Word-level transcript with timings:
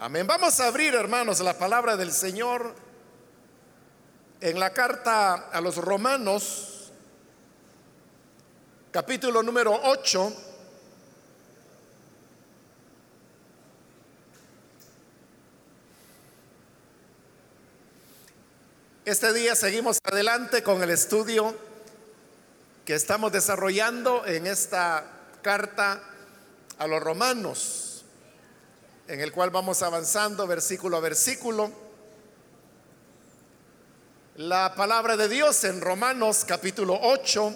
Amén. 0.00 0.28
Vamos 0.28 0.60
a 0.60 0.68
abrir, 0.68 0.94
hermanos, 0.94 1.40
la 1.40 1.58
palabra 1.58 1.96
del 1.96 2.12
Señor 2.12 2.72
en 4.40 4.60
la 4.60 4.72
carta 4.72 5.48
a 5.50 5.60
los 5.60 5.74
romanos, 5.74 6.92
capítulo 8.92 9.42
número 9.42 9.74
8. 9.82 10.32
Este 19.04 19.32
día 19.32 19.56
seguimos 19.56 19.98
adelante 20.04 20.62
con 20.62 20.80
el 20.80 20.90
estudio 20.90 21.56
que 22.84 22.94
estamos 22.94 23.32
desarrollando 23.32 24.24
en 24.26 24.46
esta 24.46 25.04
carta 25.42 26.00
a 26.78 26.86
los 26.86 27.02
romanos, 27.02 27.87
en 29.08 29.20
el 29.22 29.32
cual 29.32 29.48
vamos 29.48 29.82
avanzando 29.82 30.46
versículo 30.46 30.98
a 30.98 31.00
versículo. 31.00 31.72
La 34.36 34.74
palabra 34.74 35.16
de 35.16 35.28
Dios 35.28 35.64
en 35.64 35.80
Romanos 35.80 36.44
capítulo 36.46 36.98
8, 37.00 37.54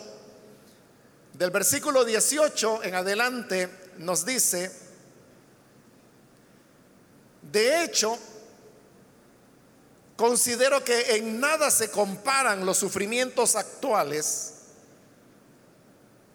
del 1.35 1.51
versículo 1.51 2.07
18 2.07 2.85
en 2.85 2.95
adelante, 2.95 3.69
nos 3.99 4.25
dice, 4.25 4.73
de 7.43 7.85
hecho, 7.85 8.19
considero 10.17 10.83
que 10.83 11.17
en 11.17 11.39
nada 11.39 11.71
se 11.71 11.91
comparan 11.91 12.65
los 12.65 12.79
sufrimientos 12.79 13.57
actuales 13.57 14.55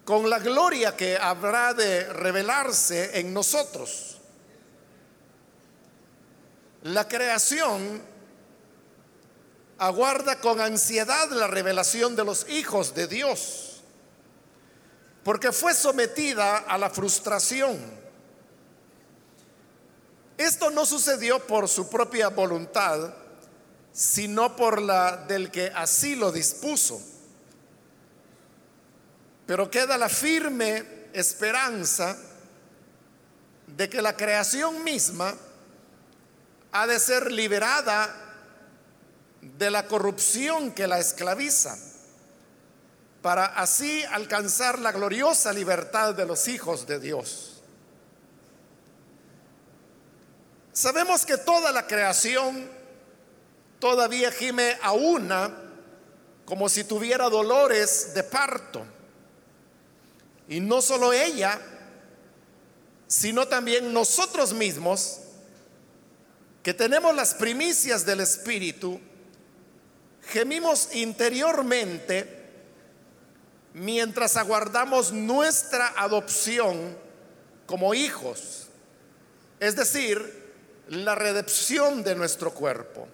con 0.06 0.30
la 0.30 0.38
gloria 0.38 0.96
que 0.96 1.18
habrá 1.18 1.74
de 1.74 2.06
revelarse 2.14 3.20
en 3.20 3.34
nosotros. 3.34 4.17
La 6.84 7.08
creación 7.08 8.02
aguarda 9.78 10.40
con 10.40 10.60
ansiedad 10.60 11.30
la 11.32 11.48
revelación 11.48 12.16
de 12.16 12.26
los 12.26 12.48
hijos 12.50 12.94
de 12.94 13.08
Dios, 13.08 13.82
porque 15.24 15.52
fue 15.52 15.74
sometida 15.74 16.58
a 16.58 16.78
la 16.78 16.90
frustración. 16.90 17.78
Esto 20.38 20.70
no 20.70 20.86
sucedió 20.86 21.46
por 21.46 21.68
su 21.68 21.90
propia 21.90 22.30
voluntad, 22.30 23.14
sino 23.92 24.56
por 24.56 24.82
la 24.82 25.18
del 25.18 25.50
que 25.50 25.72
así 25.74 26.16
lo 26.16 26.32
dispuso. 26.32 27.02
Pero 29.48 29.72
queda 29.72 29.98
la 29.98 30.10
firme 30.10 31.08
esperanza 31.14 32.16
de 33.66 33.90
que 33.90 34.02
la 34.02 34.16
creación 34.16 34.84
misma 34.84 35.34
ha 36.72 36.88
de 36.88 37.00
ser 37.00 37.32
liberada 37.32 38.14
de 39.42 39.72
la 39.72 39.88
corrupción 39.88 40.72
que 40.72 40.88
la 40.88 41.00
esclaviza, 41.00 41.78
para 43.22 43.46
así 43.46 44.04
alcanzar 44.06 44.80
la 44.80 44.92
gloriosa 44.92 45.52
libertad 45.54 46.14
de 46.14 46.26
los 46.26 46.48
hijos 46.48 46.86
de 46.86 47.00
Dios. 47.00 47.62
Sabemos 50.74 51.26
que 51.26 51.38
toda 51.38 51.72
la 51.72 51.88
creación 51.88 52.70
todavía 53.80 54.32
gime 54.32 54.78
a 54.82 54.92
una 54.92 55.52
como 56.46 56.70
si 56.70 56.84
tuviera 56.86 57.30
dolores 57.30 58.14
de 58.14 58.24
parto. 58.24 58.86
Y 60.48 60.62
no 60.62 60.82
solo 60.82 61.12
ella, 61.12 61.60
sino 63.08 63.48
también 63.48 63.92
nosotros 63.92 64.54
mismos, 64.54 65.20
que 66.68 66.74
tenemos 66.74 67.16
las 67.16 67.34
primicias 67.34 68.06
del 68.06 68.20
Espíritu, 68.20 69.00
gemimos 70.22 70.90
interiormente 70.96 72.28
mientras 73.74 74.36
aguardamos 74.36 75.14
nuestra 75.14 75.94
adopción 75.96 76.98
como 77.66 77.94
hijos, 77.94 78.68
es 79.62 79.78
decir, 79.78 80.52
la 80.90 81.16
redención 81.16 82.04
de 82.04 82.16
nuestro 82.16 82.54
cuerpo 82.54 83.08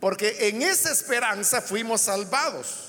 porque 0.00 0.48
en 0.48 0.62
esa 0.62 0.90
esperanza 0.90 1.62
fuimos 1.62 2.00
salvados. 2.00 2.88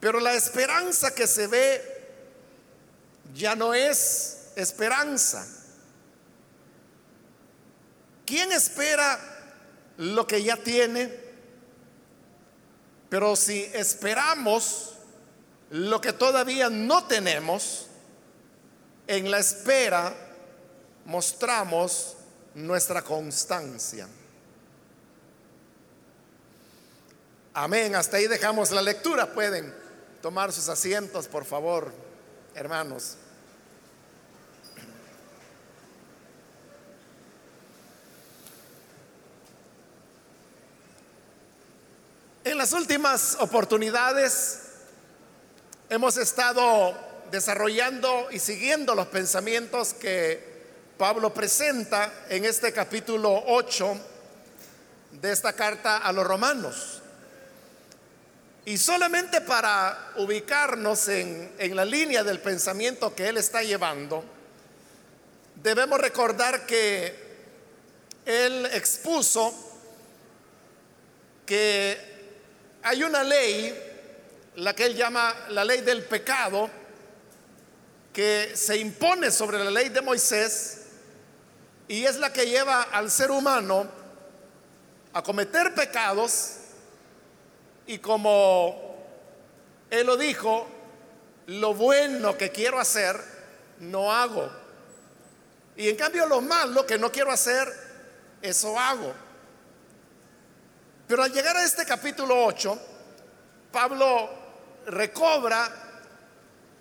Pero 0.00 0.18
la 0.18 0.34
esperanza 0.34 1.14
que 1.14 1.28
se 1.28 1.46
ve 1.46 2.10
ya 3.32 3.54
no 3.54 3.72
es 3.72 4.48
esperanza. 4.56 5.46
¿Quién 8.24 8.52
espera 8.52 9.18
lo 9.98 10.26
que 10.26 10.42
ya 10.42 10.56
tiene? 10.56 11.24
Pero 13.08 13.36
si 13.36 13.62
esperamos 13.74 14.94
lo 15.70 16.00
que 16.00 16.12
todavía 16.12 16.70
no 16.70 17.06
tenemos, 17.06 17.86
en 19.06 19.30
la 19.30 19.38
espera 19.38 20.14
mostramos 21.04 22.16
nuestra 22.54 23.02
constancia. 23.02 24.08
Amén. 27.52 27.94
Hasta 27.94 28.16
ahí 28.16 28.26
dejamos 28.26 28.70
la 28.72 28.82
lectura. 28.82 29.32
Pueden 29.32 29.72
tomar 30.20 30.52
sus 30.52 30.68
asientos, 30.68 31.28
por 31.28 31.44
favor, 31.44 31.92
hermanos. 32.54 33.16
En 42.44 42.58
las 42.58 42.74
últimas 42.74 43.38
oportunidades 43.40 44.58
hemos 45.88 46.18
estado 46.18 46.94
desarrollando 47.30 48.28
y 48.30 48.38
siguiendo 48.38 48.94
los 48.94 49.06
pensamientos 49.06 49.94
que 49.94 50.52
Pablo 50.98 51.32
presenta 51.32 52.26
en 52.28 52.44
este 52.44 52.70
capítulo 52.70 53.44
8 53.46 53.98
de 55.22 55.32
esta 55.32 55.54
carta 55.54 55.96
a 55.96 56.12
los 56.12 56.26
romanos. 56.26 57.00
Y 58.66 58.76
solamente 58.76 59.40
para 59.40 60.12
ubicarnos 60.16 61.08
en, 61.08 61.50
la 61.74 61.86
línea 61.86 62.22
del 62.24 62.40
pensamiento 62.40 63.14
que 63.14 63.26
él 63.26 63.38
está 63.38 63.62
llevando, 63.62 64.22
debemos 65.62 65.98
recordar 65.98 66.66
que 66.66 67.14
él 68.26 68.66
expuso 68.66 69.54
que 71.46 72.13
hay 72.84 73.02
una 73.02 73.24
ley, 73.24 73.74
la 74.56 74.74
que 74.74 74.84
él 74.84 74.94
llama 74.94 75.34
la 75.48 75.64
ley 75.64 75.80
del 75.80 76.04
pecado, 76.04 76.68
que 78.12 78.52
se 78.54 78.76
impone 78.76 79.30
sobre 79.30 79.58
la 79.64 79.70
ley 79.70 79.88
de 79.88 80.02
Moisés 80.02 80.82
y 81.88 82.04
es 82.04 82.16
la 82.16 82.30
que 82.30 82.46
lleva 82.46 82.82
al 82.82 83.10
ser 83.10 83.30
humano 83.30 83.88
a 85.14 85.22
cometer 85.22 85.74
pecados 85.74 86.56
y 87.86 87.98
como 87.98 88.96
Él 89.90 90.06
lo 90.06 90.18
dijo, 90.18 90.66
lo 91.46 91.72
bueno 91.72 92.36
que 92.36 92.50
quiero 92.50 92.78
hacer, 92.78 93.18
no 93.80 94.12
hago. 94.12 94.50
Y 95.76 95.88
en 95.88 95.96
cambio 95.96 96.26
lo 96.26 96.42
malo 96.42 96.86
que 96.86 96.98
no 96.98 97.10
quiero 97.10 97.32
hacer, 97.32 97.66
eso 98.42 98.78
hago. 98.78 99.23
Pero 101.14 101.22
al 101.22 101.32
llegar 101.32 101.56
a 101.56 101.62
este 101.62 101.84
capítulo 101.84 102.44
8, 102.44 102.76
Pablo 103.70 104.30
recobra 104.86 105.70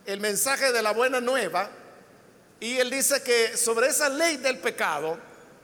el 0.07 0.19
mensaje 0.19 0.71
de 0.71 0.81
la 0.81 0.91
buena 0.91 1.21
nueva 1.21 1.69
y 2.59 2.79
él 2.79 2.89
dice 2.89 3.21
que 3.21 3.55
sobre 3.55 3.89
esa 3.89 4.09
ley 4.09 4.37
del 4.37 4.57
pecado 4.57 5.19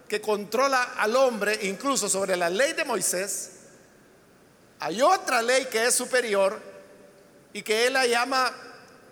que 0.07 0.21
controla 0.21 0.94
al 0.98 1.16
hombre, 1.16 1.57
incluso 1.63 2.07
sobre 2.07 2.38
la 2.38 2.48
ley 2.48 2.74
de 2.74 2.86
Moisés, 2.86 3.54
hay 4.81 5.01
otra 5.01 5.42
ley 5.42 5.65
que 5.65 5.88
es 5.88 5.95
superior 5.95 6.62
y 7.51 7.63
que 7.63 7.88
él 7.88 7.94
la 7.94 8.06
llama 8.06 8.54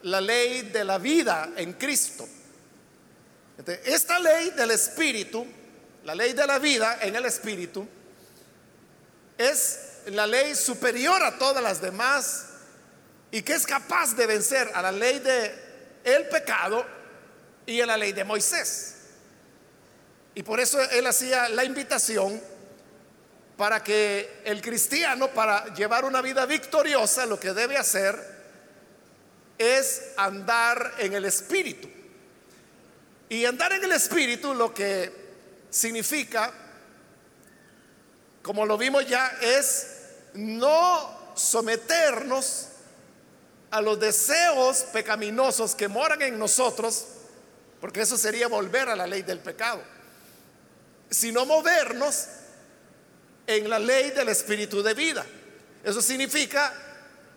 la 0.04 0.22
ley 0.22 0.70
de 0.70 0.84
la 0.84 1.00
vida 1.00 1.50
en 1.56 1.74
Cristo. 1.74 2.28
esta 3.86 4.20
ley 4.20 4.52
del 4.52 4.70
Espíritu, 4.70 5.48
la 6.04 6.14
ley 6.14 6.34
de 6.34 6.46
la 6.46 6.60
vida 6.60 7.00
en 7.02 7.16
el 7.16 7.26
Espíritu, 7.26 7.88
es 9.38 9.80
la 10.08 10.26
ley 10.26 10.56
superior 10.56 11.22
a 11.24 11.38
todas 11.38 11.62
las 11.62 11.82
demás 11.82 12.46
y 13.32 13.42
que 13.42 13.54
es 13.54 13.66
capaz 13.66 14.16
de 14.16 14.26
vencer 14.26 14.72
a 14.74 14.82
la 14.82 14.92
ley 14.92 15.20
de 15.20 15.54
el 16.04 16.28
pecado 16.28 16.86
y 17.66 17.82
a 17.82 17.86
la 17.86 17.98
ley 17.98 18.14
de 18.14 18.24
Moisés. 18.24 18.96
Y 20.36 20.44
por 20.44 20.60
eso 20.60 20.80
él 20.92 21.06
hacía 21.08 21.50
la 21.50 21.66
invitación 21.66 22.42
para 23.58 23.84
que 23.84 24.42
el 24.46 24.62
cristiano, 24.62 25.30
para 25.30 25.74
llevar 25.74 26.06
una 26.06 26.22
vida 26.22 26.46
victoriosa, 26.46 27.26
lo 27.26 27.40
que 27.40 27.54
debe 27.54 27.76
hacer 27.76 28.38
es 29.58 30.14
andar 30.16 30.94
en 31.00 31.14
el 31.14 31.26
Espíritu. 31.26 31.90
Y 33.30 33.46
andar 33.46 33.74
en 33.74 33.84
el 33.84 33.92
Espíritu 33.92 34.54
lo 34.54 34.74
que 34.74 35.12
significa, 35.70 36.54
como 38.48 38.66
lo 38.66 38.78
vimos 38.78 39.06
ya, 39.06 39.28
es 39.42 39.88
no 40.34 41.34
someternos 41.36 42.70
a 43.72 43.82
los 43.82 44.00
deseos 44.00 44.86
pecaminosos 44.94 45.76
que 45.76 45.90
moran 45.90 46.22
en 46.22 46.40
nosotros, 46.40 47.08
porque 47.82 48.04
eso 48.04 48.18
sería 48.18 48.48
volver 48.48 48.88
a 48.88 48.96
la 48.96 49.06
ley 49.06 49.24
del 49.24 49.40
pecado, 49.40 49.84
sino 51.10 51.46
movernos 51.46 52.28
en 53.46 53.70
la 53.70 53.80
ley 53.80 54.12
del 54.12 54.30
espíritu 54.30 54.82
de 54.82 54.94
vida. 54.94 55.26
Eso 55.84 56.02
significa 56.02 56.74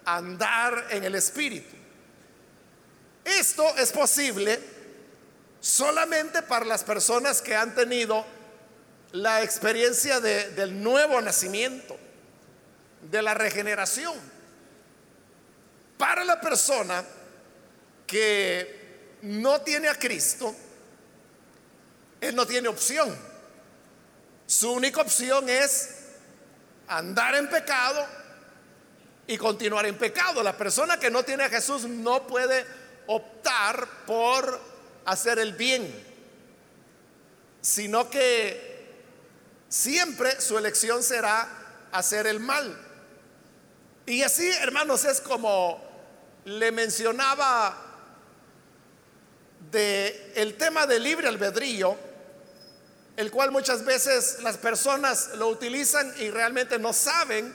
andar 0.04 0.86
en 0.90 1.02
el 1.02 1.16
espíritu. 1.16 1.74
Esto 3.24 3.76
es 3.76 3.90
posible 3.90 4.60
solamente 5.60 6.42
para 6.42 6.64
las 6.64 6.84
personas 6.84 7.42
que 7.42 7.56
han 7.56 7.74
tenido 7.74 8.24
la 9.12 9.42
experiencia 9.42 10.20
del 10.20 10.82
nuevo 10.82 11.20
nacimiento, 11.20 11.98
de 13.10 13.22
la 13.22 13.34
regeneración. 13.34 14.14
Para 15.98 16.24
la 16.24 16.40
persona 16.40 17.04
que 18.06 19.18
no 19.22 19.60
tiene 19.60 19.88
a 19.88 19.94
Cristo, 19.94 20.54
él 22.20 22.34
no 22.34 22.46
tiene 22.46 22.68
opción. 22.68 23.16
Su 24.46 24.72
única 24.72 25.00
opción 25.00 25.48
es 25.48 25.96
andar 26.88 27.34
en 27.34 27.48
pecado 27.48 28.06
y 29.26 29.36
continuar 29.36 29.86
en 29.86 29.96
pecado. 29.96 30.42
La 30.42 30.56
persona 30.56 30.98
que 30.98 31.10
no 31.10 31.22
tiene 31.22 31.44
a 31.44 31.48
Jesús 31.48 31.84
no 31.84 32.26
puede 32.26 32.64
optar 33.06 33.86
por 34.06 34.60
hacer 35.04 35.38
el 35.38 35.52
bien, 35.52 35.92
sino 37.60 38.08
que 38.10 38.69
siempre 39.70 40.38
su 40.40 40.58
elección 40.58 41.02
será 41.02 41.48
hacer 41.92 42.26
el 42.26 42.40
mal. 42.40 42.76
Y 44.04 44.22
así, 44.22 44.46
hermanos, 44.60 45.04
es 45.06 45.20
como 45.22 45.82
le 46.44 46.72
mencionaba 46.72 47.76
de 49.70 50.32
el 50.34 50.56
tema 50.56 50.86
del 50.86 51.04
libre 51.04 51.28
albedrío, 51.28 51.96
el 53.16 53.30
cual 53.30 53.52
muchas 53.52 53.84
veces 53.84 54.38
las 54.42 54.56
personas 54.56 55.30
lo 55.36 55.48
utilizan 55.48 56.12
y 56.18 56.30
realmente 56.30 56.78
no 56.78 56.92
saben 56.92 57.54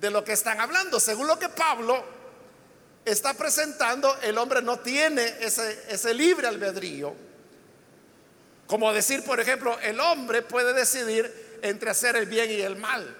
de 0.00 0.10
lo 0.10 0.24
que 0.24 0.32
están 0.32 0.60
hablando. 0.60 0.98
Según 0.98 1.26
lo 1.26 1.38
que 1.38 1.50
Pablo 1.50 2.02
está 3.04 3.34
presentando, 3.34 4.16
el 4.22 4.38
hombre 4.38 4.62
no 4.62 4.78
tiene 4.78 5.36
ese, 5.40 5.84
ese 5.88 6.14
libre 6.14 6.46
albedrío. 6.46 7.29
Como 8.70 8.92
decir, 8.92 9.24
por 9.24 9.40
ejemplo, 9.40 9.76
el 9.80 9.98
hombre 9.98 10.42
puede 10.42 10.72
decidir 10.72 11.58
entre 11.60 11.90
hacer 11.90 12.14
el 12.14 12.26
bien 12.26 12.48
y 12.52 12.60
el 12.60 12.76
mal. 12.76 13.16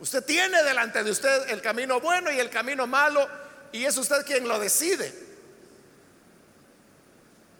Usted 0.00 0.24
tiene 0.24 0.62
delante 0.62 1.04
de 1.04 1.10
usted 1.10 1.50
el 1.50 1.60
camino 1.60 2.00
bueno 2.00 2.32
y 2.32 2.40
el 2.40 2.48
camino 2.48 2.86
malo 2.86 3.28
y 3.72 3.84
es 3.84 3.94
usted 3.98 4.24
quien 4.24 4.48
lo 4.48 4.58
decide. 4.58 5.12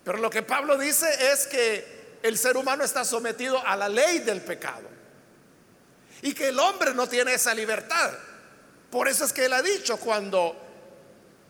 Pero 0.02 0.16
lo 0.16 0.30
que 0.30 0.40
Pablo 0.40 0.78
dice 0.78 1.06
es 1.30 1.46
que 1.46 2.18
el 2.22 2.38
ser 2.38 2.56
humano 2.56 2.84
está 2.84 3.04
sometido 3.04 3.62
a 3.66 3.76
la 3.76 3.90
ley 3.90 4.20
del 4.20 4.40
pecado 4.40 4.88
y 6.22 6.32
que 6.32 6.48
el 6.48 6.58
hombre 6.58 6.94
no 6.94 7.06
tiene 7.06 7.34
esa 7.34 7.52
libertad. 7.52 8.12
Por 8.90 9.08
eso 9.08 9.26
es 9.26 9.34
que 9.34 9.44
él 9.44 9.52
ha 9.52 9.60
dicho 9.60 9.98
cuando 9.98 10.56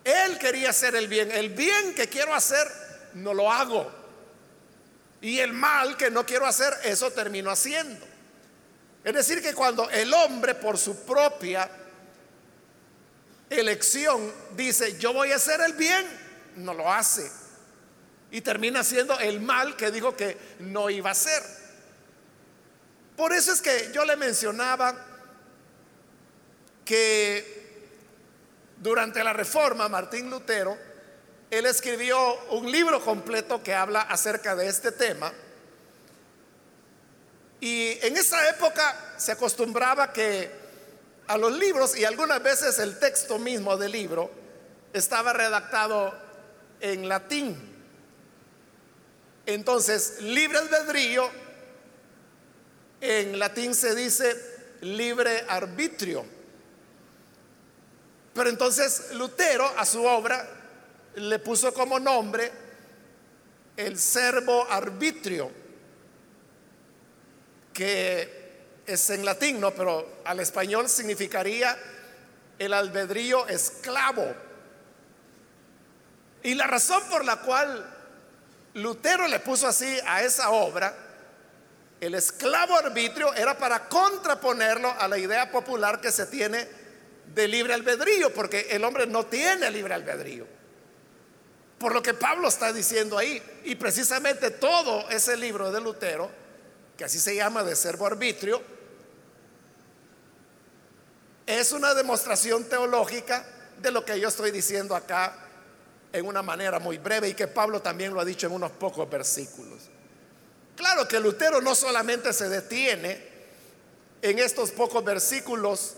él 0.02 0.36
quería 0.36 0.70
hacer 0.70 0.96
el 0.96 1.06
bien, 1.06 1.30
el 1.30 1.50
bien 1.50 1.94
que 1.94 2.08
quiero 2.08 2.34
hacer, 2.34 2.66
no 3.14 3.32
lo 3.32 3.52
hago. 3.52 4.01
Y 5.22 5.38
el 5.38 5.52
mal 5.52 5.96
que 5.96 6.10
no 6.10 6.26
quiero 6.26 6.46
hacer, 6.46 6.74
eso 6.82 7.12
termino 7.12 7.50
haciendo. 7.50 8.04
Es 9.04 9.14
decir, 9.14 9.40
que 9.40 9.54
cuando 9.54 9.88
el 9.88 10.12
hombre 10.12 10.56
por 10.56 10.76
su 10.76 11.06
propia 11.06 11.70
elección 13.48 14.32
dice, 14.56 14.98
yo 14.98 15.12
voy 15.12 15.30
a 15.30 15.36
hacer 15.36 15.60
el 15.60 15.74
bien, 15.74 16.04
no 16.56 16.74
lo 16.74 16.92
hace. 16.92 17.30
Y 18.32 18.40
termina 18.40 18.80
haciendo 18.80 19.18
el 19.20 19.40
mal 19.40 19.76
que 19.76 19.92
dijo 19.92 20.16
que 20.16 20.36
no 20.58 20.90
iba 20.90 21.10
a 21.10 21.12
hacer. 21.12 21.42
Por 23.16 23.32
eso 23.32 23.52
es 23.52 23.60
que 23.60 23.90
yo 23.94 24.04
le 24.04 24.16
mencionaba 24.16 25.06
que 26.84 27.62
durante 28.78 29.22
la 29.22 29.32
reforma 29.32 29.88
Martín 29.88 30.30
Lutero, 30.30 30.76
él 31.52 31.66
escribió 31.66 32.18
un 32.48 32.72
libro 32.72 33.04
completo 33.04 33.62
que 33.62 33.74
habla 33.74 34.00
acerca 34.00 34.56
de 34.56 34.68
este 34.68 34.90
tema 34.90 35.30
y 37.60 37.98
en 38.00 38.16
esa 38.16 38.48
época 38.48 39.16
se 39.18 39.32
acostumbraba 39.32 40.14
que 40.14 40.50
a 41.26 41.36
los 41.36 41.52
libros 41.52 41.94
y 41.94 42.06
algunas 42.06 42.42
veces 42.42 42.78
el 42.78 42.98
texto 42.98 43.38
mismo 43.38 43.76
del 43.76 43.92
libro 43.92 44.30
estaba 44.94 45.34
redactado 45.34 46.14
en 46.80 47.06
latín. 47.06 47.54
Entonces, 49.44 50.22
libre 50.22 50.56
albedrío, 50.56 51.28
en 53.02 53.38
latín 53.38 53.74
se 53.74 53.94
dice 53.94 54.34
libre 54.80 55.44
arbitrio. 55.48 56.24
Pero 58.32 58.48
entonces 58.48 59.12
Lutero 59.12 59.70
a 59.76 59.84
su 59.84 60.02
obra 60.02 60.61
le 61.16 61.38
puso 61.38 61.72
como 61.74 61.98
nombre 61.98 62.50
el 63.76 63.98
servo 63.98 64.66
arbitrio 64.68 65.50
que 67.72 68.42
es 68.86 69.10
en 69.10 69.24
latín, 69.24 69.60
¿no? 69.60 69.72
Pero 69.72 70.20
al 70.24 70.40
español 70.40 70.88
significaría 70.88 71.76
el 72.58 72.72
albedrío 72.72 73.46
esclavo. 73.48 74.34
Y 76.42 76.54
la 76.54 76.66
razón 76.66 77.02
por 77.08 77.24
la 77.24 77.36
cual 77.36 77.84
Lutero 78.74 79.28
le 79.28 79.38
puso 79.40 79.66
así 79.66 79.98
a 80.06 80.22
esa 80.22 80.50
obra, 80.50 80.94
el 82.00 82.14
esclavo 82.14 82.76
arbitrio, 82.76 83.32
era 83.34 83.56
para 83.56 83.88
contraponerlo 83.88 84.92
a 84.98 85.06
la 85.06 85.18
idea 85.18 85.50
popular 85.50 86.00
que 86.00 86.10
se 86.10 86.26
tiene 86.26 86.66
de 87.32 87.48
libre 87.48 87.74
albedrío, 87.74 88.34
porque 88.34 88.66
el 88.70 88.84
hombre 88.84 89.06
no 89.06 89.24
tiene 89.26 89.70
libre 89.70 89.94
albedrío. 89.94 90.61
Por 91.82 91.94
lo 91.94 92.00
que 92.00 92.14
Pablo 92.14 92.46
está 92.46 92.72
diciendo 92.72 93.18
ahí, 93.18 93.42
y 93.64 93.74
precisamente 93.74 94.52
todo 94.52 95.10
ese 95.10 95.36
libro 95.36 95.72
de 95.72 95.80
Lutero 95.80 96.30
que 96.96 97.02
así 97.02 97.18
se 97.18 97.34
llama 97.34 97.64
de 97.64 97.74
servo 97.74 98.06
arbitrio, 98.06 98.62
es 101.44 101.72
una 101.72 101.92
demostración 101.94 102.62
teológica 102.68 103.44
de 103.80 103.90
lo 103.90 104.04
que 104.04 104.20
yo 104.20 104.28
estoy 104.28 104.52
diciendo 104.52 104.94
acá 104.94 105.34
en 106.12 106.24
una 106.24 106.40
manera 106.40 106.78
muy 106.78 106.98
breve 106.98 107.30
y 107.30 107.34
que 107.34 107.48
Pablo 107.48 107.82
también 107.82 108.14
lo 108.14 108.20
ha 108.20 108.24
dicho 108.24 108.46
en 108.46 108.52
unos 108.52 108.70
pocos 108.70 109.10
versículos. 109.10 109.80
Claro 110.76 111.08
que 111.08 111.18
Lutero 111.18 111.60
no 111.60 111.74
solamente 111.74 112.32
se 112.32 112.48
detiene 112.48 113.26
en 114.22 114.38
estos 114.38 114.70
pocos 114.70 115.02
versículos 115.02 115.94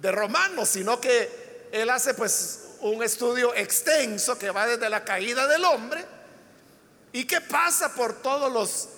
de 0.00 0.12
Romanos, 0.12 0.68
sino 0.68 1.00
que 1.00 1.68
él 1.72 1.90
hace 1.90 2.14
pues 2.14 2.65
un 2.80 3.02
estudio 3.02 3.54
extenso 3.54 4.38
que 4.38 4.50
va 4.50 4.66
desde 4.66 4.88
la 4.88 5.04
caída 5.04 5.46
del 5.46 5.64
hombre 5.64 6.04
y 7.12 7.24
que 7.24 7.40
pasa 7.40 7.94
por 7.94 8.20
todos 8.20 8.52
los 8.52 8.88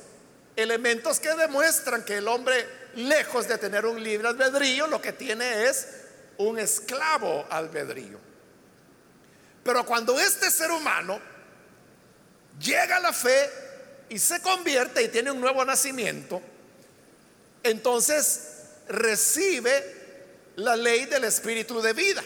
elementos 0.57 1.21
que 1.21 1.35
demuestran 1.35 2.05
que 2.05 2.17
el 2.17 2.29
hombre, 2.29 2.67
lejos 2.97 3.47
de 3.47 3.59
tener 3.59 3.87
un 3.87 4.03
libre 4.03 4.29
albedrío, 4.29 4.87
lo 4.89 5.01
que 5.01 5.13
tiene 5.13 5.69
es 5.69 5.87
un 6.39 6.59
esclavo 6.59 7.47
albedrío. 7.49 8.19
Pero 9.63 9.85
cuando 9.85 10.19
este 10.19 10.51
ser 10.51 10.71
humano 10.71 11.21
llega 12.59 12.97
a 12.97 13.01
la 13.01 13.13
fe 13.13 13.51
y 14.09 14.19
se 14.19 14.41
convierte 14.41 15.03
y 15.03 15.09
tiene 15.09 15.31
un 15.31 15.41
nuevo 15.41 15.65
nacimiento, 15.65 16.43
entonces 17.63 18.41
recibe 18.89 19.97
la 20.57 20.75
ley 20.75 21.05
del 21.05 21.25
espíritu 21.25 21.81
de 21.81 21.93
vida. 21.93 22.25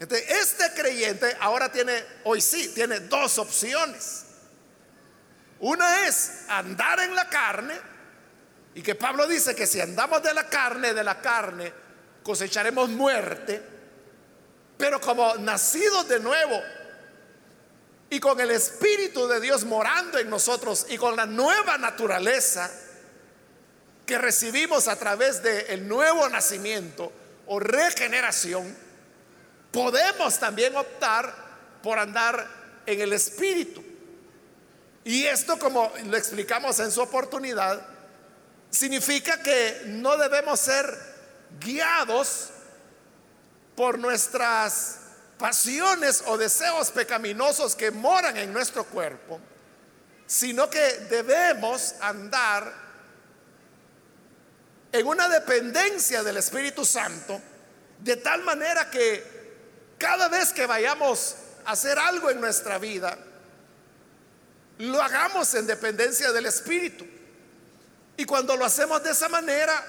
Este 0.00 0.72
creyente 0.74 1.36
ahora 1.40 1.70
tiene, 1.70 2.02
hoy 2.24 2.40
sí, 2.40 2.68
tiene 2.74 3.00
dos 3.00 3.38
opciones. 3.38 4.24
Una 5.60 6.06
es 6.06 6.44
andar 6.48 7.00
en 7.00 7.14
la 7.14 7.28
carne, 7.28 7.74
y 8.74 8.82
que 8.82 8.94
Pablo 8.94 9.26
dice 9.26 9.54
que 9.54 9.66
si 9.66 9.80
andamos 9.80 10.22
de 10.22 10.32
la 10.32 10.48
carne, 10.48 10.94
de 10.94 11.04
la 11.04 11.20
carne, 11.20 11.72
cosecharemos 12.22 12.88
muerte, 12.88 13.62
pero 14.78 15.00
como 15.00 15.34
nacidos 15.36 16.08
de 16.08 16.20
nuevo 16.20 16.58
y 18.08 18.18
con 18.18 18.40
el 18.40 18.50
Espíritu 18.50 19.28
de 19.28 19.40
Dios 19.40 19.64
morando 19.64 20.18
en 20.18 20.30
nosotros 20.30 20.86
y 20.88 20.96
con 20.96 21.16
la 21.16 21.26
nueva 21.26 21.76
naturaleza 21.76 22.70
que 24.06 24.18
recibimos 24.18 24.88
a 24.88 24.96
través 24.96 25.42
del 25.42 25.86
nuevo 25.86 26.28
nacimiento 26.28 27.12
o 27.46 27.60
regeneración, 27.60 28.74
podemos 29.72 30.38
también 30.38 30.76
optar 30.76 31.34
por 31.82 31.98
andar 31.98 32.46
en 32.86 33.00
el 33.00 33.12
Espíritu. 33.12 33.82
Y 35.04 35.24
esto, 35.24 35.58
como 35.58 35.92
lo 36.04 36.16
explicamos 36.16 36.78
en 36.80 36.90
su 36.90 37.00
oportunidad, 37.00 37.80
significa 38.70 39.42
que 39.42 39.82
no 39.86 40.16
debemos 40.16 40.60
ser 40.60 40.96
guiados 41.58 42.50
por 43.74 43.98
nuestras 43.98 44.98
pasiones 45.38 46.22
o 46.26 46.36
deseos 46.36 46.90
pecaminosos 46.90 47.74
que 47.74 47.90
moran 47.90 48.36
en 48.36 48.52
nuestro 48.52 48.84
cuerpo, 48.84 49.40
sino 50.26 50.68
que 50.68 51.06
debemos 51.08 51.94
andar 52.00 52.72
en 54.92 55.06
una 55.06 55.28
dependencia 55.28 56.22
del 56.22 56.36
Espíritu 56.36 56.84
Santo, 56.84 57.40
de 57.98 58.16
tal 58.16 58.42
manera 58.42 58.90
que 58.90 59.39
cada 60.00 60.28
vez 60.28 60.52
que 60.52 60.66
vayamos 60.66 61.36
a 61.66 61.72
hacer 61.72 61.98
algo 61.98 62.30
en 62.30 62.40
nuestra 62.40 62.78
vida, 62.78 63.18
lo 64.78 65.00
hagamos 65.00 65.54
en 65.54 65.66
dependencia 65.66 66.32
del 66.32 66.46
Espíritu. 66.46 67.06
Y 68.16 68.24
cuando 68.24 68.56
lo 68.56 68.64
hacemos 68.64 69.02
de 69.02 69.10
esa 69.10 69.28
manera, 69.28 69.84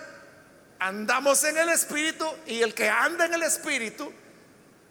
andamos 0.79 1.41
en 1.45 1.57
el 1.57 1.69
Espíritu 1.69 2.25
y 2.45 2.61
el 2.61 2.73
que 2.73 2.89
anda 2.89 3.25
en 3.25 3.35
el 3.35 3.43
Espíritu, 3.43 4.11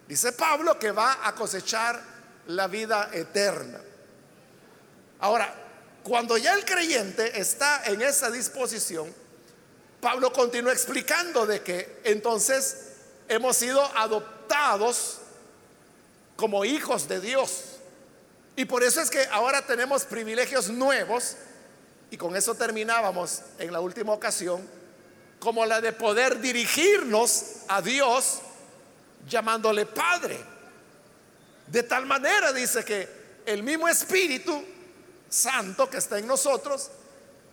dice 0.08 0.32
Pablo, 0.32 0.78
que 0.78 0.90
va 0.90 1.18
a 1.22 1.34
cosechar 1.34 2.00
la 2.46 2.66
vida 2.66 3.10
eterna. 3.12 3.78
Ahora, 5.20 5.54
cuando 6.02 6.38
ya 6.38 6.54
el 6.54 6.64
creyente 6.64 7.38
está 7.38 7.82
en 7.84 8.00
esa 8.00 8.30
disposición, 8.30 9.14
Pablo 10.00 10.32
continúa 10.32 10.72
explicando 10.72 11.44
de 11.44 11.60
que 11.60 12.00
entonces 12.04 12.94
hemos 13.28 13.54
sido 13.54 13.84
adoptados 13.98 14.39
como 16.36 16.64
hijos 16.64 17.08
de 17.08 17.20
Dios. 17.20 17.64
Y 18.56 18.64
por 18.64 18.82
eso 18.82 19.00
es 19.00 19.10
que 19.10 19.24
ahora 19.30 19.64
tenemos 19.66 20.04
privilegios 20.04 20.68
nuevos, 20.68 21.36
y 22.10 22.16
con 22.16 22.36
eso 22.36 22.54
terminábamos 22.54 23.42
en 23.58 23.72
la 23.72 23.80
última 23.80 24.12
ocasión, 24.12 24.66
como 25.38 25.64
la 25.64 25.80
de 25.80 25.92
poder 25.92 26.40
dirigirnos 26.40 27.44
a 27.68 27.80
Dios 27.80 28.40
llamándole 29.28 29.86
Padre. 29.86 30.38
De 31.66 31.82
tal 31.82 32.04
manera 32.06 32.52
dice 32.52 32.84
que 32.84 33.08
el 33.46 33.62
mismo 33.62 33.88
Espíritu 33.88 34.62
Santo 35.28 35.88
que 35.88 35.98
está 35.98 36.18
en 36.18 36.26
nosotros 36.26 36.90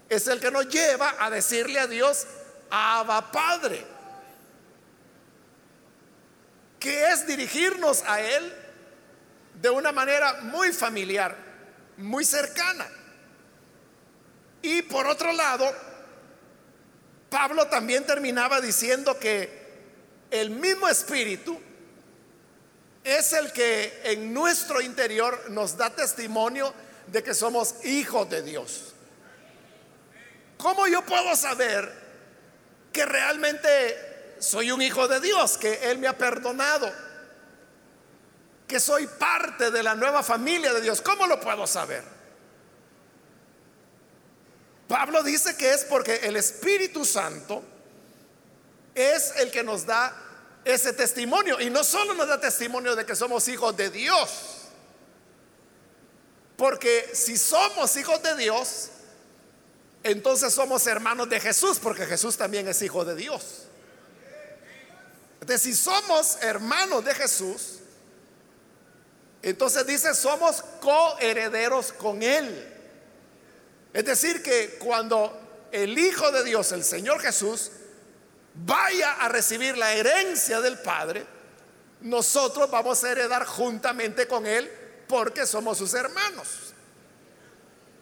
es 0.10 0.28
el 0.28 0.40
que 0.40 0.52
nos 0.52 0.68
lleva 0.68 1.16
a 1.20 1.30
decirle 1.30 1.80
a 1.80 1.88
Dios, 1.88 2.26
Abba 2.70 3.32
Padre, 3.32 3.86
que 6.80 7.12
es 7.12 7.26
dirigirnos 7.28 8.04
a 8.06 8.22
Él 8.22 8.54
de 9.62 9.70
una 9.70 9.92
manera 9.92 10.42
muy 10.44 10.72
familiar, 10.72 11.36
muy 11.98 12.24
cercana. 12.24 12.88
Y 14.62 14.82
por 14.84 15.08
otro 15.08 15.32
lado, 15.34 15.74
Pablo 17.30 17.68
también 17.68 18.06
terminaba 18.06 18.62
diciendo 18.62 19.18
que 19.20 19.68
el 20.32 20.50
mismo 20.50 20.88
espíritu 20.88 21.60
es 23.04 23.34
el 23.34 23.52
que 23.52 24.02
en 24.04 24.34
nuestro 24.34 24.82
interior 24.82 25.50
nos 25.50 25.78
da 25.78 25.90
testimonio 25.90 26.74
de 27.08 27.24
que 27.24 27.34
somos 27.34 27.86
hijos 27.86 28.30
de 28.30 28.42
Dios. 28.42 28.94
¿Cómo 30.58 30.88
yo 30.88 31.02
puedo 31.04 31.36
saber 31.36 32.08
que 32.92 33.06
realmente 33.06 34.07
soy 34.40 34.72
un 34.72 34.82
hijo 34.82 35.08
de 35.08 35.20
Dios, 35.20 35.58
que 35.58 35.90
Él 35.90 36.00
me 36.00 36.08
ha 36.08 36.18
perdonado? 36.18 36.92
que 38.68 38.80
soy 38.80 39.08
parte 39.08 39.72
de 39.72 39.82
la 39.82 39.96
nueva 39.96 40.22
familia 40.22 40.74
de 40.74 40.82
Dios. 40.82 41.02
¿Cómo 41.02 41.26
lo 41.26 41.40
puedo 41.40 41.66
saber? 41.66 42.04
Pablo 44.88 45.24
dice 45.24 45.56
que 45.56 45.74
es 45.74 45.86
porque 45.86 46.18
el 46.24 46.36
Espíritu 46.36 47.06
Santo 47.06 47.64
es 48.94 49.34
el 49.38 49.52
que 49.52 49.64
nos 49.64 49.86
da 49.86 50.14
ese 50.66 50.92
testimonio. 50.92 51.62
Y 51.62 51.70
no 51.70 51.84
solo 51.84 52.14
nos 52.14 52.28
da 52.28 52.40
testimonio 52.40 52.96
de 52.96 53.06
que 53.06 53.16
somos 53.16 53.48
hijos 53.48 53.76
de 53.78 53.90
Dios, 53.90 54.30
porque 56.58 57.10
si 57.14 57.38
somos 57.38 57.96
hijos 57.96 58.22
de 58.22 58.36
Dios, 58.36 58.90
entonces 60.04 60.54
somos 60.54 60.86
hermanos 60.88 61.30
de 61.30 61.40
Jesús, 61.40 61.80
porque 61.80 62.06
Jesús 62.06 62.36
también 62.36 62.68
es 62.68 62.82
hijo 62.82 63.06
de 63.06 63.16
Dios. 63.16 63.67
Si 65.56 65.74
somos 65.74 66.38
hermanos 66.42 67.06
de 67.06 67.14
Jesús, 67.14 67.80
entonces 69.42 69.86
dice, 69.86 70.14
somos 70.14 70.64
coherederos 70.82 71.94
con 71.94 72.22
Él. 72.22 72.74
Es 73.94 74.04
decir, 74.04 74.44
que 74.44 74.78
cuando 74.80 75.68
el 75.72 75.98
Hijo 75.98 76.32
de 76.32 76.44
Dios, 76.44 76.72
el 76.72 76.84
Señor 76.84 77.22
Jesús, 77.22 77.72
vaya 78.56 79.14
a 79.14 79.30
recibir 79.30 79.78
la 79.78 79.94
herencia 79.94 80.60
del 80.60 80.80
Padre, 80.80 81.26
nosotros 82.02 82.70
vamos 82.70 83.04
a 83.04 83.12
heredar 83.12 83.46
juntamente 83.46 84.28
con 84.28 84.46
Él 84.46 84.70
porque 85.08 85.46
somos 85.46 85.78
sus 85.78 85.94
hermanos. 85.94 86.74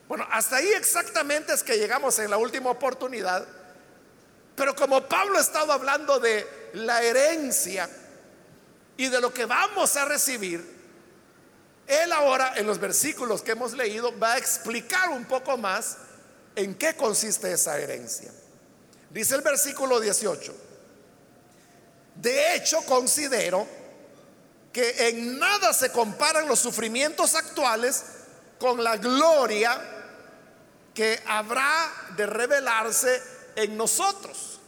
Bueno, 0.08 0.28
hasta 0.32 0.58
ahí 0.58 0.68
exactamente 0.74 1.54
es 1.54 1.64
que 1.64 1.78
llegamos 1.78 2.20
en 2.20 2.30
la 2.30 2.38
última 2.38 2.70
oportunidad. 2.70 3.46
Pero 4.56 4.76
como 4.76 5.08
Pablo 5.08 5.38
ha 5.38 5.42
estado 5.42 5.74
hablando 5.74 6.20
de 6.20 6.70
la 6.74 7.02
herencia 7.02 7.90
y 8.98 9.08
de 9.10 9.20
lo 9.20 9.34
que 9.34 9.46
vamos 9.46 9.96
a 9.98 10.06
recibir, 10.06 10.76
él 11.88 12.12
ahora, 12.14 12.54
en 12.56 12.66
los 12.66 12.80
versículos 12.80 13.42
que 13.42 13.52
hemos 13.52 13.74
leído, 13.74 14.18
va 14.18 14.34
a 14.34 14.38
explicar 14.38 15.10
un 15.10 15.26
poco 15.26 15.58
más 15.58 15.98
en 16.56 16.76
qué 16.76 16.96
consiste 16.96 17.52
esa 17.52 17.78
herencia. 17.78 18.32
Dice 19.10 19.36
el 19.36 19.42
versículo 19.42 20.00
18, 20.00 20.56
de 22.16 22.56
hecho 22.56 22.82
considero 22.86 23.68
que 24.74 25.10
en 25.10 25.38
nada 25.38 25.74
se 25.74 25.92
comparan 25.92 26.48
los 26.48 26.60
sufrimientos 26.60 27.36
actuales 27.36 28.04
con 28.60 28.84
la 28.84 28.98
gloria 28.98 29.80
que 30.94 31.22
habrá 31.28 31.92
de 32.16 32.26
revelarse 32.26 33.22
en 33.56 33.78
nosotros. 33.78 34.60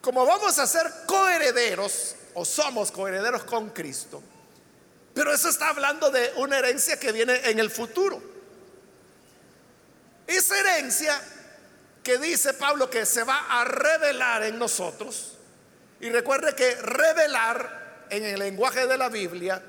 Como 0.00 0.24
vamos 0.24 0.58
a 0.58 0.66
ser 0.66 0.86
coherederos 1.06 2.14
o 2.34 2.44
somos 2.44 2.92
coherederos 2.92 3.44
con 3.44 3.70
Cristo, 3.70 4.22
pero 5.14 5.32
eso 5.32 5.48
está 5.48 5.70
hablando 5.70 6.10
de 6.10 6.32
una 6.36 6.58
herencia 6.58 7.00
que 7.00 7.10
viene 7.10 7.40
en 7.48 7.58
el 7.58 7.70
futuro. 7.70 8.22
Esa 10.26 10.58
herencia 10.58 11.20
que 12.02 12.18
dice 12.18 12.54
Pablo 12.54 12.90
que 12.90 13.06
se 13.06 13.24
va 13.24 13.46
a 13.48 13.64
revelar 13.64 14.44
en 14.44 14.58
nosotros, 14.58 15.32
y 16.00 16.10
recuerde 16.10 16.54
que 16.54 16.74
revelar 16.76 18.06
en 18.10 18.24
el 18.24 18.38
lenguaje 18.38 18.86
de 18.86 18.98
la 18.98 19.08
Biblia 19.08 19.62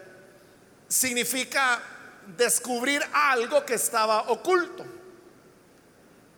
significa 0.87 1.81
descubrir 2.35 3.03
algo 3.13 3.65
que 3.65 3.75
estaba 3.75 4.23
oculto. 4.29 4.85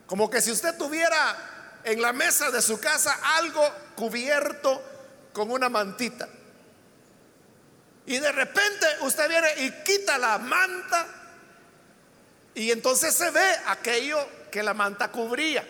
Como 0.09 0.27
que 0.27 0.41
si 0.41 0.51
usted 0.51 0.75
tuviera 0.75 1.79
en 1.83 2.01
la 2.01 2.11
mesa 2.13 2.49
de 2.49 2.63
su 2.63 2.79
casa 2.79 3.19
algo 3.37 3.63
cubierto 3.95 4.81
con 5.31 5.51
una 5.51 5.69
mantita. 5.69 6.27
Y 8.07 8.17
de 8.17 8.31
repente 8.31 8.87
usted 9.01 9.29
viene 9.29 9.47
y 9.57 9.83
quita 9.83 10.17
la 10.17 10.39
manta 10.39 11.05
y 12.55 12.71
entonces 12.71 13.13
se 13.13 13.29
ve 13.29 13.55
aquello 13.67 14.17
que 14.51 14.63
la 14.63 14.73
manta 14.73 15.11
cubría. 15.11 15.63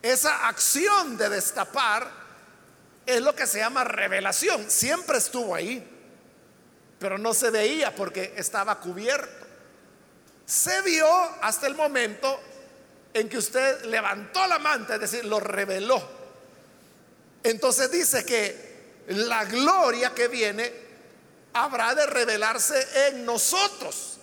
Esa 0.00 0.46
acción 0.46 1.16
de 1.16 1.28
destapar 1.28 2.08
es 3.04 3.20
lo 3.20 3.34
que 3.34 3.48
se 3.48 3.58
llama 3.58 3.82
revelación. 3.82 4.70
Siempre 4.70 5.18
estuvo 5.18 5.56
ahí, 5.56 5.84
pero 7.00 7.18
no 7.18 7.34
se 7.34 7.50
veía 7.50 7.92
porque 7.96 8.34
estaba 8.36 8.78
cubierto. 8.78 9.44
Se 10.46 10.82
vio 10.82 11.08
hasta 11.42 11.66
el 11.66 11.74
momento 11.74 12.40
en 13.14 13.28
que 13.28 13.38
usted 13.38 13.84
levantó 13.84 14.46
la 14.46 14.58
manta, 14.58 14.94
es 14.94 15.00
decir, 15.00 15.24
lo 15.24 15.40
reveló. 15.40 16.02
Entonces 17.42 17.90
dice 17.90 18.24
que 18.24 19.04
la 19.08 19.44
gloria 19.44 20.14
que 20.14 20.28
viene 20.28 20.72
habrá 21.54 21.94
de 21.94 22.06
revelarse 22.06 23.08
en 23.08 23.24
nosotros. 23.24 24.18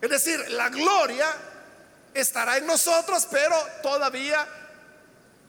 Es 0.00 0.10
decir, 0.10 0.50
la 0.50 0.68
gloria 0.68 1.26
estará 2.12 2.58
en 2.58 2.66
nosotros, 2.66 3.26
pero 3.30 3.56
todavía 3.82 4.46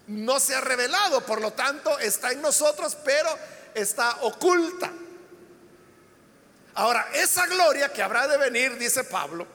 no 0.07 0.39
se 0.39 0.55
ha 0.55 0.61
revelado. 0.61 1.25
Por 1.25 1.41
lo 1.41 1.51
tanto, 1.53 1.99
está 1.99 2.31
en 2.31 2.41
nosotros, 2.41 2.95
pero 3.03 3.29
está 3.73 4.17
oculta. 4.21 4.91
Ahora, 6.75 7.09
esa 7.13 7.45
gloria 7.47 7.91
que 7.91 8.01
habrá 8.01 8.27
de 8.27 8.37
venir, 8.37 8.77
dice 8.77 9.03
Pablo, 9.03 9.47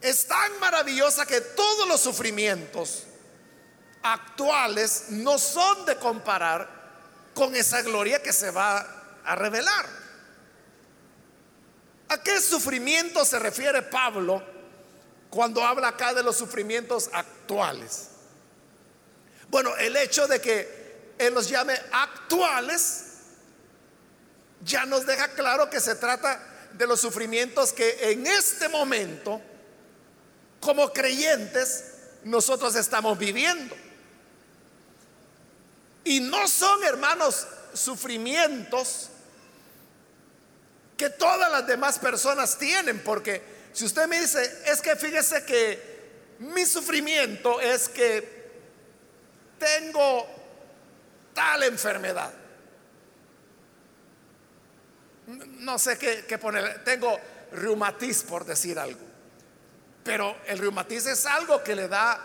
es 0.00 0.26
tan 0.26 0.58
maravillosa 0.60 1.26
que 1.26 1.40
todos 1.40 1.86
los 1.86 2.00
sufrimientos 2.00 3.04
actuales 4.02 5.06
no 5.10 5.38
son 5.38 5.84
de 5.84 5.96
comparar 5.96 6.68
con 7.34 7.54
esa 7.54 7.82
gloria 7.82 8.22
que 8.22 8.32
se 8.32 8.50
va 8.50 8.86
a 9.24 9.34
revelar. 9.34 9.86
¿A 12.08 12.22
qué 12.22 12.40
sufrimiento 12.40 13.24
se 13.24 13.38
refiere 13.38 13.82
Pablo 13.82 14.42
cuando 15.28 15.62
habla 15.62 15.88
acá 15.88 16.12
de 16.12 16.22
los 16.22 16.36
sufrimientos 16.36 17.08
actuales? 17.12 18.08
Bueno, 19.48 19.76
el 19.76 19.96
hecho 19.96 20.26
de 20.26 20.40
que 20.40 21.14
Él 21.18 21.34
los 21.34 21.48
llame 21.48 21.74
actuales 21.92 23.04
ya 24.62 24.86
nos 24.86 25.06
deja 25.06 25.28
claro 25.28 25.70
que 25.70 25.80
se 25.80 25.94
trata 25.94 26.40
de 26.72 26.86
los 26.86 27.00
sufrimientos 27.00 27.72
que 27.72 28.10
en 28.10 28.26
este 28.26 28.68
momento, 28.68 29.40
como 30.60 30.92
creyentes, 30.92 31.84
nosotros 32.24 32.76
estamos 32.76 33.18
viviendo. 33.18 33.74
Y 36.04 36.20
no 36.20 36.46
son, 36.48 36.84
hermanos, 36.84 37.46
sufrimientos 37.74 39.08
que 40.96 41.10
todas 41.10 41.50
las 41.50 41.66
demás 41.66 41.98
personas 41.98 42.58
tienen, 42.58 43.02
porque 43.02 43.42
si 43.72 43.86
usted 43.86 44.06
me 44.06 44.20
dice, 44.20 44.62
es 44.66 44.82
que 44.82 44.96
fíjese 44.96 45.44
que 45.44 45.90
mi 46.40 46.66
sufrimiento 46.66 47.60
es 47.60 47.88
que 47.88 48.40
tengo 49.58 50.26
tal 51.34 51.62
enfermedad. 51.62 52.32
No 55.26 55.78
sé 55.78 55.96
qué, 55.98 56.38
poner, 56.38 56.82
tengo 56.84 57.18
reumatiz 57.52 58.22
por 58.22 58.44
decir 58.44 58.78
algo. 58.78 59.09
Pero 60.10 60.36
el 60.48 60.58
reumatiz 60.58 61.06
es 61.06 61.24
algo 61.24 61.62
que 61.62 61.76
le 61.76 61.86
da 61.86 62.20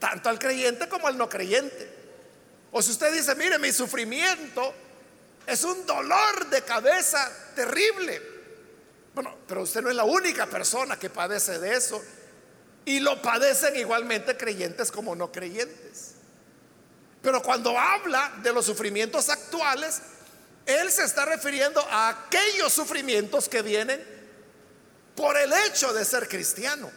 tanto 0.00 0.28
al 0.28 0.40
creyente 0.40 0.88
como 0.88 1.06
al 1.06 1.16
no 1.16 1.28
creyente. 1.28 1.88
O 2.72 2.82
si 2.82 2.90
usted 2.90 3.12
dice, 3.12 3.36
mire, 3.36 3.60
mi 3.60 3.70
sufrimiento 3.70 4.74
es 5.46 5.62
un 5.62 5.86
dolor 5.86 6.46
de 6.50 6.62
cabeza 6.62 7.30
terrible. 7.54 8.20
Bueno, 9.14 9.36
pero 9.46 9.62
usted 9.62 9.82
no 9.82 9.90
es 9.90 9.94
la 9.94 10.02
única 10.02 10.46
persona 10.46 10.98
que 10.98 11.10
padece 11.10 11.60
de 11.60 11.76
eso. 11.76 12.02
Y 12.84 12.98
lo 12.98 13.22
padecen 13.22 13.76
igualmente 13.76 14.36
creyentes 14.36 14.90
como 14.90 15.14
no 15.14 15.30
creyentes. 15.30 16.16
Pero 17.22 17.40
cuando 17.40 17.78
habla 17.78 18.32
de 18.42 18.52
los 18.52 18.66
sufrimientos 18.66 19.28
actuales, 19.28 20.02
él 20.66 20.90
se 20.90 21.04
está 21.04 21.24
refiriendo 21.24 21.86
a 21.88 22.08
aquellos 22.08 22.72
sufrimientos 22.72 23.48
que 23.48 23.62
vienen 23.62 24.09
por 25.14 25.36
el 25.36 25.52
hecho 25.66 25.92
de 25.92 26.04
ser 26.04 26.28
cristiano. 26.28 26.90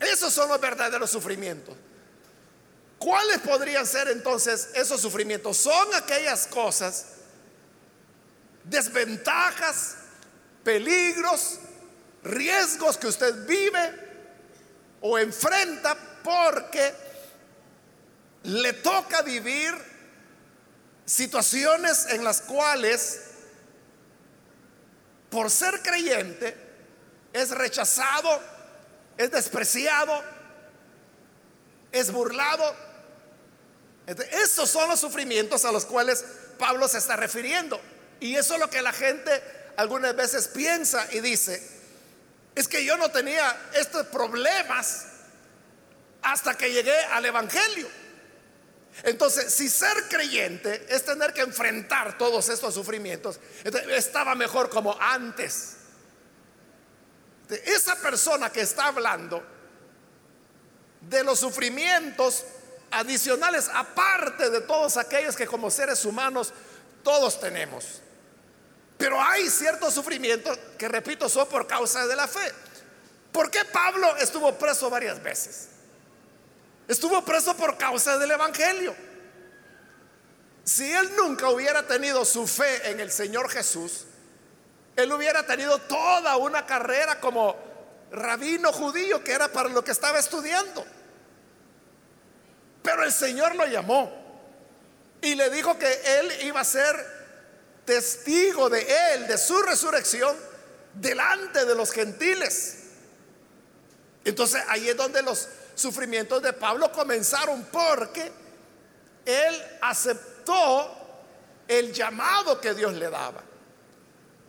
Esos 0.00 0.32
son 0.32 0.48
los 0.48 0.60
verdaderos 0.60 1.10
sufrimientos. 1.10 1.74
¿Cuáles 2.98 3.38
podrían 3.38 3.86
ser 3.86 4.08
entonces 4.08 4.70
esos 4.74 5.00
sufrimientos? 5.00 5.56
Son 5.56 5.94
aquellas 5.94 6.46
cosas, 6.46 7.06
desventajas, 8.64 9.96
peligros, 10.62 11.58
riesgos 12.22 12.96
que 12.96 13.06
usted 13.06 13.46
vive 13.46 14.04
o 15.00 15.18
enfrenta 15.18 15.96
porque 16.22 16.94
le 18.44 18.72
toca 18.72 19.22
vivir 19.22 19.74
situaciones 21.04 22.06
en 22.06 22.24
las 22.24 22.40
cuales, 22.40 23.20
por 25.34 25.50
ser 25.50 25.82
creyente, 25.82 26.56
es 27.32 27.50
rechazado, 27.50 28.40
es 29.18 29.32
despreciado, 29.32 30.22
es 31.90 32.12
burlado. 32.12 32.72
Esos 34.06 34.70
son 34.70 34.88
los 34.88 35.00
sufrimientos 35.00 35.64
a 35.64 35.72
los 35.72 35.86
cuales 35.86 36.24
Pablo 36.56 36.86
se 36.86 36.98
está 36.98 37.16
refiriendo. 37.16 37.80
Y 38.20 38.36
eso 38.36 38.54
es 38.54 38.60
lo 38.60 38.70
que 38.70 38.80
la 38.80 38.92
gente 38.92 39.42
algunas 39.76 40.14
veces 40.14 40.46
piensa 40.46 41.08
y 41.10 41.18
dice, 41.18 41.60
es 42.54 42.68
que 42.68 42.84
yo 42.84 42.96
no 42.96 43.10
tenía 43.10 43.70
estos 43.74 44.06
problemas 44.06 45.06
hasta 46.22 46.56
que 46.56 46.72
llegué 46.72 46.96
al 46.96 47.26
Evangelio. 47.26 47.88
Entonces, 49.02 49.52
si 49.52 49.68
ser 49.68 50.08
creyente 50.08 50.86
es 50.88 51.04
tener 51.04 51.32
que 51.32 51.40
enfrentar 51.40 52.16
todos 52.16 52.48
estos 52.48 52.74
sufrimientos, 52.74 53.40
estaba 53.90 54.34
mejor 54.34 54.70
como 54.70 54.96
antes. 55.00 55.76
Esa 57.48 57.96
persona 57.96 58.50
que 58.50 58.60
está 58.60 58.86
hablando 58.86 59.44
de 61.00 61.24
los 61.24 61.40
sufrimientos 61.40 62.44
adicionales, 62.90 63.68
aparte 63.72 64.48
de 64.50 64.60
todos 64.60 64.96
aquellos 64.96 65.36
que 65.36 65.46
como 65.46 65.70
seres 65.70 66.04
humanos 66.04 66.52
todos 67.02 67.40
tenemos. 67.40 68.00
Pero 68.96 69.20
hay 69.20 69.50
ciertos 69.50 69.92
sufrimientos 69.92 70.56
que, 70.78 70.88
repito, 70.88 71.28
son 71.28 71.48
por 71.48 71.66
causa 71.66 72.06
de 72.06 72.16
la 72.16 72.28
fe. 72.28 72.52
¿Por 73.32 73.50
qué 73.50 73.64
Pablo 73.64 74.16
estuvo 74.18 74.56
preso 74.56 74.88
varias 74.88 75.20
veces? 75.22 75.68
Estuvo 76.86 77.24
preso 77.24 77.56
por 77.56 77.78
causa 77.78 78.18
del 78.18 78.30
Evangelio. 78.30 78.94
Si 80.64 80.90
él 80.90 81.14
nunca 81.16 81.48
hubiera 81.50 81.86
tenido 81.86 82.24
su 82.24 82.46
fe 82.46 82.90
en 82.90 83.00
el 83.00 83.10
Señor 83.10 83.50
Jesús, 83.50 84.04
él 84.96 85.12
hubiera 85.12 85.46
tenido 85.46 85.78
toda 85.78 86.36
una 86.36 86.64
carrera 86.66 87.20
como 87.20 87.56
rabino 88.10 88.72
judío 88.72 89.22
que 89.24 89.32
era 89.32 89.48
para 89.48 89.68
lo 89.68 89.82
que 89.82 89.90
estaba 89.90 90.18
estudiando. 90.18 90.84
Pero 92.82 93.02
el 93.02 93.12
Señor 93.12 93.54
lo 93.56 93.66
llamó 93.66 94.12
y 95.20 95.34
le 95.34 95.50
dijo 95.50 95.78
que 95.78 96.00
él 96.18 96.32
iba 96.42 96.60
a 96.60 96.64
ser 96.64 96.94
testigo 97.84 98.70
de 98.70 98.86
él, 99.14 99.26
de 99.26 99.38
su 99.38 99.60
resurrección, 99.62 100.36
delante 100.94 101.64
de 101.64 101.74
los 101.74 101.90
gentiles. 101.90 102.78
Entonces 104.24 104.62
ahí 104.68 104.88
es 104.88 104.96
donde 104.96 105.22
los 105.22 105.48
sufrimientos 105.74 106.42
de 106.42 106.52
Pablo 106.52 106.90
comenzaron 106.92 107.66
porque 107.70 108.32
él 109.24 109.62
aceptó 109.80 111.04
el 111.66 111.92
llamado 111.92 112.60
que 112.60 112.74
Dios 112.74 112.92
le 112.94 113.10
daba. 113.10 113.42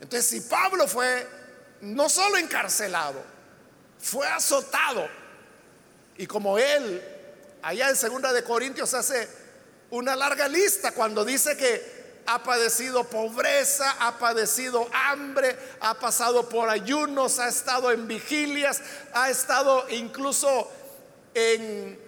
Entonces, 0.02 0.28
si 0.28 0.42
Pablo 0.42 0.88
fue 0.88 1.28
no 1.82 2.10
solo 2.10 2.38
encarcelado, 2.38 3.24
fue 4.00 4.28
azotado, 4.28 5.08
y 6.18 6.28
como 6.28 6.58
él, 6.58 7.04
allá 7.62 7.90
en 7.90 7.96
segunda 7.96 8.32
de 8.32 8.44
Corintios 8.44 8.94
hace 8.94 9.28
una 9.90 10.16
larga 10.16 10.48
lista 10.48 10.92
cuando 10.92 11.26
dice 11.26 11.58
que 11.58 12.22
ha 12.28 12.42
padecido 12.42 13.04
pobreza, 13.04 13.96
ha 14.00 14.18
padecido 14.18 14.88
hambre, 14.94 15.56
ha 15.80 15.94
pasado 15.96 16.50
por 16.50 16.70
ayunos, 16.70 17.40
ha 17.40 17.48
estado 17.48 17.92
en 17.92 18.08
vigilias, 18.08 18.82
ha 19.14 19.30
estado 19.30 19.86
incluso 19.90 20.72
en 21.36 22.00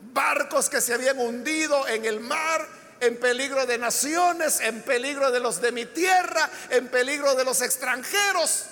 barcos 0.00 0.70
que 0.70 0.80
se 0.80 0.94
habían 0.94 1.18
hundido 1.18 1.86
en 1.88 2.04
el 2.04 2.20
mar, 2.20 2.66
en 3.00 3.18
peligro 3.18 3.66
de 3.66 3.76
naciones, 3.76 4.60
en 4.60 4.82
peligro 4.82 5.30
de 5.30 5.40
los 5.40 5.60
de 5.60 5.72
mi 5.72 5.84
tierra, 5.84 6.48
en 6.70 6.88
peligro 6.88 7.34
de 7.34 7.44
los 7.44 7.60
extranjeros. 7.60 8.66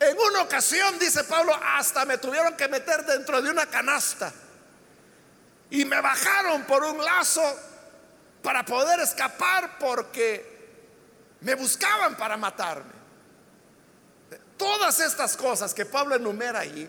En 0.00 0.16
una 0.16 0.42
ocasión, 0.42 0.98
dice 0.98 1.24
Pablo, 1.24 1.52
hasta 1.76 2.04
me 2.04 2.18
tuvieron 2.18 2.56
que 2.56 2.68
meter 2.68 3.04
dentro 3.04 3.42
de 3.42 3.50
una 3.50 3.66
canasta 3.66 4.32
y 5.70 5.84
me 5.84 6.00
bajaron 6.00 6.64
por 6.64 6.84
un 6.84 7.04
lazo 7.04 7.42
para 8.42 8.64
poder 8.64 9.00
escapar 9.00 9.76
porque 9.78 10.56
me 11.40 11.54
buscaban 11.56 12.16
para 12.16 12.36
matarme. 12.36 12.98
Todas 14.56 15.00
estas 15.00 15.36
cosas 15.36 15.74
que 15.74 15.84
Pablo 15.84 16.14
enumera 16.14 16.60
ahí 16.60 16.88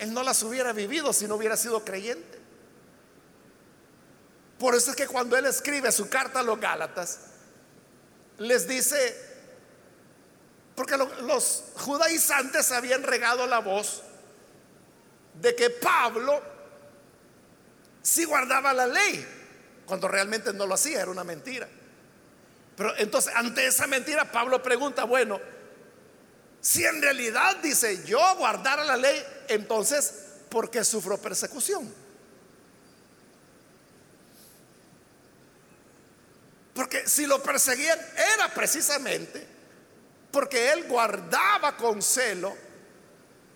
él 0.00 0.14
no 0.14 0.22
las 0.22 0.42
hubiera 0.42 0.72
vivido 0.72 1.12
si 1.12 1.26
no 1.26 1.36
hubiera 1.36 1.56
sido 1.56 1.84
creyente. 1.84 2.38
Por 4.58 4.74
eso 4.74 4.90
es 4.90 4.96
que 4.96 5.06
cuando 5.06 5.36
él 5.36 5.46
escribe 5.46 5.92
su 5.92 6.08
carta 6.08 6.40
a 6.40 6.42
los 6.42 6.58
Gálatas, 6.58 7.20
les 8.38 8.66
dice, 8.66 9.16
porque 10.74 10.96
los 10.96 11.64
judaizantes 11.76 12.72
habían 12.72 13.02
regado 13.02 13.46
la 13.46 13.58
voz 13.58 14.02
de 15.34 15.54
que 15.54 15.68
Pablo 15.68 16.42
sí 18.02 18.24
guardaba 18.24 18.72
la 18.72 18.86
ley, 18.86 19.26
cuando 19.84 20.08
realmente 20.08 20.52
no 20.54 20.66
lo 20.66 20.74
hacía, 20.74 21.02
era 21.02 21.10
una 21.10 21.24
mentira. 21.24 21.68
Pero 22.74 22.96
entonces, 22.96 23.34
ante 23.36 23.66
esa 23.66 23.86
mentira, 23.86 24.32
Pablo 24.32 24.62
pregunta, 24.62 25.04
bueno, 25.04 25.38
si 26.60 26.84
en 26.84 27.00
realidad 27.02 27.56
dice 27.62 28.02
yo 28.04 28.20
guardara 28.36 28.84
la 28.84 28.96
ley, 28.96 29.22
entonces, 29.50 30.12
¿por 30.48 30.70
qué 30.70 30.84
sufro 30.84 31.18
persecución? 31.18 31.92
Porque 36.74 37.06
si 37.06 37.26
lo 37.26 37.42
perseguían 37.42 37.98
era 38.34 38.52
precisamente 38.54 39.46
porque 40.30 40.72
él 40.72 40.86
guardaba 40.88 41.76
con 41.76 42.02
celo 42.02 42.56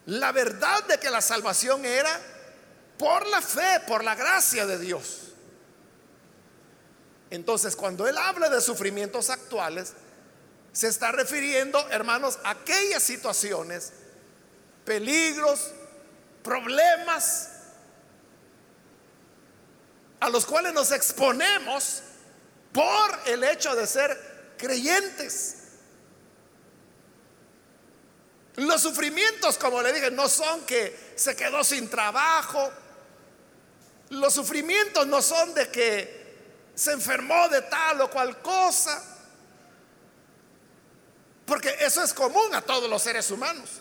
la 0.06 0.32
verdad 0.32 0.84
de 0.84 0.98
que 0.98 1.10
la 1.10 1.20
salvación 1.20 1.84
era 1.84 2.20
por 2.98 3.26
la 3.26 3.40
fe, 3.40 3.80
por 3.86 4.04
la 4.04 4.14
gracia 4.14 4.66
de 4.66 4.78
Dios. 4.78 5.32
Entonces, 7.30 7.74
cuando 7.74 8.06
él 8.06 8.18
habla 8.18 8.48
de 8.48 8.60
sufrimientos 8.60 9.30
actuales, 9.30 9.94
se 10.72 10.88
está 10.88 11.10
refiriendo, 11.10 11.88
hermanos, 11.90 12.38
a 12.44 12.50
aquellas 12.50 13.02
situaciones, 13.02 13.92
peligros, 14.84 15.72
problemas 16.44 17.48
a 20.20 20.28
los 20.28 20.46
cuales 20.46 20.72
nos 20.72 20.92
exponemos 20.92 22.02
por 22.72 23.18
el 23.26 23.42
hecho 23.42 23.74
de 23.74 23.86
ser 23.86 24.54
creyentes. 24.56 25.62
Los 28.56 28.82
sufrimientos, 28.82 29.58
como 29.58 29.82
le 29.82 29.92
dije, 29.92 30.10
no 30.10 30.28
son 30.28 30.64
que 30.64 31.14
se 31.16 31.34
quedó 31.34 31.64
sin 31.64 31.88
trabajo. 31.88 32.70
Los 34.10 34.34
sufrimientos 34.34 35.06
no 35.06 35.20
son 35.22 35.54
de 35.54 35.70
que 35.70 36.70
se 36.74 36.92
enfermó 36.92 37.48
de 37.48 37.62
tal 37.62 38.02
o 38.02 38.10
cual 38.10 38.40
cosa. 38.42 39.02
Porque 41.46 41.74
eso 41.80 42.02
es 42.02 42.14
común 42.14 42.54
a 42.54 42.62
todos 42.62 42.88
los 42.88 43.02
seres 43.02 43.30
humanos. 43.30 43.80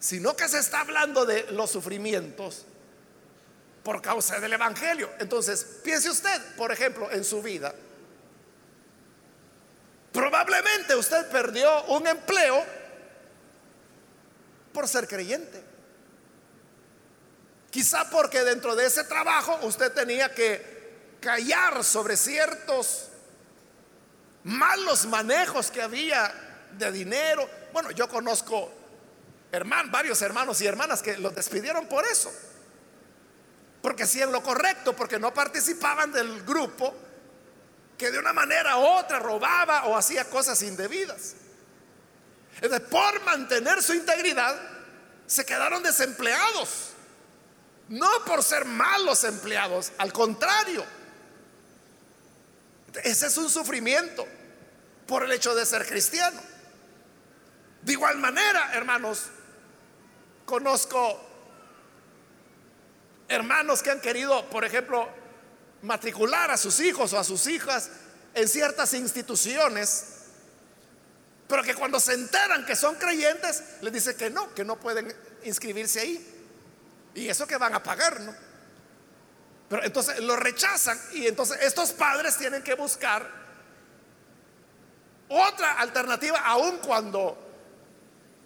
Sino 0.00 0.34
que 0.34 0.48
se 0.48 0.58
está 0.58 0.80
hablando 0.80 1.24
de 1.24 1.52
los 1.52 1.70
sufrimientos 1.70 2.64
por 3.84 4.02
causa 4.02 4.40
del 4.40 4.52
Evangelio. 4.52 5.10
Entonces, 5.20 5.64
piense 5.84 6.10
usted, 6.10 6.56
por 6.56 6.72
ejemplo, 6.72 7.10
en 7.10 7.24
su 7.24 7.40
vida. 7.42 7.72
Probablemente 10.12 10.96
usted 10.96 11.30
perdió 11.30 11.84
un 11.84 12.06
empleo 12.06 12.64
por 14.72 14.88
ser 14.88 15.06
creyente. 15.06 15.62
Quizá 17.70 18.10
porque 18.10 18.42
dentro 18.42 18.74
de 18.74 18.86
ese 18.86 19.04
trabajo 19.04 19.58
usted 19.62 19.92
tenía 19.92 20.34
que 20.34 20.80
callar 21.20 21.84
sobre 21.84 22.16
ciertos 22.16 23.08
malos 24.42 25.06
manejos 25.06 25.70
que 25.70 25.82
había 25.82 26.32
de 26.72 26.90
dinero. 26.90 27.48
Bueno, 27.72 27.92
yo 27.92 28.08
conozco 28.08 28.72
hermanos, 29.52 29.90
varios 29.90 30.22
hermanos 30.22 30.60
y 30.60 30.66
hermanas 30.66 31.02
que 31.02 31.16
los 31.18 31.34
despidieron 31.34 31.86
por 31.86 32.04
eso 32.06 32.30
porque 33.82 34.02
hacían 34.02 34.32
lo 34.32 34.42
correcto, 34.42 34.94
porque 34.94 35.18
no 35.18 35.32
participaban 35.32 36.12
del 36.12 36.42
grupo 36.42 36.94
que 37.96 38.10
de 38.10 38.18
una 38.18 38.32
manera 38.32 38.76
u 38.78 38.82
otra 38.82 39.18
robaba 39.18 39.86
o 39.86 39.96
hacía 39.96 40.24
cosas 40.24 40.62
indebidas. 40.62 41.34
Entonces, 42.60 42.88
por 42.88 43.22
mantener 43.22 43.82
su 43.82 43.94
integridad, 43.94 44.54
se 45.26 45.44
quedaron 45.46 45.82
desempleados. 45.82 46.90
No 47.88 48.08
por 48.24 48.42
ser 48.42 48.64
malos 48.64 49.24
empleados, 49.24 49.92
al 49.98 50.12
contrario. 50.12 50.84
Ese 53.02 53.26
es 53.26 53.36
un 53.36 53.48
sufrimiento 53.48 54.26
por 55.06 55.24
el 55.24 55.32
hecho 55.32 55.54
de 55.54 55.64
ser 55.64 55.86
cristiano. 55.86 56.40
De 57.82 57.92
igual 57.92 58.18
manera, 58.18 58.72
hermanos, 58.74 59.26
conozco 60.50 61.16
hermanos 63.28 63.84
que 63.84 63.90
han 63.92 64.00
querido, 64.00 64.50
por 64.50 64.64
ejemplo, 64.64 65.08
matricular 65.82 66.50
a 66.50 66.56
sus 66.56 66.80
hijos 66.80 67.12
o 67.12 67.18
a 67.20 67.24
sus 67.24 67.46
hijas 67.46 67.88
en 68.34 68.48
ciertas 68.48 68.92
instituciones, 68.94 70.06
pero 71.46 71.62
que 71.62 71.74
cuando 71.76 72.00
se 72.00 72.14
enteran 72.14 72.66
que 72.66 72.74
son 72.74 72.96
creyentes, 72.96 73.62
les 73.80 73.92
dice 73.92 74.16
que 74.16 74.28
no, 74.28 74.52
que 74.52 74.64
no 74.64 74.78
pueden 74.78 75.14
inscribirse 75.44 76.00
ahí. 76.00 76.36
Y 77.14 77.28
eso 77.28 77.46
que 77.46 77.56
van 77.56 77.74
a 77.74 77.82
pagar, 77.82 78.20
¿no? 78.20 78.34
Pero 79.68 79.84
entonces 79.84 80.18
lo 80.18 80.34
rechazan 80.34 81.00
y 81.12 81.28
entonces 81.28 81.58
estos 81.62 81.92
padres 81.92 82.36
tienen 82.36 82.64
que 82.64 82.74
buscar 82.74 83.24
otra 85.28 85.78
alternativa, 85.78 86.40
aun 86.40 86.78
cuando 86.78 87.49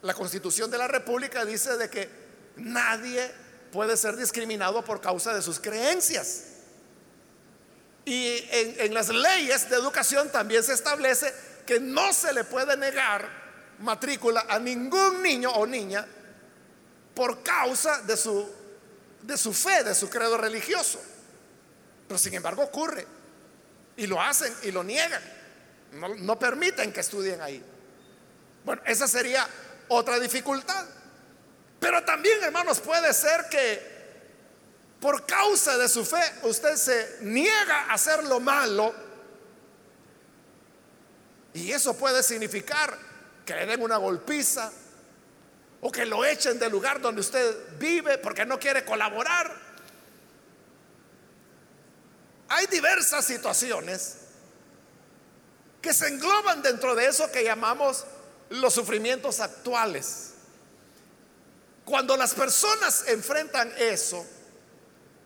la 0.05 0.13
constitución 0.13 0.71
de 0.71 0.77
la 0.77 0.87
República 0.87 1.47
dice 1.47 1.79
de 1.79 1.89
que 1.89 2.09
nadie 2.57 3.33
puede 3.73 3.97
ser 3.97 4.17
discriminado 4.17 4.85
por 4.85 5.01
causa 5.01 5.35
de 5.35 5.41
sus 5.41 5.59
creencias. 5.59 6.45
Y 8.05 8.47
en, 8.51 8.93
las 8.93 9.09
leyes 9.09 9.71
de 9.71 9.77
educación 9.77 10.29
también 10.29 10.63
se 10.63 10.75
establece 10.75 11.33
que 11.67 11.81
no 11.81 12.13
se 12.13 12.35
le 12.35 12.45
puede 12.45 12.77
negar 12.77 13.27
matrícula 13.79 14.45
a 14.47 14.59
ningún 14.59 15.23
niño 15.23 15.51
o 15.53 15.67
niña 15.67 16.07
por 17.15 17.43
causa 17.43 18.03
de 18.03 18.19
su, 18.19 18.47
de 19.23 19.39
su 19.39 19.55
fe, 19.55 19.85
de 19.85 19.95
su 19.95 20.11
credo 20.11 20.37
religioso. 20.37 21.01
Pero 22.07 22.19
sin 22.19 22.35
embargo 22.35 22.63
ocurre. 22.63 23.07
Y 23.97 24.07
lo 24.07 24.21
hacen 24.21 24.55
y 24.65 24.71
lo 24.71 24.85
niegan. 24.85 25.23
No, 25.93 26.15
no 26.15 26.39
permiten 26.39 26.93
que 26.93 27.01
estudien 27.01 27.41
ahí. 27.41 27.65
Bueno, 28.67 28.83
esa 28.85 29.09
sería 29.09 29.49
otra 29.95 30.19
dificultad. 30.19 30.87
Pero 31.81 32.05
también, 32.05 32.43
hermanos, 32.43 32.81
puede 32.81 33.13
ser 33.13 33.49
que 33.51 33.95
por 35.01 35.27
causa 35.27 35.77
de 35.77 35.89
su 35.89 36.05
fe 36.05 36.23
usted 36.45 36.77
se 36.77 37.19
niega 37.21 37.91
a 37.91 37.95
hacer 37.95 38.25
lo 38.25 38.41
malo. 38.41 38.95
Y 41.53 41.71
eso 41.71 41.97
puede 41.97 42.23
significar 42.23 42.97
que 43.45 43.55
le 43.55 43.67
den 43.67 43.83
una 43.83 43.99
golpiza 43.99 44.73
o 45.83 45.93
que 45.93 46.07
lo 46.07 46.25
echen 46.25 46.59
del 46.59 46.73
lugar 46.73 47.01
donde 47.01 47.21
usted 47.21 47.77
vive 47.79 48.17
porque 48.19 48.47
no 48.47 48.59
quiere 48.59 48.85
colaborar. 48.85 49.55
Hay 52.49 52.67
diversas 52.67 53.27
situaciones 53.27 54.17
que 55.83 55.93
se 55.93 56.09
engloban 56.09 56.63
dentro 56.63 56.95
de 56.95 57.07
eso 57.07 57.31
que 57.31 57.45
llamamos 57.45 58.07
los 58.55 58.75
sufrimientos 58.75 59.41
actuales. 59.41 60.33
Cuando 61.85 62.17
las 62.17 62.35
personas 62.35 63.05
enfrentan 63.09 63.73
eso, 63.77 64.25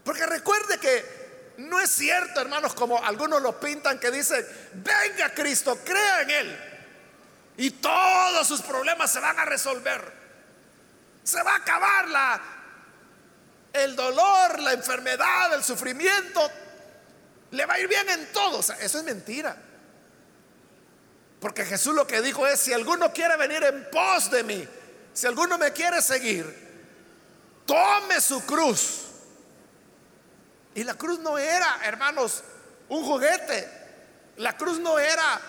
porque 0.04 0.26
recuerde 0.26 0.78
que 0.78 1.54
no 1.58 1.80
es 1.80 1.90
cierto, 1.90 2.40
hermanos, 2.40 2.74
como 2.74 3.02
algunos 3.02 3.42
lo 3.42 3.58
pintan, 3.58 3.98
que 3.98 4.10
dicen, 4.10 4.46
venga 4.74 5.32
Cristo, 5.34 5.78
crea 5.84 6.22
en 6.22 6.30
Él, 6.30 6.58
y 7.58 7.70
todos 7.72 8.46
sus 8.46 8.62
problemas 8.62 9.10
se 9.10 9.20
van 9.20 9.38
a 9.38 9.44
resolver. 9.44 10.12
Se 11.24 11.42
va 11.42 11.52
a 11.52 11.56
acabar 11.56 12.08
la, 12.08 12.40
el 13.72 13.96
dolor, 13.96 14.60
la 14.60 14.72
enfermedad, 14.72 15.52
el 15.52 15.64
sufrimiento. 15.64 16.40
Le 17.50 17.66
va 17.66 17.74
a 17.74 17.80
ir 17.80 17.88
bien 17.88 18.08
en 18.08 18.32
todo. 18.32 18.60
eso 18.60 18.98
es 18.98 19.04
mentira. 19.04 19.56
Porque 21.40 21.64
Jesús 21.64 21.94
lo 21.94 22.06
que 22.06 22.20
dijo 22.20 22.46
es, 22.46 22.60
si 22.60 22.72
alguno 22.72 23.12
quiere 23.12 23.36
venir 23.36 23.62
en 23.62 23.88
pos 23.90 24.30
de 24.30 24.42
mí, 24.42 24.68
si 25.12 25.26
alguno 25.26 25.56
me 25.58 25.72
quiere 25.72 26.02
seguir, 26.02 26.68
tome 27.64 28.20
su 28.20 28.44
cruz. 28.44 29.02
Y 30.74 30.84
la 30.84 30.94
cruz 30.94 31.18
no 31.20 31.38
era, 31.38 31.80
hermanos, 31.84 32.42
un 32.88 33.04
juguete. 33.04 33.68
La 34.36 34.56
cruz 34.56 34.78
no 34.78 34.98
era 34.98 35.40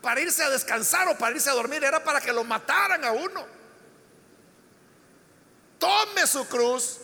para 0.00 0.20
irse 0.20 0.42
a 0.42 0.50
descansar 0.50 1.08
o 1.08 1.18
para 1.18 1.34
irse 1.34 1.50
a 1.50 1.54
dormir, 1.54 1.82
era 1.84 2.02
para 2.02 2.20
que 2.20 2.32
lo 2.32 2.44
mataran 2.44 3.04
a 3.04 3.12
uno. 3.12 3.46
Tome 5.78 6.26
su 6.26 6.46
cruz, 6.48 6.98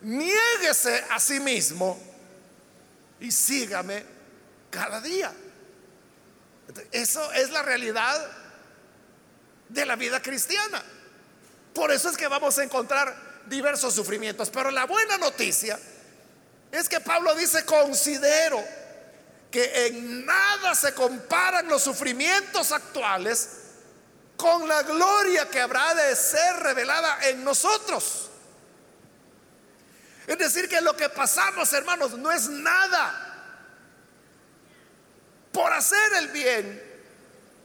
niéguese 0.00 1.04
a 1.10 1.18
sí 1.18 1.40
mismo 1.40 1.98
y 3.20 3.30
sígame 3.30 4.04
cada 4.70 5.00
día. 5.00 5.32
Eso 6.92 7.32
es 7.32 7.50
la 7.50 7.62
realidad 7.62 8.26
de 9.68 9.86
la 9.86 9.96
vida 9.96 10.20
cristiana. 10.20 10.82
Por 11.74 11.92
eso 11.92 12.08
es 12.08 12.16
que 12.16 12.28
vamos 12.28 12.58
a 12.58 12.64
encontrar 12.64 13.14
diversos 13.46 13.94
sufrimientos. 13.94 14.50
Pero 14.50 14.70
la 14.70 14.84
buena 14.84 15.18
noticia 15.18 15.78
es 16.70 16.88
que 16.88 17.00
Pablo 17.00 17.34
dice, 17.34 17.64
considero 17.64 18.62
que 19.50 19.86
en 19.86 20.26
nada 20.26 20.74
se 20.74 20.92
comparan 20.92 21.68
los 21.68 21.82
sufrimientos 21.82 22.72
actuales 22.72 23.48
con 24.36 24.68
la 24.68 24.82
gloria 24.82 25.48
que 25.48 25.60
habrá 25.60 25.94
de 25.94 26.14
ser 26.14 26.56
revelada 26.56 27.28
en 27.28 27.42
nosotros. 27.42 28.28
Es 30.26 30.38
decir, 30.38 30.68
que 30.68 30.80
lo 30.82 30.94
que 30.94 31.08
pasamos, 31.08 31.72
hermanos, 31.72 32.12
no 32.12 32.30
es 32.30 32.48
nada 32.48 33.27
por 35.52 35.72
hacer 35.72 36.12
el 36.18 36.28
bien, 36.28 36.82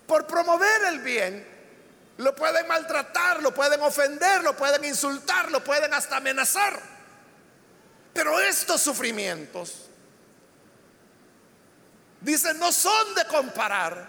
por 0.07 0.25
promover 0.27 0.85
el 0.85 0.99
bien, 0.99 1.53
lo 2.17 2.35
pueden 2.35 2.67
maltratar, 2.67 3.41
lo 3.41 3.53
pueden 3.53 3.81
ofender, 3.81 4.43
lo 4.43 4.55
pueden 4.55 4.83
insultar, 4.85 5.51
lo 5.51 5.63
pueden 5.63 5.93
hasta 5.93 6.17
amenazar. 6.17 6.79
Pero 8.13 8.39
estos 8.39 8.81
sufrimientos, 8.81 9.89
dicen, 12.21 12.59
no 12.59 12.71
son 12.71 13.15
de 13.15 13.25
comparar 13.25 14.07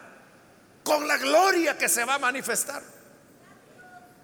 con 0.83 1.09
la 1.09 1.17
gloria 1.17 1.79
que 1.79 1.89
se 1.89 2.05
va 2.05 2.15
a 2.15 2.19
manifestar. 2.19 2.83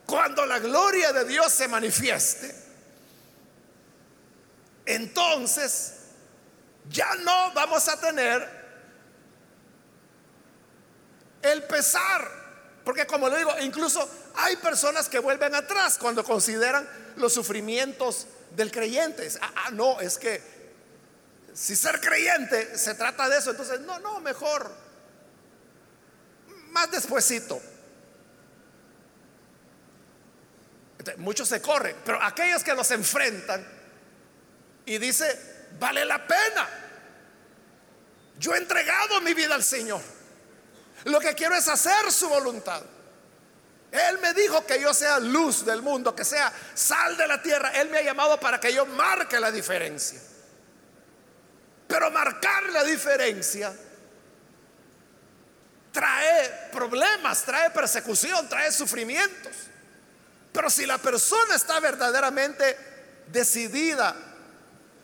Cuando 0.04 0.44
la 0.44 0.58
gloria 0.58 1.12
de 1.12 1.24
Dios 1.24 1.50
se 1.52 1.66
manifieste, 1.68 2.54
entonces 4.84 5.94
ya 6.88 7.14
no 7.16 7.52
vamos 7.52 7.88
a 7.88 7.98
tener 7.98 8.59
el 11.42 11.62
pesar. 11.64 12.40
Porque 12.84 13.06
como 13.06 13.28
le 13.28 13.38
digo, 13.38 13.52
incluso 13.60 14.08
hay 14.34 14.56
personas 14.56 15.08
que 15.08 15.18
vuelven 15.18 15.54
atrás 15.54 15.98
cuando 15.98 16.24
consideran 16.24 16.88
los 17.16 17.32
sufrimientos 17.32 18.26
del 18.56 18.70
creyente. 18.70 19.28
Ah, 19.40 19.52
ah, 19.66 19.70
no, 19.70 20.00
es 20.00 20.18
que 20.18 20.42
si 21.52 21.76
ser 21.76 22.00
creyente 22.00 22.76
se 22.78 22.94
trata 22.94 23.28
de 23.28 23.38
eso, 23.38 23.50
entonces 23.50 23.80
no, 23.80 23.98
no, 23.98 24.20
mejor, 24.20 24.70
más 26.70 26.90
despuesito. 26.90 27.60
muchos 31.16 31.48
se 31.48 31.60
corren, 31.62 31.96
pero 32.04 32.22
aquellos 32.22 32.62
que 32.62 32.74
los 32.74 32.90
enfrentan 32.90 33.66
y 34.84 34.98
dice, 34.98 35.66
vale 35.78 36.04
la 36.04 36.26
pena. 36.26 36.68
Yo 38.38 38.54
he 38.54 38.58
entregado 38.58 39.20
mi 39.20 39.34
vida 39.34 39.54
al 39.54 39.62
Señor. 39.62 40.00
Lo 41.04 41.20
que 41.20 41.34
quiero 41.34 41.54
es 41.54 41.68
hacer 41.68 42.10
su 42.12 42.28
voluntad. 42.28 42.82
Él 43.90 44.18
me 44.20 44.32
dijo 44.34 44.64
que 44.64 44.80
yo 44.80 44.94
sea 44.94 45.18
luz 45.18 45.64
del 45.64 45.82
mundo, 45.82 46.14
que 46.14 46.24
sea 46.24 46.52
sal 46.74 47.16
de 47.16 47.26
la 47.26 47.42
tierra. 47.42 47.70
Él 47.70 47.90
me 47.90 47.98
ha 47.98 48.02
llamado 48.02 48.38
para 48.38 48.60
que 48.60 48.72
yo 48.72 48.86
marque 48.86 49.40
la 49.40 49.50
diferencia. 49.50 50.20
Pero 51.88 52.10
marcar 52.10 52.62
la 52.70 52.84
diferencia 52.84 53.72
trae 55.90 56.68
problemas, 56.70 57.42
trae 57.42 57.70
persecución, 57.70 58.48
trae 58.48 58.70
sufrimientos. 58.70 59.52
Pero 60.52 60.70
si 60.70 60.86
la 60.86 60.98
persona 60.98 61.56
está 61.56 61.80
verdaderamente 61.80 62.76
decidida, 63.26 64.14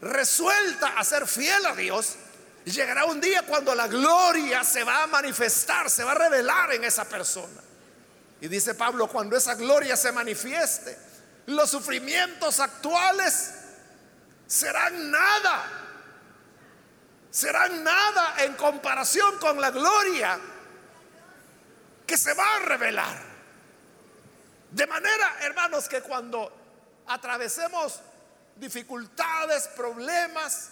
resuelta 0.00 0.98
a 0.98 1.04
ser 1.04 1.26
fiel 1.26 1.66
a 1.66 1.74
Dios, 1.74 2.14
Llegará 2.66 3.04
un 3.04 3.20
día 3.20 3.44
cuando 3.46 3.76
la 3.76 3.86
gloria 3.86 4.64
se 4.64 4.82
va 4.82 5.04
a 5.04 5.06
manifestar, 5.06 5.88
se 5.88 6.02
va 6.02 6.12
a 6.12 6.14
revelar 6.16 6.72
en 6.72 6.82
esa 6.82 7.04
persona. 7.04 7.60
Y 8.40 8.48
dice 8.48 8.74
Pablo, 8.74 9.06
cuando 9.06 9.36
esa 9.36 9.54
gloria 9.54 9.96
se 9.96 10.10
manifieste, 10.10 10.98
los 11.46 11.70
sufrimientos 11.70 12.58
actuales 12.58 13.52
serán 14.48 15.12
nada. 15.12 15.64
Serán 17.30 17.84
nada 17.84 18.34
en 18.38 18.54
comparación 18.54 19.38
con 19.38 19.60
la 19.60 19.70
gloria 19.70 20.36
que 22.04 22.18
se 22.18 22.34
va 22.34 22.56
a 22.56 22.58
revelar. 22.58 23.16
De 24.72 24.88
manera, 24.88 25.36
hermanos, 25.42 25.88
que 25.88 26.02
cuando 26.02 26.52
atravesemos 27.06 28.00
dificultades, 28.56 29.68
problemas, 29.68 30.70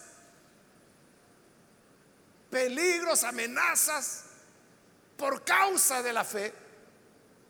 peligros, 2.55 3.25
amenazas 3.25 4.23
por 5.17 5.43
causa 5.43 6.05
de 6.05 6.13
la 6.13 6.23
fe, 6.23 6.55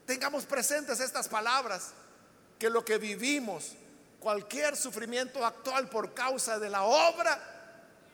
tengamos 0.07 0.47
presentes 0.47 0.99
estas 0.99 1.29
palabras, 1.29 1.91
que 2.59 2.71
lo 2.71 2.83
que 2.83 2.97
vivimos, 2.97 3.73
cualquier 4.19 4.79
sufrimiento 4.79 5.45
actual 5.45 5.91
por 5.91 6.15
causa 6.15 6.59
de 6.59 6.71
la 6.71 6.85
obra, 6.85 7.39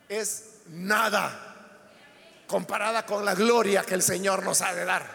es 0.09 0.47
nada 0.67 1.55
comparada 2.49 3.07
con 3.07 3.25
la 3.25 3.37
gloria 3.37 3.85
que 3.85 3.95
el 3.95 4.03
Señor 4.03 4.43
nos 4.43 4.61
ha 4.61 4.75
de 4.75 4.85
dar. 4.85 5.07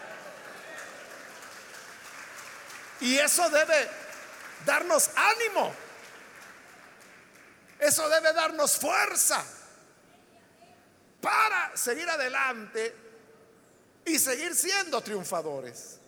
Y 3.02 3.18
eso 3.18 3.50
debe 3.50 3.90
darnos 4.64 5.10
ánimo. 5.14 5.74
Eso 7.78 8.08
debe 8.08 8.32
darnos 8.32 8.78
fuerza 8.78 9.44
para 11.26 11.76
seguir 11.76 12.08
adelante 12.08 12.94
y 14.04 14.16
seguir 14.16 14.54
siendo 14.54 15.00
triunfadores. 15.00 15.98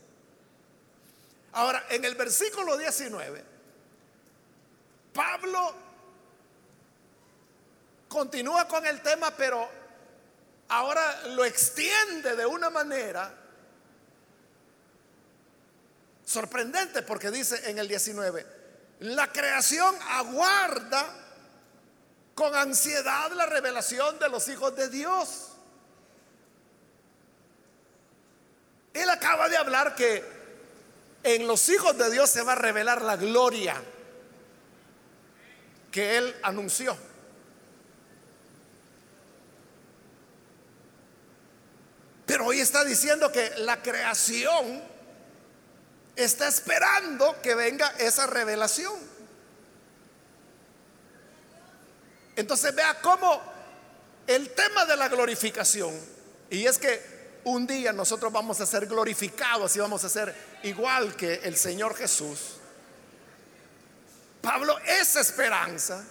Ahora, 1.55 1.87
en 1.91 2.05
el 2.05 2.15
versículo 2.15 2.77
19, 2.77 3.45
Pablo 5.13 5.75
continúa 8.07 8.69
con 8.69 8.87
el 8.87 9.03
tema, 9.03 9.33
pero 9.33 9.69
ahora 10.69 11.27
lo 11.31 11.45
extiende 11.45 12.37
de 12.37 12.47
una 12.47 12.71
manera 12.71 13.35
sorprendente, 16.25 17.03
porque 17.03 17.33
dice 17.33 17.69
en 17.69 17.79
el 17.79 17.89
19, 17.89 18.47
la 19.01 19.33
creación 19.33 19.97
aguarda 20.11 21.18
con 22.39 22.55
ansiedad 22.55 23.33
la 23.33 23.47
revelación 23.47 24.17
de 24.21 24.29
los 24.29 24.47
hijos 24.47 24.77
de 24.77 24.89
Dios. 24.89 25.49
Él 28.95 29.11
acaba 29.11 29.49
de 29.49 29.57
hablar 29.57 29.97
que 29.97 30.23
en 31.25 31.49
los 31.49 31.69
hijos 31.69 31.99
de 31.99 32.09
Dios 32.13 32.31
se 32.31 32.43
va 32.43 32.53
a 32.53 32.55
revelar 32.55 33.03
la 33.03 33.17
gloria 33.17 33.75
que 35.91 36.17
él 36.17 36.37
anunció. 36.45 36.97
Pero 42.25 42.47
hoy 42.47 42.61
está 42.61 42.85
diciendo 42.85 43.33
que 43.33 43.51
la 43.57 43.83
creación 43.83 44.81
está 46.15 46.47
esperando 46.47 47.43
que 47.43 47.57
venga 47.57 47.89
esa 47.99 48.29
revelación. 48.29 49.18
Entonces 52.39 52.73
vea 52.73 53.01
cómo 53.01 53.43
el 54.25 54.51
tema 54.51 54.85
de 54.85 54.97
la 54.97 55.09
glorificación, 55.09 55.93
y 56.49 56.67
es 56.67 56.79
que 56.79 57.41
un 57.43 57.67
día 57.67 57.93
nosotros 57.93 58.33
vamos 58.33 58.61
a 58.61 58.67
ser 58.67 58.87
glorificados 58.87 59.75
y 59.75 59.81
vamos 59.81 60.05
a 60.05 60.09
ser 60.09 60.33
igual 60.63 61.17
que 61.17 61.41
el 61.43 61.57
Señor 61.57 61.97
Jesús. 61.97 62.59
Pablo 64.41 64.79
esa 64.87 65.21
esperanza 65.21 66.05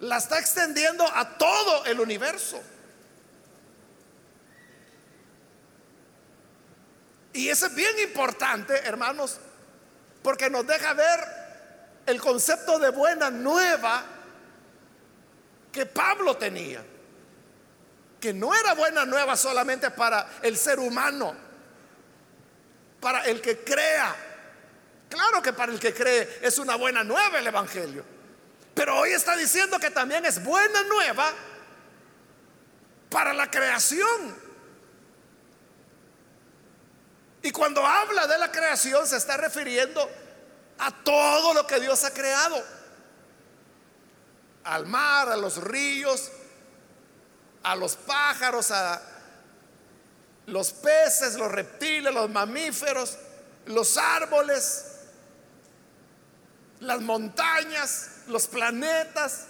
la 0.00 0.16
está 0.16 0.38
extendiendo 0.38 1.06
a 1.14 1.36
todo 1.36 1.84
el 1.84 2.00
universo. 2.00 2.58
Y 7.34 7.50
eso 7.50 7.66
es 7.66 7.74
bien 7.74 7.98
importante, 7.98 8.78
hermanos, 8.78 9.40
porque 10.22 10.48
nos 10.48 10.66
deja 10.66 10.94
ver 10.94 11.20
el 12.06 12.18
concepto 12.18 12.78
de 12.78 12.88
buena 12.88 13.30
nueva 13.30 14.15
que 15.76 15.84
Pablo 15.84 16.38
tenía, 16.38 16.82
que 18.18 18.32
no 18.32 18.54
era 18.54 18.72
buena 18.72 19.04
nueva 19.04 19.36
solamente 19.36 19.90
para 19.90 20.38
el 20.40 20.56
ser 20.56 20.78
humano, 20.78 21.36
para 22.98 23.26
el 23.26 23.42
que 23.42 23.58
crea. 23.58 24.16
Claro 25.10 25.42
que 25.42 25.52
para 25.52 25.70
el 25.70 25.78
que 25.78 25.92
cree 25.92 26.38
es 26.40 26.56
una 26.56 26.76
buena 26.76 27.04
nueva 27.04 27.38
el 27.38 27.46
Evangelio, 27.46 28.06
pero 28.72 28.96
hoy 28.96 29.10
está 29.10 29.36
diciendo 29.36 29.78
que 29.78 29.90
también 29.90 30.24
es 30.24 30.42
buena 30.42 30.82
nueva 30.84 31.30
para 33.10 33.34
la 33.34 33.50
creación. 33.50 34.34
Y 37.42 37.50
cuando 37.50 37.86
habla 37.86 38.26
de 38.26 38.38
la 38.38 38.50
creación 38.50 39.06
se 39.06 39.18
está 39.18 39.36
refiriendo 39.36 40.10
a 40.78 40.90
todo 41.04 41.52
lo 41.52 41.66
que 41.66 41.80
Dios 41.80 42.02
ha 42.04 42.14
creado 42.14 42.64
al 44.66 44.86
mar, 44.86 45.28
a 45.28 45.36
los 45.36 45.58
ríos, 45.62 46.30
a 47.62 47.76
los 47.76 47.96
pájaros, 47.96 48.70
a 48.72 49.00
los 50.46 50.72
peces, 50.72 51.34
los 51.34 51.50
reptiles, 51.50 52.12
los 52.12 52.28
mamíferos, 52.28 53.16
los 53.66 53.96
árboles, 53.96 54.84
las 56.80 57.00
montañas, 57.00 58.08
los 58.26 58.48
planetas, 58.48 59.46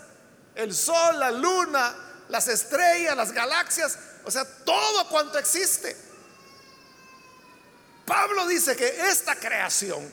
el 0.54 0.74
sol, 0.74 1.18
la 1.18 1.30
luna, 1.30 1.94
las 2.28 2.48
estrellas, 2.48 3.16
las 3.16 3.32
galaxias, 3.32 3.98
o 4.24 4.30
sea, 4.30 4.44
todo 4.64 5.08
cuanto 5.08 5.38
existe. 5.38 5.96
Pablo 8.04 8.46
dice 8.46 8.76
que 8.76 8.86
esta 9.08 9.34
creación 9.34 10.10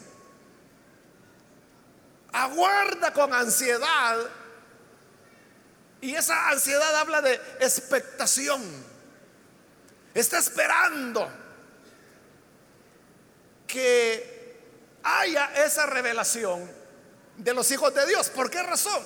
aguarda 2.31 3.13
con 3.13 3.33
ansiedad 3.33 4.17
y 6.03 6.13
esa 6.15 6.49
ansiedad 6.49 6.93
habla 6.97 7.21
de 7.21 7.35
expectación. 7.61 8.61
Está 10.13 10.37
esperando 10.37 11.31
que 13.65 14.59
haya 15.01 15.63
esa 15.63 15.85
revelación 15.85 16.69
de 17.37 17.53
los 17.53 17.71
hijos 17.71 17.93
de 17.93 18.05
Dios. 18.05 18.29
¿Por 18.31 18.49
qué 18.49 18.61
razón? 18.61 19.01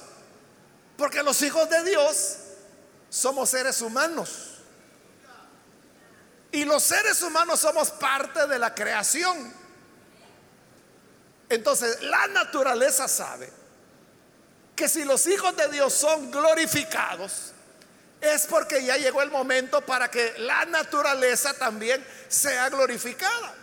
Porque 0.97 1.21
los 1.21 1.39
hijos 1.43 1.69
de 1.69 1.83
Dios 1.83 2.37
somos 3.09 3.51
seres 3.51 3.79
humanos. 3.81 4.55
Y 6.51 6.65
los 6.65 6.81
seres 6.81 7.21
humanos 7.21 7.59
somos 7.59 7.91
parte 7.91 8.47
de 8.47 8.57
la 8.57 8.73
creación. 8.73 9.53
Entonces, 11.47 12.01
la 12.01 12.25
naturaleza 12.29 13.07
sabe 13.07 13.66
que 14.77 14.87
si 14.87 15.03
los 15.03 15.27
hijos 15.27 15.57
de 15.57 15.67
Dios 15.69 15.91
son 15.91 16.31
glorificados, 16.31 17.51
es 18.21 18.45
porque 18.45 18.83
ya 18.83 18.95
llegó 18.95 19.21
el 19.21 19.31
momento 19.31 19.81
para 19.81 20.09
que 20.09 20.35
la 20.37 20.65
naturaleza 20.65 21.53
también 21.55 22.05
sea 22.29 22.69
glorificada. 22.69 23.55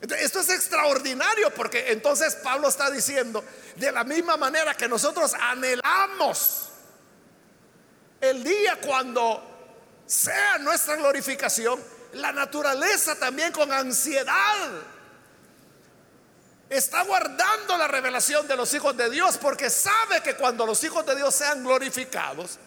Esto 0.00 0.40
es 0.40 0.50
extraordinario 0.50 1.50
porque 1.54 1.92
entonces 1.92 2.36
Pablo 2.36 2.68
está 2.68 2.90
diciendo, 2.90 3.44
de 3.76 3.92
la 3.92 4.04
misma 4.04 4.36
manera 4.36 4.74
que 4.74 4.88
nosotros 4.88 5.34
anhelamos 5.34 6.70
el 8.20 8.42
día 8.42 8.78
cuando 8.80 9.44
sea 10.06 10.58
nuestra 10.58 10.96
glorificación, 10.96 11.82
la 12.14 12.32
naturaleza 12.32 13.16
también 13.16 13.52
con 13.52 13.70
ansiedad 13.70 14.70
está 16.68 17.02
guardando 17.02 17.76
la 17.76 17.88
revelación 17.88 18.46
de 18.46 18.56
los 18.56 18.72
hijos 18.74 18.96
de 18.96 19.08
Dios 19.10 19.38
porque 19.38 19.70
sabe 19.70 20.22
que 20.22 20.36
cuando 20.36 20.66
los 20.66 20.82
hijos 20.84 21.04
de 21.06 21.16
Dios 21.16 21.34
sean 21.34 21.64
glorificados, 21.64 22.58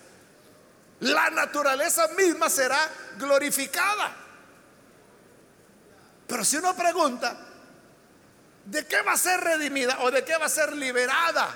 la 1.02 1.30
naturaleza 1.30 2.08
misma 2.10 2.50
será 2.50 2.80
glorificada. 3.18 4.16
Pero 6.28 6.46
si 6.46 6.58
uno 6.58 6.76
pregunta, 6.76 7.36
¿de 8.66 8.86
qué 8.86 9.02
va 9.02 9.14
a 9.14 9.18
ser 9.18 9.42
redimida 9.42 10.00
o 10.02 10.12
de 10.12 10.24
qué 10.24 10.38
va 10.38 10.46
a 10.46 10.50
ser 10.50 10.74
liberada 10.74 11.50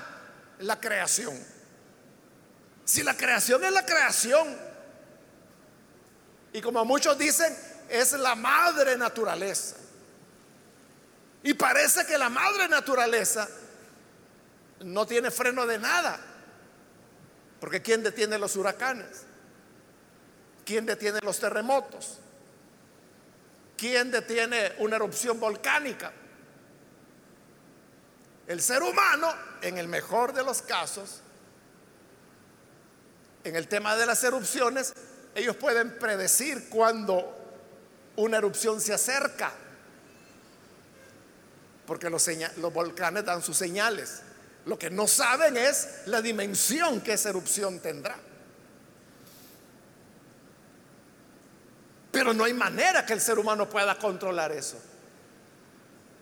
la 0.58 0.78
creación? 0.80 1.36
Si 2.84 3.02
la 3.02 3.16
creación 3.16 3.64
es 3.64 3.72
la 3.72 3.86
creación, 3.86 4.56
y 6.52 6.60
como 6.60 6.84
muchos 6.84 7.16
dicen, 7.18 7.56
es 7.88 8.12
la 8.12 8.34
madre 8.34 8.96
naturaleza. 8.96 9.76
Y 11.46 11.54
parece 11.54 12.04
que 12.04 12.18
la 12.18 12.28
madre 12.28 12.66
naturaleza 12.66 13.48
no 14.80 15.06
tiene 15.06 15.30
freno 15.30 15.64
de 15.64 15.78
nada. 15.78 16.18
Porque 17.60 17.80
¿quién 17.80 18.02
detiene 18.02 18.36
los 18.36 18.56
huracanes? 18.56 19.22
¿Quién 20.64 20.86
detiene 20.86 21.20
los 21.22 21.38
terremotos? 21.38 22.18
¿Quién 23.76 24.10
detiene 24.10 24.72
una 24.78 24.96
erupción 24.96 25.38
volcánica? 25.38 26.10
El 28.48 28.60
ser 28.60 28.82
humano, 28.82 29.32
en 29.62 29.78
el 29.78 29.86
mejor 29.86 30.32
de 30.32 30.42
los 30.42 30.62
casos, 30.62 31.20
en 33.44 33.54
el 33.54 33.68
tema 33.68 33.94
de 33.94 34.04
las 34.04 34.24
erupciones, 34.24 34.94
ellos 35.36 35.54
pueden 35.54 35.96
predecir 35.96 36.68
cuando 36.68 37.38
una 38.16 38.38
erupción 38.38 38.80
se 38.80 38.92
acerca, 38.92 39.52
porque 41.86 42.10
los, 42.10 42.28
volcanes 42.72 43.24
dan 43.24 43.42
sus 43.42 43.56
señales. 43.56 44.22
Lo 44.64 44.78
que 44.78 44.90
no 44.90 45.06
saben 45.06 45.56
es 45.56 45.88
la 46.06 46.20
dimensión 46.20 47.00
que 47.00 47.12
esa 47.12 47.28
erupción 47.28 47.78
tendrá. 47.80 48.16
Pero 52.10 52.34
no 52.34 52.44
hay 52.44 52.54
manera 52.54 53.06
que 53.06 53.12
el 53.12 53.20
ser 53.20 53.38
humano 53.38 53.68
pueda 53.68 53.96
controlar 53.98 54.50
eso. 54.52 54.76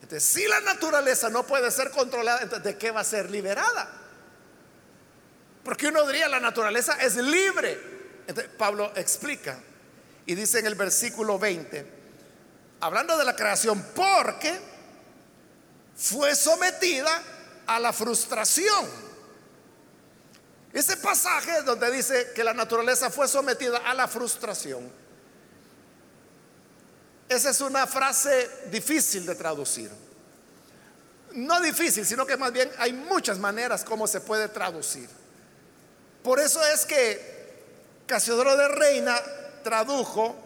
Entonces, 0.02 0.24
si 0.28 0.46
la 0.46 0.60
naturaleza 0.60 1.30
no 1.30 1.46
puede 1.46 1.70
ser 1.70 1.90
controlada, 1.90 2.42
entonces 2.42 2.64
¿de 2.64 2.76
qué 2.76 2.90
va 2.90 3.00
a 3.00 3.04
ser 3.04 3.30
liberada? 3.30 3.90
Porque 5.62 5.86
uno 5.86 6.06
diría, 6.06 6.28
la 6.28 6.40
naturaleza 6.40 7.00
es 7.00 7.16
libre. 7.16 7.80
Pablo 8.58 8.92
explica 8.96 9.58
y 10.26 10.34
dice 10.34 10.58
en 10.58 10.66
el 10.66 10.74
versículo 10.74 11.38
20, 11.38 11.86
hablando 12.80 13.16
de 13.16 13.24
la 13.24 13.34
creación, 13.34 13.82
porque 13.94 14.73
fue 15.96 16.34
sometida 16.34 17.22
a 17.66 17.78
la 17.80 17.92
frustración. 17.92 18.86
Ese 20.72 20.96
pasaje 20.96 21.62
donde 21.62 21.90
dice 21.90 22.32
que 22.34 22.42
la 22.42 22.52
naturaleza 22.52 23.10
fue 23.10 23.28
sometida 23.28 23.78
a 23.78 23.94
la 23.94 24.08
frustración 24.08 25.04
esa 27.28 27.50
es 27.50 27.60
una 27.60 27.86
frase 27.86 28.50
difícil 28.70 29.26
de 29.26 29.34
traducir. 29.34 29.90
No 31.32 31.60
difícil, 31.60 32.06
sino 32.06 32.26
que 32.26 32.36
más 32.36 32.52
bien 32.52 32.70
hay 32.78 32.92
muchas 32.92 33.38
maneras 33.38 33.84
como 33.84 34.06
se 34.06 34.20
puede 34.20 34.48
traducir. 34.48 35.08
Por 36.22 36.38
eso 36.38 36.64
es 36.66 36.84
que 36.84 37.34
Casiodoro 38.06 38.56
de 38.56 38.68
Reina 38.68 39.20
tradujo 39.62 40.36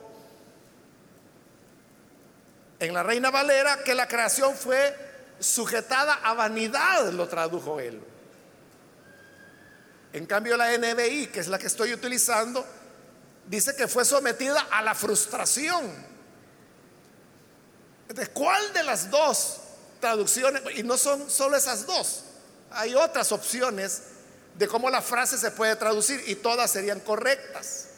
en 2.79 2.95
la 2.95 3.03
Reina 3.03 3.31
Valera 3.31 3.83
que 3.83 3.95
la 3.95 4.07
creación 4.07 4.55
fue 4.55 5.08
sujetada 5.41 6.15
a 6.23 6.35
vanidad, 6.35 7.11
lo 7.13 7.29
tradujo 7.29 7.81
él. 7.81 8.01
En 10.13 10.27
cambio 10.27 10.57
la 10.57 10.77
NBI, 10.77 11.29
que 11.29 11.41
es 11.41 11.49
la 11.49 11.59
que 11.59 11.67
estoy 11.67 11.93
utilizando, 11.93 12.65
dice 13.47 13.75
que 13.77 13.89
fue 13.89 14.05
sometida 14.05 14.69
a 14.71 14.83
la 14.83 14.95
frustración. 14.95 16.09
Entonces, 18.09 18.31
¿cuál 18.35 18.73
de 18.73 18.83
las 18.85 19.11
dos 19.11 19.59
traducciones? 20.01 20.63
Y 20.77 20.83
no 20.83 20.97
son 20.97 21.31
solo 21.31 21.57
esas 21.57 21.87
dos, 21.87 22.25
hay 22.71 22.95
otras 22.95 23.33
opciones 23.33 24.03
de 24.57 24.67
cómo 24.67 24.91
la 24.91 25.03
frase 25.03 25.39
se 25.39 25.51
puede 25.51 25.77
traducir 25.77 26.23
y 26.27 26.35
todas 26.37 26.71
serían 26.71 27.01
correctas. 27.01 27.89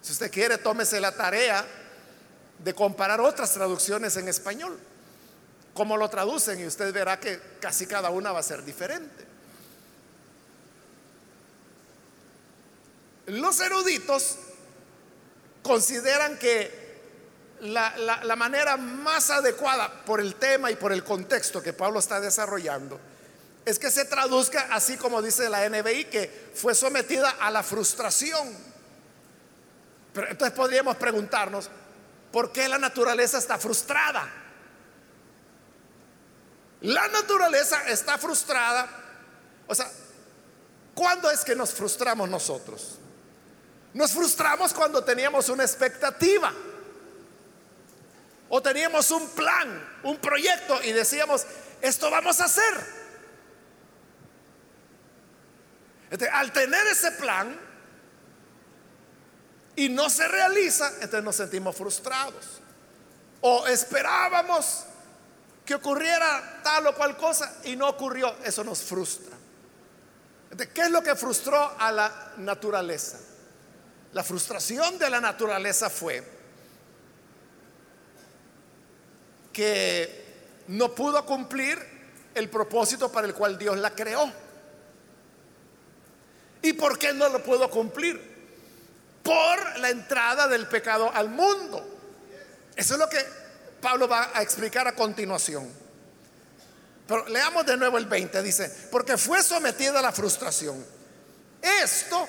Si 0.00 0.12
usted 0.12 0.30
quiere, 0.30 0.58
tómese 0.58 1.00
la 1.00 1.12
tarea 1.12 1.64
de 2.58 2.74
comparar 2.74 3.20
otras 3.20 3.52
traducciones 3.52 4.16
en 4.16 4.28
español, 4.28 4.78
cómo 5.78 5.96
lo 5.96 6.10
traducen 6.10 6.58
y 6.58 6.66
usted 6.66 6.92
verá 6.92 7.20
que 7.20 7.40
casi 7.60 7.86
cada 7.86 8.10
una 8.10 8.32
va 8.32 8.40
a 8.40 8.42
ser 8.42 8.64
diferente. 8.64 9.24
Los 13.26 13.60
eruditos 13.60 14.38
consideran 15.62 16.36
que 16.36 16.98
la, 17.60 18.34
manera 18.36 18.76
más 18.76 19.30
adecuada 19.30 20.02
por 20.04 20.20
el 20.20 20.34
tema 20.34 20.68
y 20.72 20.74
por 20.74 20.90
el 20.90 21.04
contexto 21.04 21.62
que 21.62 21.72
Pablo 21.72 22.00
está 22.00 22.20
desarrollando 22.20 22.98
es 23.64 23.78
que 23.78 23.92
se 23.92 24.04
traduzca 24.04 24.70
así 24.72 24.96
como 24.96 25.22
dice 25.22 25.48
la 25.48 25.68
NBI, 25.68 26.06
que 26.06 26.50
fue 26.54 26.74
sometida 26.74 27.36
a 27.38 27.52
la 27.52 27.62
frustración. 27.62 28.52
Pero 30.12 30.28
entonces 30.28 30.56
podríamos 30.56 30.96
preguntarnos, 30.96 31.70
¿por 32.32 32.50
qué 32.50 32.68
la 32.68 32.78
naturaleza 32.78 33.38
está 33.38 33.58
frustrada? 33.58 34.47
La 36.80 37.08
naturaleza 37.08 37.88
está 37.88 38.18
frustrada. 38.18 38.88
O 39.66 39.74
sea, 39.74 39.90
¿cuándo 40.94 41.30
es 41.30 41.44
que 41.44 41.54
nos 41.56 41.72
frustramos 41.72 42.28
nosotros? 42.28 42.98
Nos 43.94 44.12
frustramos 44.12 44.72
cuando 44.72 45.02
teníamos 45.02 45.48
una 45.48 45.64
expectativa. 45.64 46.52
O 48.48 48.62
teníamos 48.62 49.10
un 49.10 49.28
plan, 49.30 49.98
un 50.04 50.16
proyecto 50.18 50.82
y 50.82 50.92
decíamos, 50.92 51.44
esto 51.82 52.10
vamos 52.10 52.40
a 52.40 52.44
hacer. 52.44 52.98
al 56.32 56.52
tener 56.52 56.86
ese 56.86 57.12
plan 57.12 57.54
y 59.76 59.90
no 59.90 60.08
se 60.08 60.26
realiza, 60.26 60.88
entonces 60.94 61.22
nos 61.22 61.36
sentimos 61.36 61.76
frustrados. 61.76 62.60
O 63.42 63.66
esperábamos 63.66 64.84
que 65.68 65.74
ocurriera 65.74 66.62
tal 66.62 66.86
o 66.86 66.94
cual 66.94 67.14
cosa 67.14 67.58
y 67.64 67.76
no 67.76 67.90
ocurrió, 67.90 68.36
eso 68.42 68.64
nos 68.64 68.80
frustra. 68.80 69.36
¿Qué 70.72 70.80
es 70.80 70.90
lo 70.90 71.02
que 71.02 71.14
frustró 71.14 71.74
a 71.78 71.92
la 71.92 72.32
naturaleza? 72.38 73.18
La 74.14 74.24
frustración 74.24 74.98
de 74.98 75.10
la 75.10 75.20
naturaleza 75.20 75.90
fue 75.90 76.26
que 79.52 80.64
no 80.68 80.94
pudo 80.94 81.26
cumplir 81.26 81.78
el 82.34 82.48
propósito 82.48 83.12
para 83.12 83.26
el 83.26 83.34
cual 83.34 83.58
Dios 83.58 83.76
la 83.76 83.90
creó. 83.90 84.32
¿Y 86.62 86.72
por 86.72 86.98
qué 86.98 87.12
no 87.12 87.28
lo 87.28 87.42
pudo 87.42 87.68
cumplir? 87.68 88.18
Por 89.22 89.80
la 89.80 89.90
entrada 89.90 90.48
del 90.48 90.66
pecado 90.66 91.12
al 91.12 91.28
mundo. 91.28 91.86
Eso 92.74 92.94
es 92.94 93.00
lo 93.00 93.08
que 93.10 93.18
Pablo 93.80 94.08
va 94.08 94.30
a 94.34 94.42
explicar 94.42 94.86
a 94.88 94.94
continuación. 94.94 95.68
Pero 97.06 97.26
leamos 97.28 97.64
de 97.64 97.76
nuevo 97.76 97.96
el 97.96 98.06
20, 98.06 98.42
dice, 98.42 98.68
porque 98.90 99.16
fue 99.16 99.42
sometida 99.42 99.98
a 99.98 100.02
la 100.02 100.12
frustración. 100.12 100.84
Esto, 101.82 102.28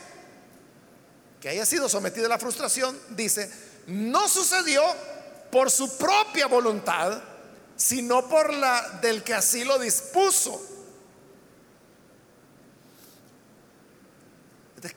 que 1.41 1.49
haya 1.49 1.65
sido 1.65 1.89
sometida 1.89 2.27
a 2.27 2.29
la 2.29 2.39
frustración, 2.39 2.97
dice, 3.09 3.51
no 3.87 4.29
sucedió 4.29 4.81
por 5.51 5.69
su 5.69 5.97
propia 5.97 6.47
voluntad, 6.47 7.21
sino 7.75 8.27
por 8.29 8.53
la 8.53 8.99
del 9.01 9.23
que 9.23 9.33
así 9.33 9.63
lo 9.63 9.79
dispuso. 9.79 10.65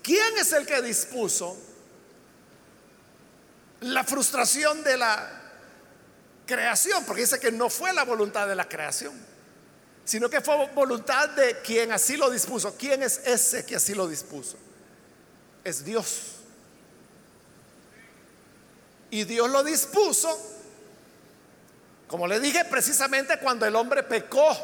¿Quién 0.01 0.39
es 0.39 0.53
el 0.53 0.65
que 0.65 0.81
dispuso 0.81 1.57
la 3.81 4.05
frustración 4.05 4.85
de 4.85 4.97
la 4.97 5.42
creación? 6.47 7.05
Porque 7.05 7.23
dice 7.23 7.41
que 7.41 7.53
no 7.53 7.71
fue 7.71 7.93
la 7.93 8.05
voluntad 8.05 8.49
de 8.49 8.55
la 8.55 8.69
creación, 8.69 9.13
sino 10.05 10.29
que 10.29 10.41
fue 10.41 10.69
voluntad 10.75 11.29
de 11.31 11.61
quien 11.61 11.93
así 11.93 12.17
lo 12.17 12.31
dispuso. 12.31 12.77
¿Quién 12.77 13.03
es 13.03 13.19
ese 13.25 13.65
que 13.65 13.77
así 13.77 13.95
lo 13.95 14.09
dispuso? 14.09 14.57
es 15.65 15.85
Dios. 15.85 16.37
Y 19.11 19.25
Dios 19.25 19.51
lo 19.51 19.63
dispuso, 19.63 20.39
como 22.07 22.27
le 22.27 22.41
dije, 22.41 22.65
precisamente 22.65 23.39
cuando 23.39 23.67
el 23.67 23.77
hombre 23.77 24.03
pecó. 24.03 24.57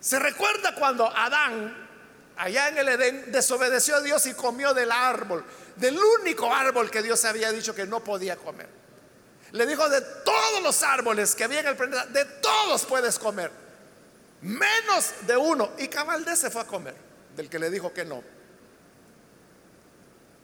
Se 0.00 0.18
recuerda 0.18 0.74
cuando 0.74 1.06
Adán, 1.06 1.88
allá 2.36 2.68
en 2.68 2.78
el 2.78 2.88
Edén, 2.88 3.32
desobedeció 3.32 3.96
a 3.96 4.00
Dios 4.00 4.26
y 4.26 4.34
comió 4.34 4.74
del 4.74 4.90
árbol, 4.90 5.44
del 5.76 5.98
único 6.20 6.52
árbol 6.52 6.90
que 6.90 7.02
Dios 7.02 7.24
había 7.24 7.50
dicho 7.52 7.74
que 7.74 7.86
no 7.86 8.04
podía 8.04 8.36
comer. 8.36 8.81
Le 9.52 9.66
dijo, 9.66 9.88
de 9.88 10.00
todos 10.00 10.62
los 10.62 10.82
árboles 10.82 11.34
que 11.34 11.44
había 11.44 11.60
en 11.60 11.68
el 11.68 11.76
planeta, 11.76 12.06
de 12.06 12.24
todos 12.24 12.84
puedes 12.86 13.18
comer, 13.18 13.50
menos 14.40 15.12
de 15.26 15.36
uno. 15.36 15.72
Y 15.78 15.88
Cabaldé 15.88 16.36
se 16.36 16.50
fue 16.50 16.62
a 16.62 16.66
comer, 16.66 16.94
del 17.36 17.50
que 17.50 17.58
le 17.58 17.70
dijo 17.70 17.92
que 17.92 18.04
no. 18.04 18.22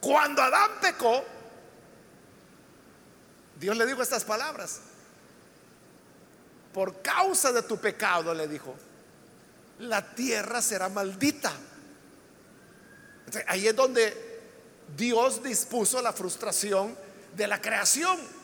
Cuando 0.01 0.43
Adán 0.43 0.73
pecó, 0.81 1.25
Dios 3.59 3.77
le 3.77 3.87
dijo 3.87 4.03
estas 4.03 4.25
palabras. 4.25 4.81
Por 6.73 7.01
causa 7.01 7.51
de 7.51 7.63
tu 7.63 7.79
pecado, 7.79 8.35
le 8.35 8.47
dijo, 8.47 8.77
la 9.81 10.15
tierra 10.15 10.61
será 10.61 10.89
maldita. 10.89 11.53
ahí 13.47 13.67
es 13.67 13.75
donde 13.75 14.41
Dios 14.97 15.43
dispuso 15.43 16.01
la 16.03 16.13
frustración 16.13 16.97
de 17.35 17.47
la 17.47 17.61
creación. 17.61 18.38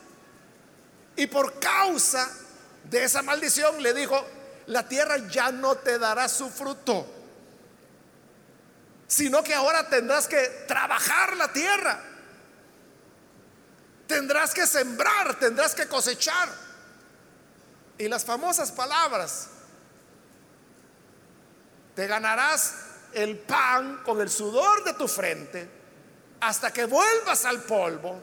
Y 1.17 1.27
por 1.27 1.59
causa 1.59 2.31
de 2.85 3.05
esa 3.05 3.23
maldición 3.23 3.83
le 3.83 3.95
dijo, 3.95 4.25
la 4.67 4.89
tierra 4.89 5.17
ya 5.29 5.53
no 5.53 5.77
te 5.77 5.99
dará 5.99 6.29
su 6.29 6.51
fruto 6.51 7.15
sino 9.15 9.45
que 9.45 9.55
ahora 9.55 9.89
tendrás 9.89 10.27
que 10.27 10.65
trabajar 10.67 11.37
la 11.37 11.53
tierra. 11.53 12.01
Tendrás 14.09 14.53
que 14.53 14.67
sembrar, 14.67 15.39
tendrás 15.39 15.75
que 15.75 15.87
cosechar. 15.87 16.49
Y 17.97 18.09
las 18.09 18.25
famosas 18.25 18.73
palabras, 18.73 19.49
te 21.95 22.09
ganarás 22.09 22.75
el 23.13 23.39
pan 23.39 24.03
con 24.05 24.21
el 24.21 24.29
sudor 24.29 24.83
de 24.83 24.95
tu 24.95 25.07
frente 25.07 25.71
hasta 26.41 26.73
que 26.73 26.85
vuelvas 26.85 27.45
al 27.45 27.63
polvo, 27.63 28.21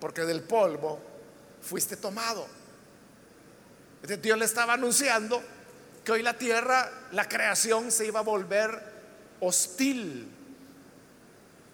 porque 0.00 0.22
del 0.22 0.42
polvo 0.42 1.00
fuiste 1.62 1.96
tomado. 1.96 2.46
Dios 4.20 4.38
le 4.38 4.44
estaba 4.44 4.74
anunciando 4.74 5.42
que 6.04 6.12
hoy 6.12 6.22
la 6.22 6.36
tierra, 6.36 6.90
la 7.12 7.28
creación 7.28 7.92
se 7.92 8.06
iba 8.06 8.20
a 8.20 8.24
volver 8.24 8.92
hostil. 9.40 10.28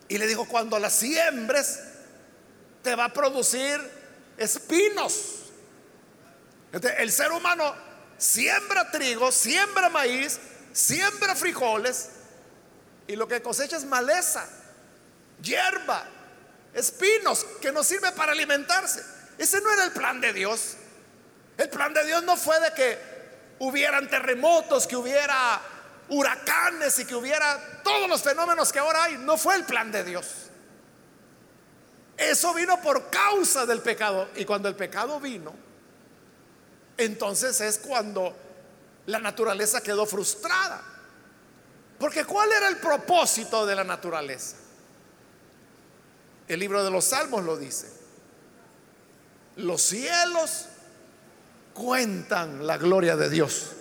Y 0.09 0.19
le 0.19 0.27
dijo, 0.27 0.47
cuando 0.47 0.79
la 0.79 0.91
siembres, 0.91 1.81
te 2.83 2.95
va 2.95 3.07
a 3.07 3.13
producir 3.13 3.81
espinos. 4.37 5.51
el 6.99 7.11
ser 7.11 7.33
humano 7.33 7.75
siembra 8.19 8.91
trigo, 8.91 9.33
siembra 9.33 9.89
maíz, 9.89 10.39
siembra 10.73 11.35
frijoles, 11.35 12.11
y 13.07 13.17
lo 13.17 13.27
que 13.27 13.41
cosecha 13.41 13.77
es 13.77 13.85
maleza, 13.85 14.47
hierba, 15.43 16.07
espinos, 16.75 17.45
que 17.61 17.73
no 17.73 17.83
sirve 17.83 18.13
para 18.13 18.33
alimentarse. 18.33 19.03
Ese 19.39 19.61
no 19.61 19.73
era 19.73 19.85
el 19.85 19.93
plan 19.93 20.21
de 20.21 20.33
Dios. 20.33 20.77
El 21.57 21.71
plan 21.71 21.95
de 21.95 22.05
Dios 22.05 22.23
no 22.25 22.37
fue 22.37 22.59
de 22.61 22.73
que 22.73 22.99
hubieran 23.61 24.09
terremotos, 24.09 24.87
que 24.87 24.97
hubiera 24.97 25.61
huracanes 26.09 26.99
y 26.99 27.05
que 27.05 27.15
hubiera 27.15 27.83
todos 27.83 28.09
los 28.09 28.23
fenómenos 28.23 28.73
que 28.73 28.81
ahora 28.81 29.05
hay. 29.05 29.19
No 29.19 29.37
fue 29.37 29.55
el 29.57 29.65
plan 29.65 29.91
de 29.93 30.05
Dios. 30.05 30.27
Eso 32.17 32.53
vino 32.53 32.81
por 32.83 33.11
causa 33.11 33.65
del 33.65 33.81
pecado. 33.81 34.29
Y 34.35 34.45
cuando 34.45 34.69
el 34.69 34.75
pecado 34.75 35.21
vino, 35.21 35.55
entonces 36.97 37.61
es 37.61 37.79
cuando 37.79 38.37
la 39.07 39.21
naturaleza 39.21 39.81
quedó 39.81 40.05
frustrada. 40.05 40.83
Porque 41.99 42.25
¿cuál 42.25 42.53
era 42.53 42.69
el 42.69 42.79
propósito 42.79 43.67
de 43.67 43.75
la 43.75 43.85
naturaleza? 43.85 44.57
El 46.49 46.61
libro 46.61 46.85
de 46.85 46.91
los 46.91 47.05
Salmos 47.05 47.45
lo 47.45 47.57
dice. 47.57 47.98
Los 49.59 49.83
cielos 49.83 50.67
cuentan 51.75 52.67
la 52.67 52.77
gloria 52.77 53.15
de 53.17 53.31
Dios 53.31 53.73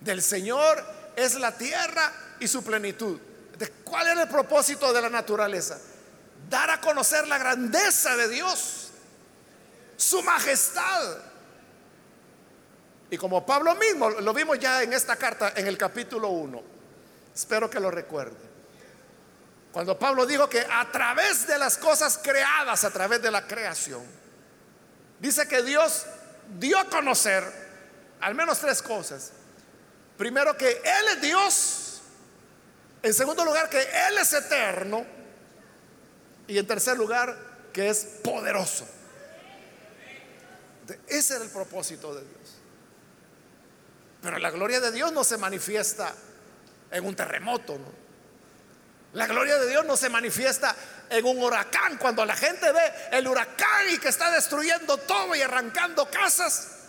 del 0.00 0.22
Señor 0.22 0.82
es 1.14 1.34
la 1.38 1.56
tierra 1.56 2.12
y 2.40 2.48
su 2.48 2.62
plenitud. 2.64 3.18
¿De 3.58 3.68
¿Cuál 3.84 4.08
era 4.08 4.22
el 4.22 4.28
propósito 4.28 4.92
de 4.92 5.02
la 5.02 5.10
naturaleza? 5.10 5.78
Dar 6.48 6.70
a 6.70 6.80
conocer 6.80 7.28
la 7.28 7.38
grandeza 7.38 8.16
de 8.16 8.28
Dios, 8.28 8.88
su 9.96 10.22
majestad. 10.22 11.18
Y 13.10 13.18
como 13.18 13.44
Pablo 13.44 13.74
mismo, 13.74 14.08
lo 14.08 14.32
vimos 14.32 14.58
ya 14.58 14.82
en 14.82 14.92
esta 14.92 15.16
carta, 15.16 15.52
en 15.54 15.66
el 15.66 15.76
capítulo 15.76 16.28
1, 16.28 16.62
espero 17.34 17.68
que 17.68 17.80
lo 17.80 17.90
recuerde. 17.90 18.49
Cuando 19.72 19.98
Pablo 19.98 20.26
dijo 20.26 20.48
que 20.48 20.60
a 20.60 20.90
través 20.90 21.46
de 21.46 21.58
las 21.58 21.78
cosas 21.78 22.18
creadas, 22.18 22.84
a 22.84 22.90
través 22.90 23.22
de 23.22 23.30
la 23.30 23.46
creación, 23.46 24.02
dice 25.20 25.46
que 25.46 25.62
Dios 25.62 26.06
dio 26.58 26.78
a 26.78 26.86
conocer 26.86 27.44
al 28.20 28.34
menos 28.34 28.58
tres 28.58 28.82
cosas. 28.82 29.32
Primero 30.16 30.56
que 30.56 30.70
Él 30.70 31.08
es 31.14 31.20
Dios. 31.20 32.02
En 33.02 33.14
segundo 33.14 33.44
lugar 33.44 33.70
que 33.70 33.80
Él 33.80 34.18
es 34.18 34.32
eterno. 34.32 35.06
Y 36.46 36.58
en 36.58 36.66
tercer 36.66 36.96
lugar 36.96 37.36
que 37.72 37.88
es 37.88 38.04
poderoso. 38.24 38.86
Ese 41.06 41.36
era 41.36 41.44
el 41.44 41.50
propósito 41.50 42.12
de 42.14 42.22
Dios. 42.22 42.56
Pero 44.20 44.38
la 44.38 44.50
gloria 44.50 44.80
de 44.80 44.90
Dios 44.90 45.12
no 45.12 45.22
se 45.22 45.38
manifiesta 45.38 46.12
en 46.90 47.06
un 47.06 47.14
terremoto. 47.14 47.78
La 49.12 49.26
gloria 49.26 49.58
de 49.58 49.68
Dios 49.68 49.84
no 49.84 49.96
se 49.96 50.08
manifiesta 50.08 50.74
en 51.08 51.24
un 51.24 51.42
huracán. 51.42 51.98
Cuando 51.98 52.24
la 52.24 52.36
gente 52.36 52.70
ve 52.70 52.92
el 53.12 53.26
huracán 53.26 53.90
y 53.90 53.98
que 53.98 54.08
está 54.08 54.30
destruyendo 54.30 54.98
todo 54.98 55.34
y 55.34 55.42
arrancando 55.42 56.08
casas, 56.10 56.80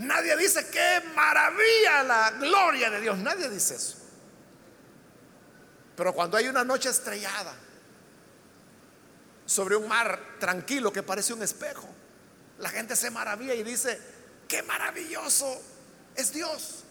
Nadie 0.00 0.34
dice 0.36 0.66
qué 0.70 1.02
maravilla 1.14 2.02
la 2.04 2.30
gloria 2.30 2.88
de 2.88 3.02
Dios. 3.02 3.18
Nadie 3.18 3.50
dice 3.50 3.74
eso. 3.74 3.98
Pero 5.94 6.14
cuando 6.14 6.38
hay 6.38 6.48
una 6.48 6.64
noche 6.64 6.88
estrellada 6.88 7.52
sobre 9.44 9.76
un 9.76 9.86
mar 9.86 10.18
tranquilo 10.38 10.90
que 10.90 11.02
parece 11.02 11.34
un 11.34 11.42
espejo, 11.42 11.86
la 12.60 12.70
gente 12.70 12.96
se 12.96 13.10
maravilla 13.10 13.52
y 13.52 13.62
dice, 13.62 14.00
qué 14.48 14.62
maravilloso 14.62 15.60
es 16.14 16.32
Dios. 16.32 16.84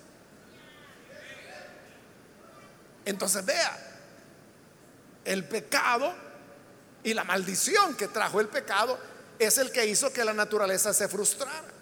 Entonces 3.05 3.43
vea, 3.43 3.88
el 5.29 5.45
pecado 5.45 6.13
y 7.03 7.13
la 7.13 7.23
maldición 7.23 7.95
que 7.95 8.07
trajo 8.07 8.39
el 8.41 8.47
pecado 8.47 8.99
es 9.37 9.57
el 9.57 9.71
que 9.71 9.85
hizo 9.85 10.11
que 10.11 10.25
la 10.25 10.33
naturaleza 10.33 10.93
se 10.93 11.07
frustrara 11.07 11.79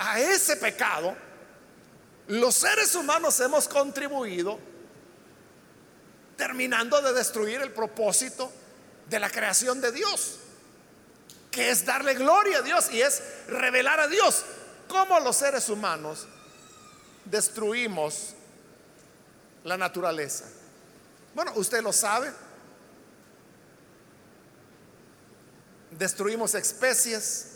a 0.00 0.18
ese 0.18 0.56
pecado, 0.56 1.14
los 2.28 2.54
seres 2.54 2.94
humanos 2.94 3.38
hemos 3.40 3.68
contribuido 3.68 4.58
terminando 6.38 7.02
de 7.02 7.12
destruir 7.12 7.60
el 7.60 7.70
propósito 7.70 8.50
de 9.10 9.20
la 9.20 9.28
creación 9.28 9.78
de 9.82 9.92
Dios, 9.92 10.38
que 11.50 11.68
es 11.68 11.84
darle 11.84 12.14
gloria 12.14 12.58
a 12.58 12.62
Dios 12.62 12.90
y 12.90 13.02
es 13.02 13.22
revelar 13.46 14.00
a 14.00 14.08
Dios. 14.08 14.42
¿Cómo 14.88 15.20
los 15.20 15.36
seres 15.36 15.68
humanos 15.68 16.26
destruimos 17.26 18.30
la 19.64 19.76
naturaleza? 19.76 20.46
Bueno, 21.34 21.52
usted 21.56 21.82
lo 21.82 21.92
sabe. 21.92 22.32
Destruimos 25.90 26.54
especies, 26.54 27.46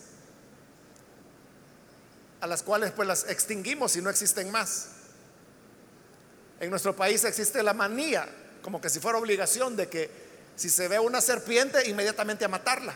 a 2.40 2.46
las 2.46 2.62
cuales 2.62 2.92
pues 2.92 3.08
las 3.08 3.28
extinguimos 3.28 3.96
y 3.96 4.02
no 4.02 4.10
existen 4.10 4.50
más. 4.50 4.88
En 6.60 6.70
nuestro 6.70 6.94
país 6.94 7.24
existe 7.24 7.62
la 7.62 7.74
manía, 7.74 8.28
como 8.62 8.80
que 8.80 8.88
si 8.88 9.00
fuera 9.00 9.18
obligación 9.18 9.76
de 9.76 9.88
que 9.88 10.10
si 10.56 10.68
se 10.70 10.88
ve 10.88 10.98
una 10.98 11.20
serpiente, 11.20 11.88
inmediatamente 11.88 12.44
a 12.44 12.48
matarla. 12.48 12.94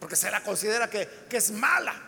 Porque 0.00 0.16
se 0.16 0.30
la 0.30 0.42
considera 0.42 0.88
que, 0.88 1.08
que 1.28 1.36
es 1.38 1.50
mala. 1.50 2.05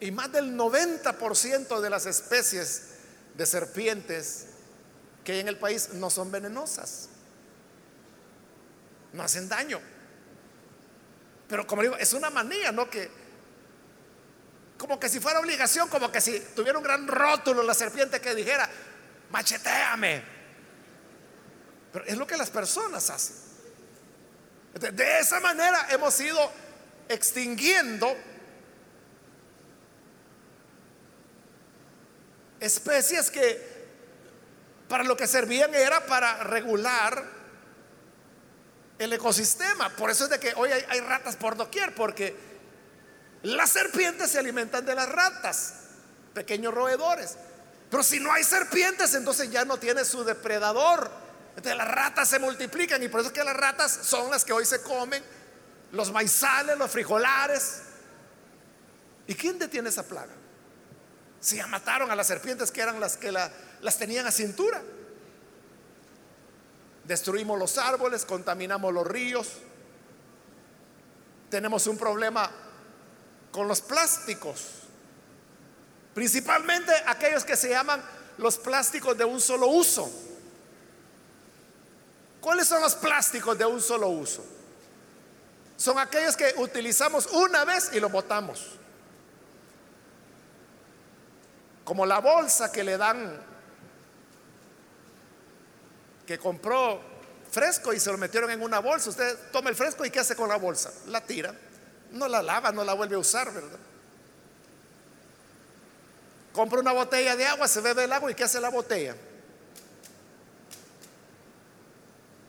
Y 0.00 0.10
más 0.10 0.30
del 0.30 0.56
90% 0.56 1.80
de 1.80 1.90
las 1.90 2.06
especies 2.06 2.82
de 3.34 3.46
serpientes 3.46 4.46
que 5.24 5.32
hay 5.32 5.40
en 5.40 5.48
el 5.48 5.58
país 5.58 5.90
no 5.94 6.10
son 6.10 6.30
venenosas. 6.30 7.08
No 9.12 9.22
hacen 9.22 9.48
daño. 9.48 9.80
Pero 11.48 11.66
como 11.66 11.82
digo, 11.82 11.96
es 11.96 12.12
una 12.12 12.30
manía, 12.30 12.70
¿no? 12.72 12.88
Que 12.88 13.10
como 14.76 15.00
que 15.00 15.08
si 15.08 15.18
fuera 15.18 15.40
obligación, 15.40 15.88
como 15.88 16.12
que 16.12 16.20
si 16.20 16.38
tuviera 16.54 16.78
un 16.78 16.84
gran 16.84 17.08
rótulo 17.08 17.64
la 17.64 17.74
serpiente 17.74 18.20
que 18.20 18.34
dijera, 18.34 18.70
macheteame. 19.30 20.22
Pero 21.92 22.04
es 22.04 22.16
lo 22.16 22.26
que 22.26 22.36
las 22.36 22.50
personas 22.50 23.10
hacen. 23.10 23.36
De 24.74 25.18
esa 25.18 25.40
manera 25.40 25.88
hemos 25.90 26.20
ido 26.20 26.38
extinguiendo 27.08 28.14
especies 32.60 33.30
que 33.30 33.78
para 34.88 35.04
lo 35.04 35.16
que 35.16 35.26
servían 35.26 35.74
era 35.74 36.04
para 36.06 36.42
regular 36.44 37.24
el 38.98 39.12
ecosistema. 39.12 39.90
Por 39.90 40.10
eso 40.10 40.24
es 40.24 40.30
de 40.30 40.40
que 40.40 40.52
hoy 40.56 40.70
hay, 40.70 41.00
ratas 41.00 41.36
por 41.36 41.56
doquier, 41.56 41.94
porque 41.94 42.36
las 43.42 43.70
serpientes 43.70 44.30
se 44.30 44.38
alimentan 44.38 44.84
de 44.84 44.94
las 44.94 45.08
ratas, 45.08 45.74
pequeños 46.34 46.74
roedores. 46.74 47.36
Pero 47.90 48.02
si 48.02 48.20
no 48.20 48.32
hay 48.32 48.44
serpientes, 48.44 49.14
entonces 49.14 49.50
ya 49.50 49.64
no 49.64 49.78
tiene 49.78 50.04
su 50.04 50.24
depredador. 50.24 51.10
Entonces 51.50 51.76
las 51.76 51.88
ratas 51.88 52.28
se 52.28 52.38
multiplican 52.38 53.02
y 53.02 53.08
por 53.08 53.20
eso 53.20 53.28
es 53.28 53.34
que 53.34 53.44
las 53.44 53.56
ratas 53.56 53.98
son 54.02 54.30
las 54.30 54.44
que 54.44 54.52
hoy 54.52 54.64
se 54.64 54.80
comen 54.82 55.22
los 55.92 56.12
maizales, 56.12 56.76
los 56.78 56.90
frijolares. 56.90 57.82
¿Y 59.26 59.34
quién 59.34 59.58
detiene 59.58 59.88
esa 59.88 60.02
plaga? 60.02 60.32
Si 61.40 61.56
ya 61.56 61.66
mataron 61.66 62.10
a 62.10 62.16
las 62.16 62.26
serpientes 62.26 62.70
que 62.70 62.80
eran 62.80 62.98
las 63.00 63.16
que 63.16 63.30
las 63.32 63.98
tenían 63.98 64.26
a 64.26 64.32
cintura. 64.32 64.82
Destruimos 67.04 67.58
los 67.58 67.78
árboles, 67.78 68.24
contaminamos 68.24 68.92
los 68.92 69.06
ríos. 69.06 69.48
Tenemos 71.50 71.86
un 71.86 71.96
problema 71.96 72.50
con 73.50 73.68
los 73.68 73.80
plásticos. 73.80 74.66
Principalmente 76.14 76.92
aquellos 77.06 77.44
que 77.44 77.56
se 77.56 77.70
llaman 77.70 78.02
los 78.38 78.58
plásticos 78.58 79.16
de 79.16 79.24
un 79.24 79.40
solo 79.40 79.68
uso. 79.68 80.10
¿Cuáles 82.40 82.68
son 82.68 82.82
los 82.82 82.94
plásticos 82.94 83.56
de 83.56 83.64
un 83.64 83.80
solo 83.80 84.08
uso? 84.08 84.44
Son 85.76 85.98
aquellos 85.98 86.36
que 86.36 86.54
utilizamos 86.56 87.26
una 87.26 87.64
vez 87.64 87.90
y 87.92 88.00
los 88.00 88.10
botamos. 88.10 88.78
Como 91.88 92.04
la 92.04 92.18
bolsa 92.18 92.70
que 92.70 92.84
le 92.84 92.98
dan 92.98 93.40
que 96.26 96.38
compró 96.38 97.00
fresco 97.50 97.94
y 97.94 97.98
se 97.98 98.12
lo 98.12 98.18
metieron 98.18 98.50
en 98.50 98.60
una 98.60 98.78
bolsa. 98.80 99.08
Usted 99.08 99.50
toma 99.50 99.70
el 99.70 99.74
fresco 99.74 100.04
y 100.04 100.10
¿qué 100.10 100.20
hace 100.20 100.36
con 100.36 100.50
la 100.50 100.56
bolsa? 100.56 100.92
La 101.06 101.22
tira. 101.22 101.54
No 102.10 102.28
la 102.28 102.42
lava, 102.42 102.72
no 102.72 102.84
la 102.84 102.92
vuelve 102.92 103.14
a 103.14 103.18
usar, 103.18 103.50
¿verdad? 103.54 103.78
Compra 106.52 106.78
una 106.78 106.92
botella 106.92 107.34
de 107.36 107.46
agua, 107.46 107.66
se 107.66 107.80
bebe 107.80 108.04
el 108.04 108.12
agua 108.12 108.30
y 108.30 108.34
¿qué 108.34 108.44
hace 108.44 108.60
la 108.60 108.68
botella? 108.68 109.16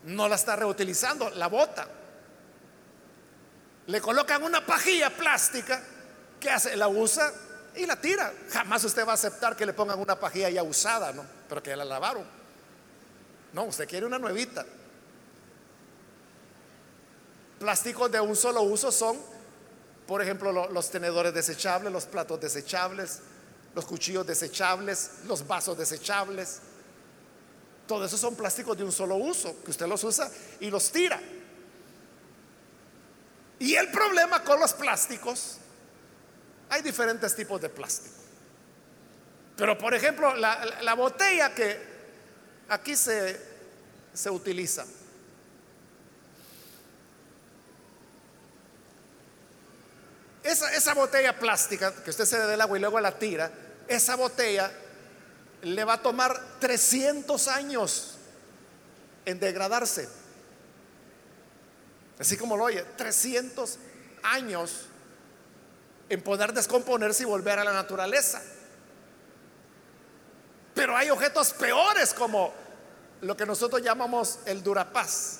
No 0.04 0.28
la 0.28 0.34
está 0.34 0.54
reutilizando, 0.54 1.30
la 1.30 1.46
bota. 1.46 1.88
Le 3.86 4.02
colocan 4.02 4.42
una 4.42 4.66
pajilla 4.66 5.08
plástica, 5.08 5.82
¿qué 6.38 6.50
hace? 6.50 6.76
La 6.76 6.88
usa 6.88 7.32
y 7.76 7.86
la 7.86 8.00
tira. 8.00 8.32
Jamás 8.50 8.84
usted 8.84 9.06
va 9.06 9.12
a 9.12 9.14
aceptar 9.14 9.56
que 9.56 9.66
le 9.66 9.72
pongan 9.72 9.98
una 9.98 10.18
pajilla 10.18 10.50
ya 10.50 10.62
usada, 10.62 11.12
¿no? 11.12 11.24
Pero 11.48 11.62
que 11.62 11.74
la 11.76 11.84
lavaron. 11.84 12.24
No, 13.52 13.64
usted 13.64 13.88
quiere 13.88 14.06
una 14.06 14.18
nuevita. 14.18 14.64
Plásticos 17.58 18.10
de 18.10 18.20
un 18.20 18.36
solo 18.36 18.62
uso 18.62 18.90
son, 18.90 19.18
por 20.06 20.22
ejemplo, 20.22 20.68
los 20.70 20.90
tenedores 20.90 21.34
desechables, 21.34 21.92
los 21.92 22.06
platos 22.06 22.40
desechables, 22.40 23.20
los 23.74 23.84
cuchillos 23.84 24.26
desechables, 24.26 25.10
los 25.26 25.46
vasos 25.46 25.76
desechables. 25.76 26.60
Todo 27.86 28.04
eso 28.04 28.16
son 28.16 28.34
plásticos 28.34 28.78
de 28.78 28.84
un 28.84 28.92
solo 28.92 29.16
uso, 29.16 29.56
que 29.64 29.72
usted 29.72 29.86
los 29.86 30.02
usa 30.04 30.30
y 30.60 30.70
los 30.70 30.90
tira. 30.90 31.20
Y 33.58 33.74
el 33.74 33.90
problema 33.90 34.42
con 34.42 34.58
los 34.58 34.72
plásticos, 34.72 35.58
hay 36.70 36.82
diferentes 36.82 37.34
tipos 37.34 37.60
de 37.60 37.68
plástico. 37.68 38.14
Pero 39.56 39.76
por 39.76 39.92
ejemplo, 39.92 40.34
la, 40.36 40.64
la 40.80 40.94
botella 40.94 41.54
que 41.54 41.78
aquí 42.68 42.96
se, 42.96 43.38
se 44.14 44.30
utiliza. 44.30 44.86
Esa, 50.42 50.72
esa, 50.72 50.94
botella 50.94 51.38
plástica 51.38 51.92
que 52.02 52.10
usted 52.10 52.24
se 52.24 52.38
le 52.38 52.54
el 52.54 52.60
agua 52.60 52.78
y 52.78 52.80
luego 52.80 52.98
la 53.00 53.18
tira, 53.18 53.50
esa 53.86 54.16
botella 54.16 54.72
le 55.62 55.84
va 55.84 55.94
a 55.94 56.02
tomar 56.02 56.40
300 56.60 57.48
años 57.48 58.14
en 59.26 59.38
degradarse. 59.38 60.08
Así 62.18 62.36
como 62.36 62.56
lo 62.56 62.64
oye, 62.64 62.82
300 62.96 63.78
años 64.22 64.89
en 66.10 66.20
poder 66.22 66.52
descomponerse 66.52 67.22
y 67.22 67.26
volver 67.26 67.58
a 67.60 67.64
la 67.64 67.72
naturaleza. 67.72 68.42
Pero 70.74 70.96
hay 70.96 71.08
objetos 71.08 71.52
peores 71.52 72.12
como 72.12 72.52
lo 73.20 73.36
que 73.36 73.46
nosotros 73.46 73.80
llamamos 73.80 74.40
el 74.44 74.62
durapaz. 74.62 75.38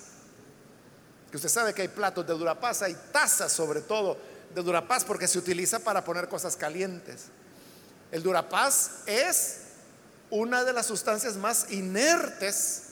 Que 1.31 1.37
usted 1.37 1.49
sabe 1.49 1.75
que 1.75 1.83
hay 1.83 1.89
platos 1.89 2.27
de 2.27 2.35
durapaz, 2.35 2.83
hay 2.83 2.97
tazas 3.13 3.53
sobre 3.53 3.81
todo 3.81 4.17
de 4.55 4.63
durapaz 4.63 5.05
porque 5.05 5.27
se 5.27 5.39
utiliza 5.39 5.81
para 5.81 6.05
poner 6.05 6.29
cosas 6.29 6.57
calientes. 6.57 7.27
El 8.13 8.23
durapaz 8.23 9.03
es 9.07 9.63
una 10.31 10.63
de 10.63 10.73
las 10.73 10.87
sustancias 10.87 11.37
más 11.37 11.71
inertes 11.73 12.85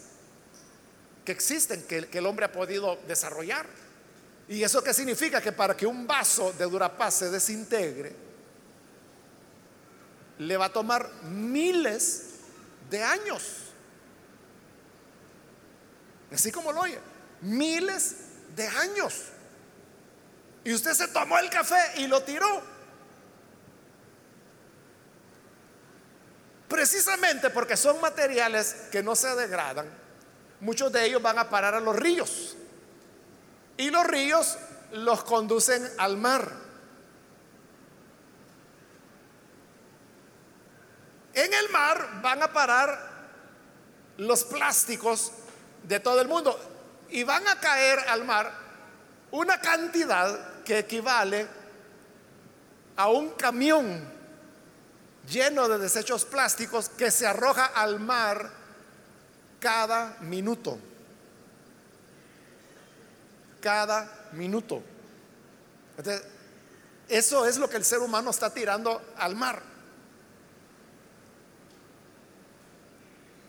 que 1.25 1.31
existen, 1.31 1.83
que, 1.85 2.09
que 2.09 2.19
el 2.19 2.27
hombre 2.27 2.47
ha 2.47 2.53
podido 2.53 2.97
desarrollar. 3.07 3.67
¿Y 4.49 4.63
eso 4.63 4.83
qué 4.83 4.95
significa? 4.95 5.41
Que 5.41 5.53
para 5.53 5.77
que 5.77 5.87
un 5.87 6.07
vaso 6.07 6.53
de 6.53 6.65
durapaz 6.65 7.15
se 7.15 7.31
desintegre, 7.31 8.17
le 10.39 10.57
va 10.57 10.67
a 10.67 10.73
tomar 10.73 11.11
miles 11.25 12.25
de 12.89 13.03
años. 13.03 13.43
Así 16.33 16.51
como 16.51 16.73
lo 16.73 16.81
oye, 16.81 16.99
miles 17.43 18.17
de 18.57 18.67
años. 18.67 19.25
Y 20.65 20.73
usted 20.73 20.93
se 20.93 21.09
tomó 21.09 21.39
el 21.39 21.51
café 21.51 21.81
y 21.97 22.07
lo 22.07 22.23
tiró. 22.23 22.63
Precisamente 26.69 27.51
porque 27.51 27.77
son 27.77 28.01
materiales 28.01 28.75
que 28.93 29.03
no 29.03 29.17
se 29.17 29.35
degradan, 29.35 29.87
muchos 30.61 30.93
de 30.93 31.07
ellos 31.07 31.23
van 31.23 31.39
a 31.39 31.49
parar 31.49 31.75
a 31.75 31.81
los 31.81 31.97
ríos. 31.97 32.57
Y 33.79 33.91
los 33.91 34.07
ríos 34.07 34.59
los 34.93 35.25
conducen 35.25 35.89
al 35.97 36.19
mar. 36.19 36.53
En 41.33 41.55
el 41.55 41.69
mar 41.71 42.21
van 42.21 42.43
a 42.43 42.53
parar 42.53 43.09
los 44.19 44.45
plásticos 44.45 45.33
de 45.85 46.01
todo 46.01 46.21
el 46.21 46.29
mundo 46.29 46.59
y 47.11 47.23
van 47.23 47.47
a 47.47 47.61
caer 47.61 48.01
al 48.09 48.25
mar 48.25 48.53
una 49.31 49.61
cantidad 49.61 50.63
que 50.65 50.81
equivale 50.81 51.47
a 52.97 53.09
un 53.09 53.31
camión 53.31 54.19
lleno 55.29 55.69
de 55.69 55.79
desechos 55.79 56.25
plásticos 56.25 56.89
que 56.89 57.11
se 57.11 57.27
arroja 57.27 57.67
al 57.67 58.01
mar 58.01 58.51
cada 59.61 60.17
minuto. 60.21 60.79
Cada 63.61 64.31
minuto. 64.33 64.83
eso 67.09 67.47
es 67.47 67.59
lo 67.59 67.69
que 67.69 67.77
el 67.77 67.85
ser 67.85 67.99
humano 67.99 68.31
está 68.31 68.53
tirando 68.53 69.15
al 69.17 69.35
mar. 69.35 69.63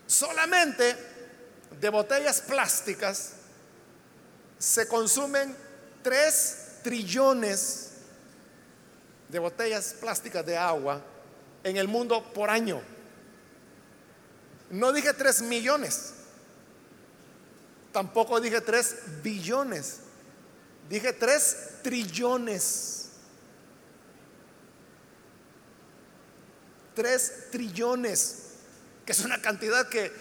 Solamente 0.08 0.96
de 1.80 1.90
botellas 1.90 2.42
plásticas 2.42 3.34
se 4.58 4.88
consumen 4.88 5.56
3 6.02 6.80
trillones 6.84 7.92
de 9.30 9.40
botellas 9.40 9.96
plásticas 10.00 10.46
de 10.46 10.58
agua 10.58 11.02
en 11.64 11.78
el 11.78 11.88
mundo 11.88 12.24
por 12.34 12.50
año. 12.50 12.82
No 14.72 14.92
dije 14.92 15.14
3 15.14 15.44
millones, 15.44 16.14
tampoco 17.92 18.40
dije 18.40 18.62
3 18.62 18.96
billones, 19.24 19.98
dije 20.90 21.14
3 21.14 21.58
trillones. 21.84 22.96
3 26.96 27.34
trillones 27.52 28.50
que 29.10 29.14
es 29.14 29.26
una 29.26 29.42
cantidad 29.42 29.90
que 29.90 30.12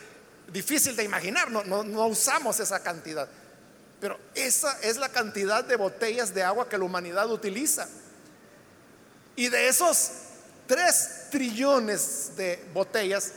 difícil 0.50 0.96
de 0.96 1.04
imaginar, 1.04 1.50
no, 1.50 1.62
no, 1.62 2.06
usamos 2.06 2.58
esa 2.58 2.82
cantidad. 2.82 3.28
Pero 4.00 4.18
esa 4.34 4.78
es 4.80 4.96
la 4.96 5.10
cantidad 5.10 5.62
de 5.62 5.76
botellas 5.76 6.32
de 6.32 6.42
agua 6.42 6.70
que 6.70 6.78
la 6.78 6.84
humanidad 6.84 7.30
utiliza. 7.30 7.86
Y 9.36 9.48
de 9.48 9.68
esos 9.68 10.10
3 10.68 11.26
trillones 11.30 12.32
de 12.34 12.64
botellas, 12.72 13.32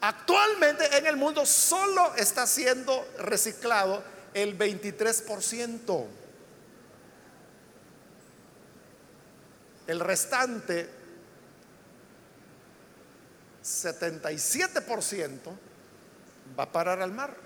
actualmente 0.00 0.96
en 0.96 1.06
el 1.06 1.16
mundo 1.16 1.46
solo 1.46 2.14
está 2.16 2.46
siendo 2.46 3.06
reciclado 3.18 4.02
el 4.34 4.56
23%. 4.58 6.06
El 9.86 10.00
restante, 10.00 10.90
77%, 13.62 15.38
va 16.58 16.64
a 16.64 16.72
parar 16.72 17.00
al 17.00 17.12
mar. 17.12 17.36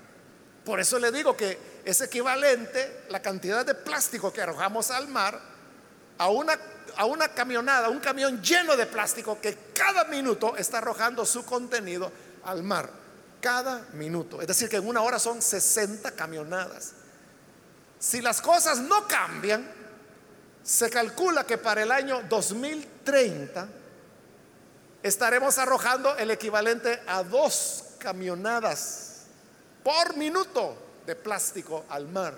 Por 0.65 0.79
eso 0.79 0.99
le 0.99 1.11
digo 1.11 1.37
que 1.37 1.57
es 1.85 2.01
equivalente 2.01 3.05
la 3.09 3.21
cantidad 3.21 3.65
de 3.65 3.73
plástico 3.73 4.31
que 4.33 4.41
arrojamos 4.41 4.91
al 4.91 5.07
mar 5.07 5.39
a 6.17 6.29
una, 6.29 6.57
a 6.97 7.05
una 7.05 7.29
camionada, 7.29 7.89
un 7.89 7.99
camión 7.99 8.41
lleno 8.41 8.75
de 8.75 8.85
plástico 8.85 9.39
que 9.41 9.57
cada 9.73 10.05
minuto 10.05 10.55
está 10.57 10.79
arrojando 10.79 11.25
su 11.25 11.45
contenido 11.45 12.11
al 12.43 12.63
mar. 12.63 12.89
Cada 13.41 13.87
minuto. 13.93 14.39
Es 14.39 14.47
decir, 14.47 14.69
que 14.69 14.77
en 14.77 14.87
una 14.87 15.01
hora 15.01 15.17
son 15.17 15.41
60 15.41 16.11
camionadas. 16.11 16.93
Si 17.99 18.21
las 18.21 18.41
cosas 18.41 18.79
no 18.79 19.07
cambian, 19.07 19.67
se 20.63 20.89
calcula 20.89 21.45
que 21.45 21.57
para 21.57 21.81
el 21.81 21.91
año 21.91 22.21
2030 22.29 23.67
estaremos 25.01 25.57
arrojando 25.57 26.15
el 26.17 26.29
equivalente 26.31 27.01
a 27.07 27.23
dos 27.23 27.85
camionadas 27.97 29.23
por 29.83 30.15
minuto 30.15 30.77
de 31.05 31.15
plástico 31.15 31.85
al 31.89 32.07
mar. 32.07 32.35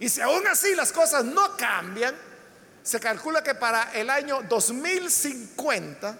Y 0.00 0.08
si 0.08 0.20
aún 0.20 0.46
así 0.48 0.74
las 0.74 0.92
cosas 0.92 1.24
no 1.24 1.56
cambian, 1.56 2.14
se 2.82 2.98
calcula 2.98 3.42
que 3.42 3.54
para 3.54 3.92
el 3.92 4.10
año 4.10 4.42
2050 4.48 6.18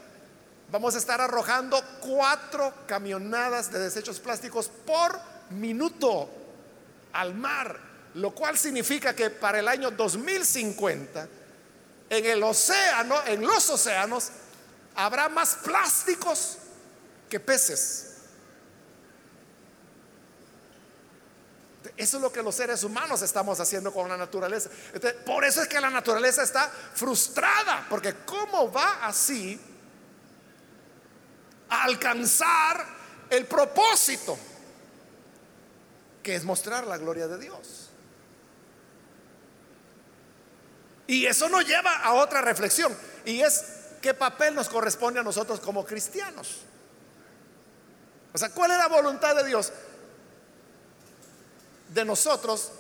vamos 0.73 0.95
a 0.95 0.99
estar 0.99 1.21
arrojando 1.21 1.81
cuatro 2.01 2.73
camionadas 2.87 3.71
de 3.71 3.79
desechos 3.79 4.19
plásticos 4.19 4.69
por 4.69 5.21
minuto 5.51 6.31
al 7.13 7.35
mar, 7.35 7.79
lo 8.15 8.35
cual 8.35 8.57
significa 8.57 9.15
que 9.15 9.29
para 9.29 9.59
el 9.59 9.69
año 9.69 9.91
2050 9.91 11.29
en 12.09 12.25
el 12.27 12.43
océano, 12.43 13.17
en 13.27 13.43
los 13.43 13.69
océanos, 13.69 14.31
habrá 14.95 15.29
más 15.29 15.57
plásticos 15.57 16.57
que 17.29 17.39
peces. 17.39 18.09
Eso 21.99 22.17
es 22.17 22.23
lo 22.23 22.33
que 22.33 22.43
los 22.43 22.55
seres 22.55 22.83
humanos 22.83 23.21
estamos 23.21 23.61
haciendo 23.61 23.93
con 23.93 24.09
la 24.09 24.17
naturaleza. 24.17 24.71
por 25.27 25.45
eso 25.45 25.61
es 25.61 25.69
que 25.69 25.81
la 25.81 25.91
naturaleza 25.91 26.43
está 26.43 26.71
frustrada, 26.95 27.87
porque 27.91 28.15
¿cómo 28.25 28.73
va 28.73 29.05
así 29.05 29.61
alcanzar 31.73 32.87
el 33.31 33.47
propósito? 33.47 34.39
Que 36.23 36.35
es 36.35 36.45
mostrar 36.45 36.87
la 36.87 36.99
gloria 36.99 37.27
de 37.27 37.39
Dios. 37.39 37.91
Y 41.07 41.27
eso 41.27 41.49
nos 41.49 41.67
lleva 41.67 41.97
a 41.97 42.15
otra 42.15 42.41
reflexión, 42.41 42.97
y 43.25 43.41
es 43.41 43.65
qué 44.01 44.15
papel 44.15 44.55
nos 44.55 44.69
corresponde 44.69 45.21
a 45.21 45.23
nosotros 45.23 45.61
como 45.61 45.85
cristianos. 45.85 46.61
O 48.33 48.39
sea, 48.39 48.51
¿cuál 48.51 48.71
es 48.71 48.79
la 48.79 48.89
voluntad 48.89 49.37
de 49.37 49.45
Dios? 49.45 49.73
de 51.93 52.05
nosotros, 52.05 52.73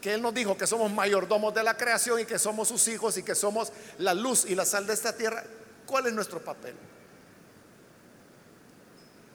que 0.00 0.14
Él 0.14 0.22
nos 0.22 0.32
dijo 0.32 0.56
que 0.56 0.66
somos 0.66 0.90
mayordomos 0.90 1.54
de 1.54 1.62
la 1.62 1.76
creación 1.76 2.20
y 2.20 2.24
que 2.24 2.38
somos 2.38 2.68
sus 2.68 2.86
hijos 2.88 3.16
y 3.18 3.22
que 3.22 3.34
somos 3.34 3.72
la 3.98 4.14
luz 4.14 4.44
y 4.46 4.54
la 4.54 4.64
sal 4.64 4.86
de 4.86 4.94
esta 4.94 5.14
tierra, 5.14 5.44
¿cuál 5.86 6.06
es 6.06 6.12
nuestro 6.12 6.40
papel? 6.40 6.74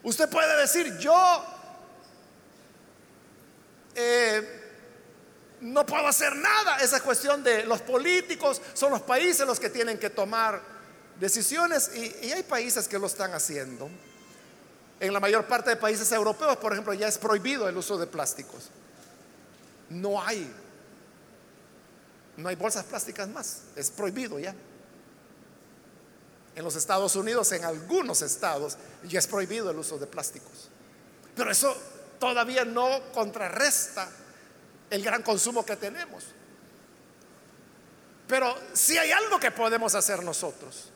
Usted 0.05 0.29
puede 0.29 0.55
decir, 0.61 0.97
yo 0.97 1.45
eh, 3.95 4.61
no 5.59 5.85
puedo 5.85 6.07
hacer 6.07 6.33
nada. 6.37 6.77
Esa 6.77 7.01
cuestión 7.01 7.43
de 7.43 7.65
los 7.65 7.81
políticos, 7.81 8.61
son 8.73 8.91
los 8.91 9.01
países 9.01 9.45
los 9.45 9.59
que 9.59 9.69
tienen 9.69 9.99
que 9.99 10.09
tomar 10.09 10.61
decisiones 11.19 11.91
y, 11.93 12.27
y 12.27 12.31
hay 12.31 12.43
países 12.43 12.87
que 12.87 12.97
lo 12.97 13.07
están 13.07 13.33
haciendo. 13.33 13.89
En 15.01 15.11
la 15.11 15.19
mayor 15.19 15.45
parte 15.45 15.71
de 15.71 15.75
países 15.75 16.09
europeos, 16.13 16.55
por 16.55 16.71
ejemplo, 16.71 16.93
ya 16.93 17.09
es 17.09 17.17
prohibido 17.17 17.67
el 17.67 17.75
uso 17.75 17.97
de 17.97 18.07
plásticos 18.07 18.69
no 19.89 20.21
hay, 20.21 20.51
no 22.37 22.49
hay 22.49 22.55
bolsas 22.55 22.85
plásticas 22.85 23.27
más, 23.29 23.61
es 23.75 23.91
prohibido 23.91 24.39
ya. 24.39 24.55
En 26.55 26.63
los 26.63 26.75
Estados 26.75 27.15
Unidos, 27.15 27.51
en 27.51 27.65
algunos 27.65 28.21
estados, 28.21 28.77
ya 29.03 29.19
es 29.19 29.27
prohibido 29.27 29.69
el 29.69 29.77
uso 29.77 29.97
de 29.97 30.07
plásticos. 30.07 30.69
Pero 31.35 31.51
eso 31.51 31.75
todavía 32.19 32.63
no 32.63 33.11
contrarresta 33.13 34.09
el 34.89 35.03
gran 35.03 35.21
consumo 35.21 35.65
que 35.65 35.75
tenemos. 35.75 36.23
Pero 38.27 38.55
si 38.73 38.97
hay 38.97 39.11
algo 39.11 39.39
que 39.39 39.51
podemos 39.51 39.93
hacer 39.95 40.23
nosotros, 40.23 40.89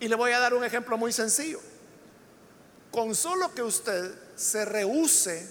y 0.00 0.08
le 0.08 0.16
voy 0.16 0.32
a 0.32 0.40
dar 0.40 0.52
un 0.52 0.64
ejemplo 0.64 0.98
muy 0.98 1.12
sencillo, 1.12 1.60
con 2.90 3.14
solo 3.14 3.54
que 3.54 3.62
usted 3.62 4.14
se 4.36 4.64
rehúse 4.64 5.48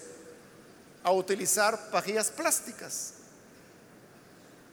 a 1.04 1.12
utilizar 1.12 1.90
pajillas 1.90 2.30
plásticas. 2.30 3.14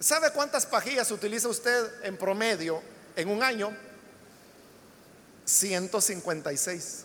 ¿Sabe 0.00 0.30
cuántas 0.32 0.66
pajillas 0.66 1.10
utiliza 1.10 1.48
usted 1.48 2.04
en 2.04 2.16
promedio 2.16 2.82
en 3.16 3.28
un 3.28 3.42
año? 3.42 3.74
156. 5.48 7.04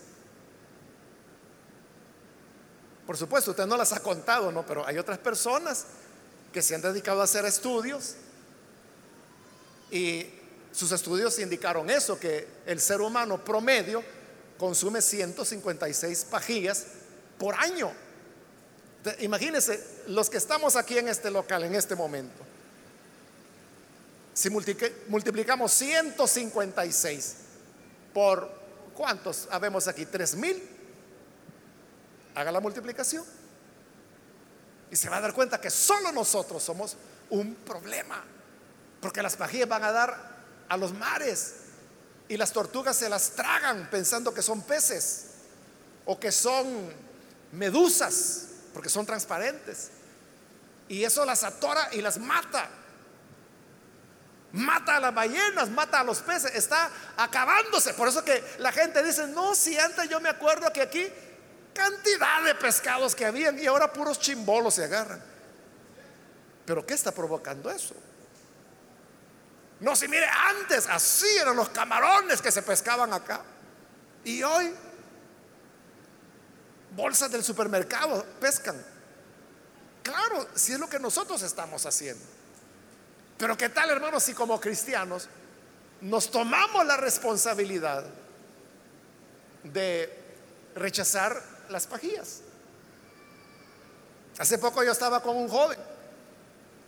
Por 3.07 3.17
supuesto, 3.17 3.51
usted 3.51 3.65
no 3.65 3.77
las 3.77 3.93
ha 3.93 4.01
contado, 4.01 4.51
¿no? 4.51 4.65
Pero 4.65 4.85
hay 4.85 4.97
otras 4.97 5.17
personas 5.17 5.85
que 6.51 6.61
se 6.61 6.75
han 6.75 6.81
dedicado 6.81 7.21
a 7.21 7.23
hacer 7.23 7.45
estudios 7.45 8.15
y 9.91 10.27
sus 10.71 10.91
estudios 10.91 11.39
indicaron 11.39 11.89
eso, 11.89 12.19
que 12.19 12.47
el 12.65 12.81
ser 12.81 12.99
humano 12.99 13.43
promedio 13.43 14.03
consume 14.57 15.01
156 15.01 16.25
pajillas 16.29 16.85
por 17.37 17.55
año. 17.55 17.91
Imagínense 19.19 19.83
los 20.07 20.29
que 20.29 20.37
estamos 20.37 20.75
aquí 20.75 20.97
en 20.97 21.07
este 21.07 21.31
local 21.31 21.63
en 21.63 21.75
este 21.75 21.95
momento. 21.95 22.41
Si 24.33 24.49
multiplicamos 24.49 25.71
156 25.73 27.35
por 28.13 28.49
cuántos 28.93 29.47
habemos 29.51 29.87
aquí, 29.87 30.05
3000, 30.05 30.69
haga 32.35 32.51
la 32.51 32.59
multiplicación. 32.59 33.25
Y 34.91 34.95
se 34.95 35.09
va 35.09 35.17
a 35.17 35.21
dar 35.21 35.33
cuenta 35.33 35.59
que 35.59 35.69
solo 35.69 36.11
nosotros 36.11 36.61
somos 36.61 36.95
un 37.29 37.55
problema. 37.55 38.23
Porque 39.01 39.21
las 39.21 39.35
pajillas 39.35 39.67
van 39.67 39.83
a 39.83 39.91
dar 39.91 40.33
a 40.69 40.77
los 40.77 40.93
mares 40.93 41.55
y 42.27 42.37
las 42.37 42.51
tortugas 42.53 42.95
se 42.95 43.09
las 43.09 43.31
tragan 43.31 43.89
pensando 43.89 44.33
que 44.33 44.41
son 44.41 44.61
peces 44.61 45.25
o 46.05 46.19
que 46.19 46.31
son 46.31 46.93
medusas 47.51 48.47
porque 48.73 48.89
son 48.89 49.05
transparentes. 49.05 49.89
Y 50.87 51.03
eso 51.03 51.25
las 51.25 51.43
atora 51.43 51.89
y 51.93 52.01
las 52.01 52.17
mata. 52.17 52.69
Mata 54.53 54.97
a 54.97 54.99
las 54.99 55.13
ballenas, 55.13 55.69
mata 55.71 55.99
a 55.99 56.03
los 56.03 56.19
peces, 56.19 56.53
está 56.53 56.89
acabándose. 57.17 57.93
Por 57.95 58.07
eso 58.07 58.23
que 58.23 58.43
la 58.59 58.71
gente 58.71 59.03
dice, 59.03 59.27
no, 59.27 59.55
si 59.55 59.77
antes 59.77 60.07
yo 60.09 60.19
me 60.19 60.29
acuerdo 60.29 60.71
que 60.71 60.81
aquí 60.81 61.11
cantidad 61.73 62.43
de 62.43 62.53
pescados 62.55 63.15
que 63.15 63.25
habían 63.25 63.57
y 63.57 63.65
ahora 63.65 63.91
puros 63.91 64.19
chimbolos 64.19 64.75
se 64.75 64.83
agarran. 64.83 65.21
Pero 66.65 66.85
¿qué 66.85 66.93
está 66.93 67.11
provocando 67.11 67.69
eso? 67.69 67.95
No, 69.79 69.95
si 69.95 70.07
mire, 70.07 70.27
antes 70.27 70.87
así 70.87 71.27
eran 71.41 71.55
los 71.55 71.69
camarones 71.69 72.41
que 72.41 72.51
se 72.51 72.61
pescaban 72.61 73.11
acá. 73.11 73.41
Y 74.23 74.41
hoy 74.43 74.73
bolsas 76.95 77.31
del 77.31 77.43
supermercado 77.43 78.23
pescan. 78.39 78.81
Claro, 80.03 80.47
si 80.53 80.73
es 80.73 80.79
lo 80.79 80.87
que 80.87 80.99
nosotros 80.99 81.41
estamos 81.41 81.85
haciendo. 81.85 82.23
Pero 83.43 83.57
¿qué 83.57 83.67
tal, 83.67 83.89
hermanos, 83.89 84.23
si 84.23 84.33
como 84.33 84.57
cristianos 84.57 85.27
nos 85.99 86.31
tomamos 86.31 86.85
la 86.85 86.95
responsabilidad 86.95 88.05
de 89.65 90.17
rechazar 90.75 91.43
las 91.67 91.85
pajillas? 91.85 92.39
Hace 94.37 94.57
poco 94.59 94.81
yo 94.81 94.93
estaba 94.93 95.21
con 95.21 95.35
un 95.35 95.49
joven. 95.49 95.77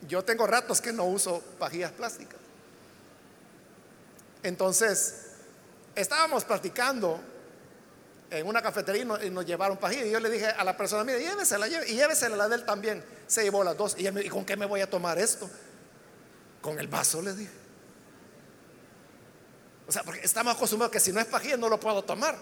Yo 0.08 0.24
tengo 0.24 0.48
ratos 0.48 0.80
que 0.80 0.94
no 0.94 1.04
uso 1.04 1.42
pajillas 1.60 1.92
plásticas. 1.92 2.40
Entonces, 4.42 5.32
estábamos 5.94 6.46
platicando 6.46 7.20
en 8.30 8.48
una 8.48 8.62
cafetería 8.62 9.02
y 9.26 9.30
nos, 9.30 9.46
llevaron 9.46 9.76
pajilla. 9.76 10.06
Y 10.06 10.12
yo 10.12 10.22
le 10.22 10.30
dije 10.30 10.46
a 10.46 10.64
la 10.64 10.78
persona, 10.78 11.04
mire, 11.04 11.20
llévesela, 11.20 11.68
y 11.68 11.96
llévesela 11.96 12.38
la 12.38 12.48
de 12.48 12.56
él 12.56 12.64
también. 12.64 13.04
Se 13.28 13.44
llevó 13.44 13.62
las 13.62 13.76
dos. 13.76 13.98
Y, 14.00 14.08
¿y 14.08 14.30
con 14.30 14.46
qué 14.46 14.56
me 14.56 14.66
voy 14.66 14.80
a 14.80 14.90
tomar 14.90 15.20
esto? 15.20 15.50
Con 16.66 16.80
el 16.80 16.88
vaso, 16.88 17.22
le 17.22 17.36
dije. 17.36 17.52
O 19.88 19.92
sea, 19.92 20.02
porque 20.02 20.22
estamos 20.22 20.56
acostumbrados 20.56 20.92
que 20.92 21.00
si 21.00 21.12
no 21.12 21.20
es 21.20 21.28
pajilla 21.28 21.58
no 21.58 21.70
lo 21.70 21.80
puedo 21.80 22.04
tomar. 22.04 22.36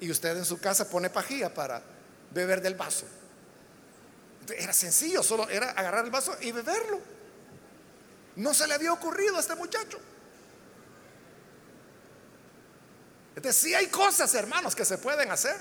Y 0.00 0.10
usted 0.10 0.36
en 0.36 0.44
su 0.44 0.60
casa 0.60 0.86
pone 0.90 1.08
pajilla 1.08 1.54
para 1.54 1.82
beber 2.30 2.60
del 2.60 2.74
vaso. 2.74 3.06
Era 4.54 4.74
sencillo, 4.74 5.22
solo 5.22 5.48
era 5.48 5.70
agarrar 5.70 6.04
el 6.04 6.10
vaso 6.10 6.36
y 6.42 6.52
beberlo. 6.52 7.00
No 8.36 8.52
se 8.52 8.66
le 8.66 8.74
había 8.74 8.92
ocurrido 8.92 9.38
a 9.38 9.40
este 9.40 9.54
muchacho. 9.54 9.98
Entonces, 13.34 13.62
sí 13.62 13.74
hay 13.74 13.86
cosas, 13.86 14.34
hermanos, 14.34 14.76
que 14.76 14.84
se 14.84 14.98
pueden 14.98 15.30
hacer. 15.30 15.56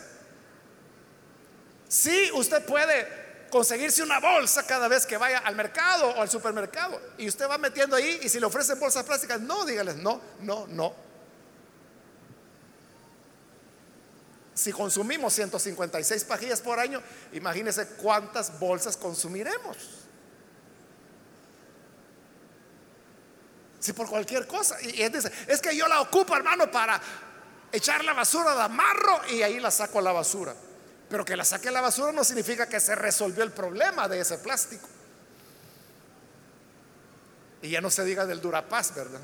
Sí, 1.88 2.32
usted 2.34 2.66
puede 2.66 3.21
conseguirse 3.52 4.02
una 4.02 4.20
bolsa 4.20 4.66
cada 4.66 4.88
vez 4.88 5.06
que 5.06 5.18
vaya 5.18 5.39
al 5.39 5.56
mercado 5.56 6.10
o 6.10 6.22
al 6.22 6.30
supermercado. 6.30 6.99
Y 7.20 7.28
usted 7.28 7.47
va 7.47 7.60
metiendo 7.60 7.95
ahí 7.95 8.20
y 8.24 8.30
si 8.30 8.39
le 8.39 8.47
ofrecen 8.47 8.80
bolsas 8.80 9.04
plásticas, 9.04 9.39
no, 9.39 9.64
dígales, 9.66 9.97
no, 9.97 10.20
no, 10.39 10.66
no. 10.68 10.95
Si 14.56 14.72
consumimos 14.72 15.34
156 15.34 16.24
pajillas 16.24 16.62
por 16.62 16.80
año, 16.80 17.02
imagínese 17.34 17.86
cuántas 17.88 18.60
bolsas 18.60 18.97
consumiremos. 18.97 19.78
Si 23.80 23.93
por 23.93 24.08
cualquier 24.08 24.47
cosa. 24.47 24.82
Y 24.82 25.02
él 25.02 25.12
dice, 25.12 25.32
es 25.47 25.62
que 25.62 25.76
yo 25.76 25.88
la 25.88 26.02
ocupo, 26.02 26.36
hermano, 26.36 26.70
para 26.70 27.02
echar 27.72 28.04
la 28.04 28.14
basura 28.14 28.54
de 28.54 28.62
amarro 28.62 29.22
y 29.30 29.41
ahí 29.41 29.60
la 29.60 29.72
saco 29.72 29.99
a 29.99 30.02
la 30.04 30.12
basura. 30.12 30.56
Pero 31.12 31.26
que 31.26 31.36
la 31.36 31.43
saque 31.43 31.68
a 31.68 31.72
la 31.72 31.82
basura 31.82 32.14
no 32.14 32.24
significa 32.24 32.70
que 32.70 32.80
se 32.80 32.95
resolvió 32.95 33.43
el 33.43 33.51
problema 33.51 34.07
de 34.07 34.22
ese 34.22 34.38
plástico. 34.38 34.88
Y 37.62 37.70
ya 37.70 37.82
no 37.82 37.91
se 37.91 38.05
diga 38.05 38.26
del 38.26 38.39
Durapaz, 38.39 38.95
¿verdad? 38.95 39.20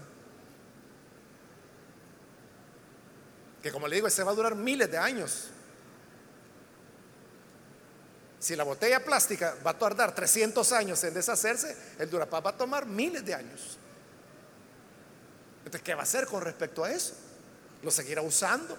Que 3.63 3.71
como 3.71 3.87
le 3.87 3.95
digo, 3.95 4.07
ese 4.07 4.21
va 4.21 4.31
a 4.31 4.35
durar 4.35 4.53
miles 4.53 4.91
de 4.91 4.97
años. 4.97 5.47
Si 8.37 8.57
la 8.57 8.65
botella 8.65 9.03
plástica 9.03 9.55
va 9.65 9.71
a 9.71 9.79
tardar 9.79 10.13
300 10.13 10.69
años 10.73 11.01
en 11.05 11.13
deshacerse, 11.13 11.75
el 11.99 12.09
Durapaz 12.09 12.45
va 12.45 12.49
a 12.49 12.57
tomar 12.57 12.85
miles 12.85 13.25
de 13.25 13.33
años. 13.33 13.77
Entonces, 15.59 15.81
¿qué 15.83 15.95
va 15.95 16.01
a 16.01 16.03
hacer 16.03 16.27
con 16.27 16.41
respecto 16.41 16.83
a 16.83 16.91
eso? 16.91 17.13
¿Lo 17.81 17.91
seguirá 17.91 18.21
usando? 18.21 18.77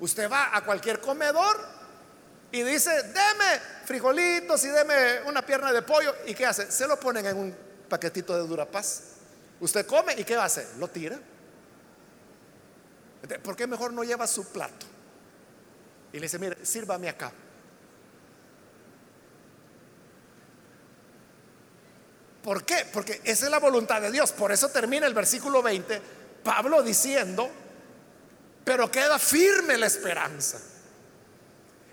Usted 0.00 0.30
va 0.30 0.54
a 0.54 0.62
cualquier 0.62 1.00
comedor 1.00 1.75
y 2.52 2.62
dice, 2.62 2.90
deme 2.90 3.60
frijolitos 3.84 4.64
y 4.64 4.68
deme 4.68 5.22
una 5.26 5.44
pierna 5.44 5.72
de 5.72 5.82
pollo. 5.82 6.14
¿Y 6.26 6.34
qué 6.34 6.46
hace? 6.46 6.70
Se 6.70 6.86
lo 6.86 6.98
ponen 6.98 7.26
en 7.26 7.36
un 7.36 7.56
paquetito 7.88 8.36
de 8.36 8.46
Durapaz. 8.46 9.02
Usted 9.60 9.86
come 9.86 10.14
y 10.16 10.24
¿qué 10.24 10.36
va 10.36 10.44
a 10.44 10.46
hacer? 10.46 10.66
Lo 10.78 10.88
tira. 10.88 11.18
¿Por 13.42 13.56
qué 13.56 13.66
mejor 13.66 13.92
no 13.92 14.04
lleva 14.04 14.26
su 14.26 14.46
plato? 14.52 14.86
Y 16.12 16.16
le 16.16 16.22
dice, 16.22 16.38
mire, 16.38 16.64
sírvame 16.64 17.08
acá. 17.08 17.32
¿Por 22.42 22.64
qué? 22.64 22.86
Porque 22.92 23.20
esa 23.24 23.46
es 23.46 23.50
la 23.50 23.58
voluntad 23.58 24.00
de 24.00 24.12
Dios. 24.12 24.30
Por 24.30 24.52
eso 24.52 24.68
termina 24.68 25.06
el 25.06 25.14
versículo 25.14 25.62
20, 25.62 26.00
Pablo 26.44 26.80
diciendo, 26.82 27.50
pero 28.64 28.88
queda 28.88 29.18
firme 29.18 29.76
la 29.76 29.86
esperanza. 29.86 30.60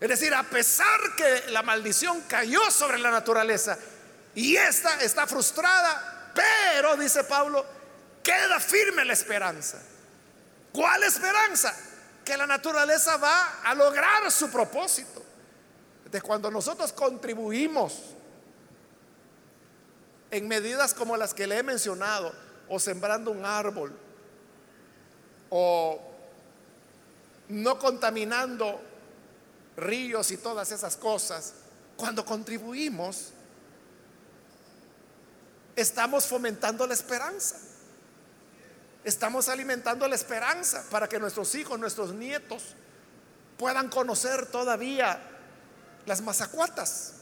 Es 0.03 0.09
decir, 0.09 0.33
a 0.33 0.43
pesar 0.43 1.15
que 1.15 1.49
la 1.51 1.63
maldición 1.63 2.23
cayó 2.27 2.69
sobre 2.71 2.99
la 2.99 3.09
naturaleza 3.09 3.77
y 4.35 4.53
esta 4.57 5.01
está 5.01 5.25
frustrada, 5.25 6.33
pero, 6.35 6.97
dice 6.97 7.23
Pablo, 7.23 7.65
queda 8.21 8.59
firme 8.59 9.05
la 9.05 9.13
esperanza. 9.13 9.81
¿Cuál 10.73 11.03
esperanza? 11.03 11.73
Que 12.25 12.35
la 12.35 12.45
naturaleza 12.45 13.15
va 13.15 13.61
a 13.63 13.73
lograr 13.73 14.29
su 14.29 14.51
propósito. 14.51 15.23
De 16.11 16.21
cuando 16.21 16.51
nosotros 16.51 16.91
contribuimos 16.91 17.97
en 20.31 20.49
medidas 20.49 20.93
como 20.93 21.15
las 21.15 21.33
que 21.33 21.47
le 21.47 21.59
he 21.59 21.63
mencionado, 21.63 22.35
o 22.67 22.77
sembrando 22.77 23.31
un 23.31 23.45
árbol, 23.45 23.97
o 25.49 25.97
no 27.47 27.79
contaminando 27.79 28.91
ríos 29.77 30.31
y 30.31 30.37
todas 30.37 30.71
esas 30.71 30.97
cosas, 30.97 31.53
cuando 31.97 32.25
contribuimos, 32.25 33.31
estamos 35.75 36.25
fomentando 36.25 36.85
la 36.87 36.93
esperanza. 36.93 37.57
Estamos 39.03 39.49
alimentando 39.49 40.07
la 40.07 40.15
esperanza 40.15 40.83
para 40.89 41.09
que 41.09 41.19
nuestros 41.19 41.53
hijos, 41.55 41.77
nuestros 41.77 42.13
nietos 42.13 42.63
puedan 43.57 43.89
conocer 43.89 44.45
todavía 44.45 45.21
las 46.05 46.21
mazacuatas 46.21 47.13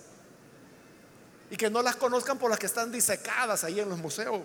y 1.50 1.58
que 1.58 1.70
no 1.70 1.82
las 1.82 1.96
conozcan 1.96 2.38
por 2.38 2.50
las 2.50 2.60
que 2.60 2.68
están 2.68 2.92
disecadas 2.92 3.64
ahí 3.64 3.80
en 3.80 3.90
los 3.90 3.98
museos, 3.98 4.42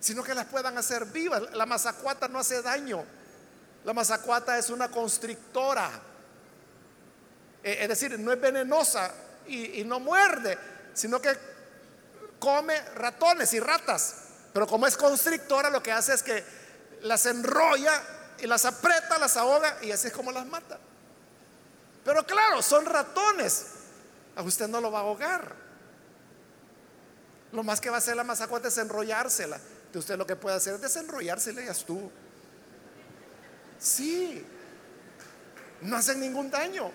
sino 0.00 0.22
que 0.22 0.34
las 0.34 0.46
puedan 0.46 0.78
hacer 0.78 1.06
vivas. 1.06 1.42
La 1.54 1.66
mazacuata 1.66 2.28
no 2.28 2.38
hace 2.38 2.62
daño. 2.62 3.04
La 3.84 3.92
mazacuata 3.92 4.58
es 4.58 4.70
una 4.70 4.90
constrictora. 4.90 5.90
Eh, 7.62 7.78
es 7.80 7.88
decir, 7.88 8.18
no 8.18 8.32
es 8.32 8.40
venenosa 8.40 9.12
y, 9.46 9.82
no 9.84 10.00
muerde, 10.00 10.58
sino 10.94 11.20
que 11.20 11.36
come 12.38 12.80
ratones 12.94 13.52
y 13.54 13.60
ratas. 13.60 14.14
Pero 14.52 14.66
como 14.66 14.86
es 14.86 14.96
constrictora, 14.96 15.70
lo 15.70 15.82
que 15.82 15.92
hace 15.92 16.14
es 16.14 16.22
que 16.22 16.44
las 17.02 17.26
enrolla 17.26 18.02
y 18.38 18.46
las 18.46 18.64
aprieta, 18.64 19.18
las 19.18 19.36
ahoga 19.36 19.78
y 19.82 19.90
así 19.90 20.08
es 20.08 20.12
como 20.12 20.32
las 20.32 20.46
mata. 20.46 20.78
Pero 22.04 22.24
claro, 22.24 22.62
son 22.62 22.86
ratones. 22.86 23.66
A 24.36 24.42
usted 24.42 24.68
no 24.68 24.80
lo 24.80 24.90
va 24.90 25.00
a 25.00 25.02
ahogar. 25.02 25.54
Lo 27.52 27.62
más 27.62 27.80
que 27.80 27.90
va 27.90 27.96
a 27.96 27.98
hacer 27.98 28.16
la 28.16 28.24
mazacuata 28.24 28.68
es 28.68 28.78
enrollársela. 28.78 29.58
De 29.92 29.98
usted 29.98 30.16
lo 30.16 30.26
que 30.26 30.36
puede 30.36 30.56
hacer 30.56 30.74
es 30.74 30.80
desenrollársela 30.80 31.62
y 31.62 31.68
estuvo. 31.68 32.10
Sí, 33.78 34.44
no 35.82 35.96
hacen 35.96 36.20
ningún 36.20 36.50
daño. 36.50 36.90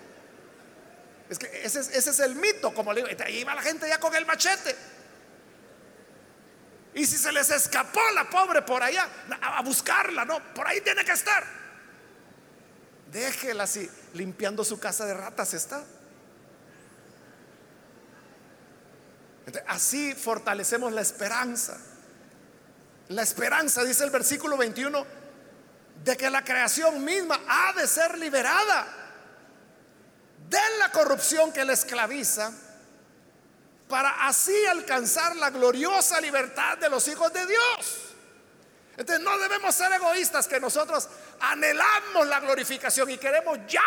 Es 1.28 1.38
que 1.38 1.64
ese, 1.64 1.80
es 1.80 2.20
el 2.20 2.34
mito, 2.34 2.74
como 2.74 2.92
le 2.92 3.02
digo. 3.02 3.24
Ahí 3.24 3.44
va 3.44 3.54
la 3.54 3.62
gente 3.62 3.88
ya 3.88 3.98
con 3.98 4.14
el 4.14 4.26
machete. 4.26 4.74
Y 6.94 7.06
si 7.06 7.16
se 7.16 7.32
les 7.32 7.50
escapó 7.50 8.00
la 8.14 8.28
pobre 8.30 8.62
por 8.62 8.82
allá, 8.82 9.08
a 9.40 9.62
buscarla, 9.62 10.24
no, 10.24 10.54
por 10.54 10.66
ahí 10.66 10.80
tiene 10.80 11.04
que 11.04 11.12
estar. 11.12 11.44
Déjela 13.10 13.64
así, 13.64 13.90
limpiando 14.12 14.64
su 14.64 14.78
casa 14.78 15.04
de 15.06 15.14
ratas 15.14 15.54
está. 15.54 15.82
Así 19.66 20.14
fortalecemos 20.14 20.92
la 20.92 21.00
esperanza. 21.00 21.78
La 23.08 23.22
esperanza, 23.22 23.82
dice 23.84 24.04
el 24.04 24.10
versículo 24.10 24.56
21, 24.56 25.04
de 26.04 26.16
que 26.16 26.30
la 26.30 26.44
creación 26.44 27.04
misma 27.04 27.40
ha 27.46 27.72
de 27.72 27.86
ser 27.86 28.18
liberada 28.18 29.03
de 30.48 30.78
la 30.78 30.90
corrupción 30.90 31.52
que 31.52 31.64
la 31.64 31.72
esclaviza 31.72 32.52
para 33.88 34.26
así 34.26 34.54
alcanzar 34.66 35.36
la 35.36 35.50
gloriosa 35.50 36.20
libertad 36.20 36.78
de 36.78 36.88
los 36.88 37.06
hijos 37.08 37.32
de 37.32 37.46
Dios. 37.46 38.14
Entonces 38.96 39.24
no 39.24 39.36
debemos 39.38 39.74
ser 39.74 39.92
egoístas 39.92 40.46
que 40.46 40.60
nosotros 40.60 41.08
anhelamos 41.40 42.26
la 42.26 42.40
glorificación 42.40 43.10
y 43.10 43.18
queremos 43.18 43.58
ya. 43.68 43.82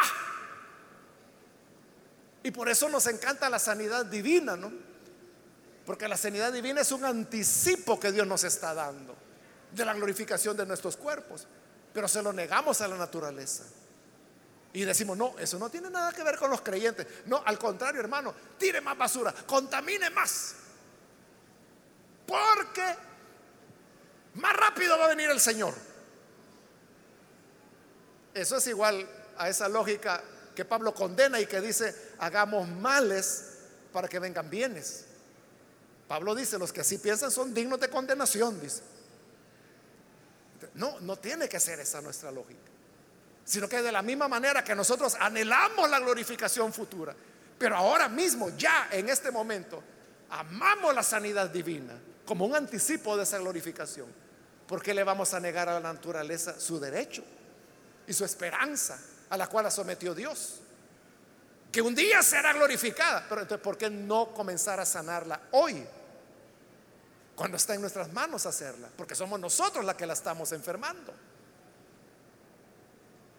Y 2.44 2.52
por 2.52 2.70
eso 2.70 2.90
nos 2.90 3.08
encanta 3.08 3.50
la 3.50 3.60
sanidad 3.60 4.06
divina, 4.06 4.56
¿no? 4.56 4.72
Porque 5.86 6.08
la 6.08 6.18
sanidad 6.18 6.52
divina 6.52 6.82
es 6.82 6.92
un 6.92 7.06
anticipo 7.06 8.00
que 8.00 8.12
Dios 8.12 8.28
nos 8.28 8.44
está 8.44 8.74
dando 8.74 9.16
de 9.72 9.86
la 9.86 9.94
glorificación 9.94 10.56
de 10.58 10.66
nuestros 10.66 10.98
cuerpos, 10.98 11.48
pero 11.94 12.08
se 12.08 12.22
lo 12.22 12.34
negamos 12.34 12.82
a 12.82 12.88
la 12.88 12.98
naturaleza. 12.98 13.64
Y 14.74 14.86
decimos, 14.86 15.18
no, 15.18 15.38
eso 15.40 15.58
no 15.58 15.70
tiene 15.70 15.90
nada 15.90 16.12
que 16.12 16.24
ver 16.24 16.38
con 16.38 16.52
los 16.52 16.62
creyentes. 16.62 17.08
No, 17.26 17.42
al 17.46 17.58
contrario, 17.58 18.02
hermano, 18.02 18.34
tire 18.58 18.82
más 18.82 18.98
basura, 18.98 19.34
contamine 19.46 20.10
más. 20.10 20.56
Porque 22.26 22.96
más 24.36 24.54
rápido 24.56 24.98
va 24.98 25.06
a 25.06 25.10
venir 25.10 25.30
el 25.30 25.40
Señor. 25.40 25.74
Eso 28.34 28.58
es 28.58 28.68
igual 28.68 29.08
a 29.38 29.50
esa 29.50 29.70
lógica 29.70 30.22
que 30.54 30.66
Pablo 30.66 30.94
condena 30.94 31.40
y 31.40 31.46
que 31.46 31.62
dice, 31.62 32.14
hagamos 32.20 32.68
males 32.68 33.58
para 33.94 34.08
que 34.08 34.20
vengan 34.20 34.50
bienes. 34.50 35.06
Pablo 36.08 36.36
dice, 36.36 36.60
los 36.60 36.72
que 36.72 36.82
así 36.82 36.98
piensan 36.98 37.32
son 37.32 37.54
dignos 37.54 37.80
de 37.80 37.90
condenación, 37.90 38.60
dice. 38.62 38.82
No, 40.74 41.00
no 41.00 41.18
tiene 41.18 41.50
que 41.50 41.60
ser 41.60 41.80
esa 41.80 42.02
nuestra 42.02 42.32
lógica 42.32 42.77
sino 43.48 43.70
que 43.70 43.82
de 43.82 43.94
la 43.94 44.02
misma 44.02 44.28
manera 44.28 44.62
que 44.62 44.76
nosotros 44.76 45.16
anhelamos 45.18 45.90
la 45.90 46.00
glorificación 46.00 46.74
futura, 46.74 47.16
pero 47.58 47.78
ahora 47.78 48.10
mismo, 48.10 48.50
ya 48.58 48.90
en 48.92 49.08
este 49.08 49.32
momento, 49.32 49.82
amamos 50.30 50.94
la 50.94 51.02
sanidad 51.02 51.50
divina 51.50 51.94
como 52.26 52.46
un 52.46 52.56
anticipo 52.56 53.16
de 53.16 53.24
esa 53.24 53.38
glorificación. 53.38 54.28
¿por 54.68 54.84
qué 54.84 54.94
le 54.94 55.04
vamos 55.04 55.34
a 55.34 55.40
negar 55.40 55.70
a 55.70 55.80
la 55.80 55.94
naturaleza 55.94 56.60
su 56.60 56.78
derecho 56.80 57.24
y 58.06 58.14
su 58.14 58.26
esperanza 58.26 59.00
a 59.30 59.38
la 59.38 59.48
cual 59.48 59.64
la 59.64 59.72
sometió 59.72 60.14
Dios? 60.14 60.60
Que 61.72 61.82
un 61.82 61.96
día 61.96 62.22
será 62.22 62.54
glorificada, 62.54 63.26
pero 63.28 63.42
entonces 63.42 63.64
¿por 63.64 63.78
qué 63.78 63.90
no 63.90 64.34
comenzar 64.34 64.80
a 64.80 64.86
sanarla 64.86 65.40
hoy? 65.52 65.86
Cuando 67.36 67.56
está 67.56 67.76
en 67.76 67.82
nuestras 67.82 68.12
manos 68.12 68.46
hacerla, 68.46 68.90
porque 68.98 69.16
somos 69.16 69.40
nosotros 69.40 69.86
la 69.86 69.96
que 69.96 70.06
la 70.06 70.14
estamos 70.14 70.52
enfermando. 70.52 71.14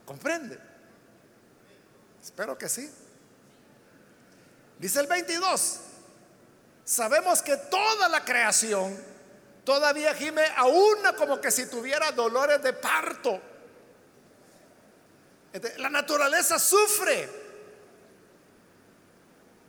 ¿Comprende? 0.09 0.59
Espero 2.25 2.57
que 2.57 2.67
sí. 2.67 2.91
Dice 4.79 5.01
el 5.01 5.07
22, 5.07 5.81
sabemos 6.83 7.43
que 7.43 7.59
toda 7.59 8.09
la 8.09 8.25
creación 8.25 8.99
todavía 9.67 10.15
gime 10.15 10.47
a 10.57 10.65
una 10.65 11.15
como 11.15 11.39
que 11.43 11.51
si 11.51 11.67
tuviera 11.67 12.11
dolores 12.13 12.63
de 12.63 12.73
parto. 12.73 13.39
La 15.77 15.91
naturaleza 15.91 16.59
sufre 16.59 17.29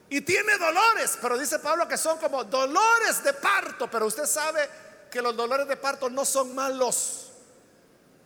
y 0.08 0.22
tiene 0.22 0.58
dolores, 0.58 1.18
pero 1.22 1.38
dice 1.38 1.60
Pablo 1.60 1.86
que 1.86 1.98
son 1.98 2.18
como 2.18 2.46
dolores 2.46 3.22
de 3.26 3.34
parto, 3.34 3.92
pero 3.92 4.06
usted 4.06 4.26
sabe 4.26 4.70
que 5.12 5.22
los 5.22 5.36
dolores 5.36 5.68
de 5.68 5.76
parto 5.76 6.10
no 6.10 6.24
son 6.24 6.56
malos. 6.56 7.26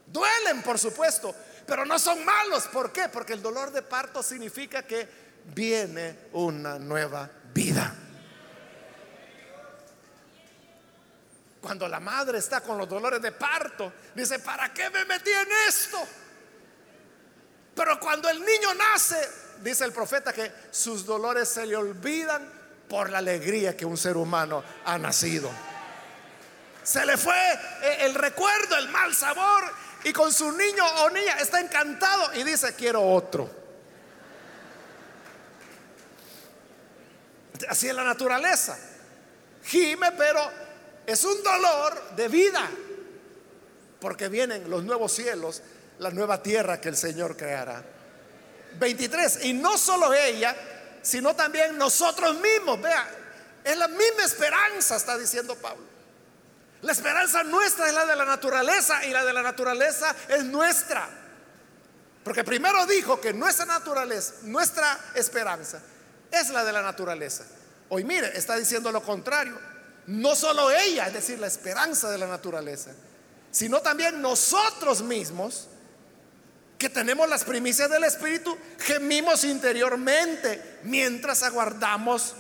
Duelen, 0.05 0.61
por 0.61 0.77
supuesto, 0.77 1.33
pero 1.65 1.85
no 1.85 1.97
son 1.99 2.23
malos. 2.23 2.67
¿Por 2.67 2.91
qué? 2.91 3.09
Porque 3.09 3.33
el 3.33 3.41
dolor 3.41 3.71
de 3.71 3.81
parto 3.81 4.21
significa 4.21 4.83
que 4.83 5.07
viene 5.45 6.27
una 6.33 6.79
nueva 6.79 7.29
vida. 7.53 7.95
Cuando 11.61 11.87
la 11.87 11.99
madre 11.99 12.39
está 12.39 12.61
con 12.61 12.77
los 12.77 12.89
dolores 12.89 13.21
de 13.21 13.31
parto, 13.31 13.93
dice, 14.13 14.39
¿para 14.39 14.73
qué 14.73 14.89
me 14.89 15.05
metí 15.05 15.31
en 15.31 15.47
esto? 15.69 15.97
Pero 17.73 17.99
cuando 17.99 18.29
el 18.29 18.39
niño 18.39 18.73
nace, 18.73 19.29
dice 19.61 19.85
el 19.85 19.93
profeta 19.93 20.33
que 20.33 20.51
sus 20.71 21.05
dolores 21.05 21.47
se 21.47 21.65
le 21.65 21.75
olvidan 21.75 22.63
por 22.89 23.09
la 23.09 23.19
alegría 23.19 23.77
que 23.77 23.85
un 23.85 23.97
ser 23.97 24.17
humano 24.17 24.63
ha 24.85 24.97
nacido. 24.97 25.49
Se 26.83 27.05
le 27.05 27.15
fue 27.15 27.35
eh, 27.81 27.97
el 28.01 28.13
recuerdo, 28.13 28.75
el 28.77 28.89
mal 28.89 29.15
sabor, 29.15 29.63
y 30.03 30.11
con 30.11 30.33
su 30.33 30.51
niño 30.51 30.85
o 31.03 31.09
niña 31.09 31.37
está 31.39 31.59
encantado 31.59 32.33
y 32.33 32.43
dice, 32.43 32.73
quiero 32.75 33.01
otro. 33.01 33.49
Así 37.69 37.87
es 37.87 37.95
la 37.95 38.03
naturaleza. 38.03 38.77
Gime, 39.63 40.11
pero 40.13 40.41
es 41.05 41.23
un 41.23 41.41
dolor 41.41 42.15
de 42.15 42.27
vida, 42.27 42.69
porque 43.99 44.27
vienen 44.27 44.69
los 44.69 44.83
nuevos 44.83 45.13
cielos, 45.13 45.61
la 45.99 46.11
nueva 46.11 46.43
tierra 46.43 46.81
que 46.81 46.89
el 46.89 46.97
Señor 46.97 47.37
creará. 47.37 47.83
23, 48.79 49.45
y 49.45 49.53
no 49.53 49.77
solo 49.77 50.13
ella, 50.13 50.55
sino 51.01 51.35
también 51.35 51.77
nosotros 51.77 52.35
mismos, 52.39 52.81
vea, 52.81 53.07
es 53.63 53.77
la 53.77 53.87
misma 53.87 54.23
esperanza, 54.25 54.97
está 54.97 55.17
diciendo 55.17 55.55
Pablo. 55.55 55.92
La 56.83 56.91
esperanza 56.91 57.43
nuestra 57.43 57.87
es 57.87 57.93
la 57.93 58.05
de 58.05 58.15
la 58.15 58.25
naturaleza 58.25 59.05
y 59.05 59.09
la 59.09 59.25
de 59.25 59.33
la 59.33 59.41
naturaleza 59.41 60.15
es 60.27 60.43
nuestra. 60.45 61.09
Porque 62.23 62.43
primero 62.43 62.85
dijo 62.85 63.19
que 63.19 63.33
nuestra 63.33 63.65
naturaleza, 63.65 64.35
nuestra 64.43 64.99
esperanza 65.15 65.81
es 66.31 66.49
la 66.49 66.63
de 66.63 66.71
la 66.71 66.81
naturaleza. 66.81 67.45
Hoy 67.89 68.03
mire, 68.03 68.37
está 68.37 68.55
diciendo 68.55 68.91
lo 68.91 69.01
contrario 69.01 69.73
no 70.07 70.35
solo 70.35 70.69
ella, 70.71 71.07
es 71.07 71.13
decir, 71.13 71.39
la 71.39 71.47
esperanza 71.47 72.11
de 72.11 72.17
la 72.17 72.27
naturaleza, 72.27 72.91
sino 73.51 73.81
también 73.81 74.21
nosotros 74.21 75.01
mismos, 75.01 75.67
que 76.77 76.89
tenemos 76.89 77.29
las 77.29 77.45
primicias 77.45 77.89
del 77.89 78.03
Espíritu, 78.03 78.57
gemimos 78.79 79.45
interiormente 79.45 80.79
mientras 80.83 81.43
aguardamos 81.43 82.33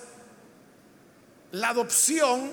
la 1.51 1.69
adopción 1.69 2.51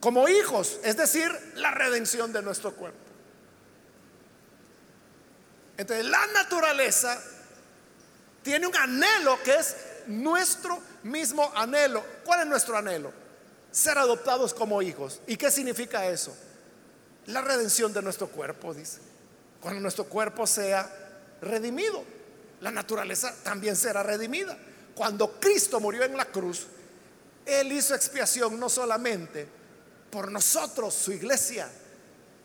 como 0.00 0.28
hijos, 0.28 0.78
es 0.82 0.96
decir, 0.96 1.30
la 1.54 1.70
redención 1.70 2.32
de 2.32 2.42
nuestro 2.42 2.72
cuerpo. 2.74 2.98
Entonces, 5.76 6.06
la 6.06 6.26
naturaleza 6.28 7.22
tiene 8.42 8.66
un 8.66 8.76
anhelo 8.76 9.38
que 9.42 9.54
es 9.56 9.76
nuestro 10.06 10.80
mismo 11.02 11.50
anhelo. 11.54 12.04
¿Cuál 12.24 12.40
es 12.40 12.46
nuestro 12.46 12.76
anhelo? 12.76 13.12
Ser 13.70 13.98
adoptados 13.98 14.54
como 14.54 14.80
hijos. 14.80 15.20
¿Y 15.26 15.36
qué 15.36 15.50
significa 15.50 16.06
eso? 16.06 16.36
La 17.26 17.40
redención 17.40 17.92
de 17.92 18.02
nuestro 18.02 18.28
cuerpo, 18.28 18.72
dice. 18.72 19.00
Cuando 19.60 19.80
nuestro 19.80 20.04
cuerpo 20.04 20.46
sea 20.46 20.88
redimido, 21.42 22.04
la 22.60 22.70
naturaleza 22.70 23.34
también 23.42 23.76
será 23.76 24.02
redimida. 24.02 24.56
Cuando 24.94 25.38
Cristo 25.40 25.80
murió 25.80 26.04
en 26.04 26.16
la 26.16 26.26
cruz, 26.26 26.66
Él 27.44 27.72
hizo 27.72 27.94
expiación 27.94 28.58
no 28.58 28.68
solamente 28.68 29.55
por 30.16 30.32
nosotros, 30.32 30.94
su 30.94 31.12
iglesia, 31.12 31.68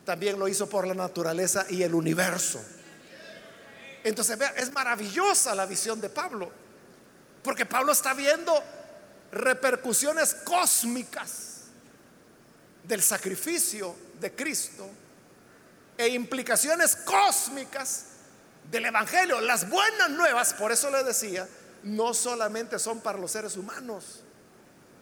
también 0.03 0.37
lo 0.37 0.49
hizo 0.49 0.67
por 0.67 0.85
la 0.85 0.93
naturaleza 0.93 1.65
y 1.69 1.83
el 1.83 1.95
universo. 1.95 2.61
Entonces, 4.03 4.37
vea, 4.37 4.49
es 4.57 4.73
maravillosa 4.73 5.55
la 5.55 5.65
visión 5.65 6.01
de 6.01 6.09
Pablo. 6.09 6.51
Porque 7.41 7.65
Pablo 7.65 7.93
está 7.93 8.13
viendo 8.13 8.61
repercusiones 9.31 10.33
cósmicas 10.43 11.67
del 12.83 13.01
sacrificio 13.01 13.95
de 14.19 14.35
Cristo 14.35 14.89
e 15.97 16.09
implicaciones 16.09 16.97
cósmicas 16.97 18.03
del 18.69 18.87
Evangelio. 18.87 19.39
Las 19.39 19.69
buenas 19.69 20.09
nuevas, 20.09 20.53
por 20.55 20.73
eso 20.73 20.91
le 20.91 21.05
decía, 21.05 21.47
no 21.83 22.13
solamente 22.13 22.77
son 22.79 22.99
para 22.99 23.17
los 23.17 23.31
seres 23.31 23.55
humanos, 23.55 24.23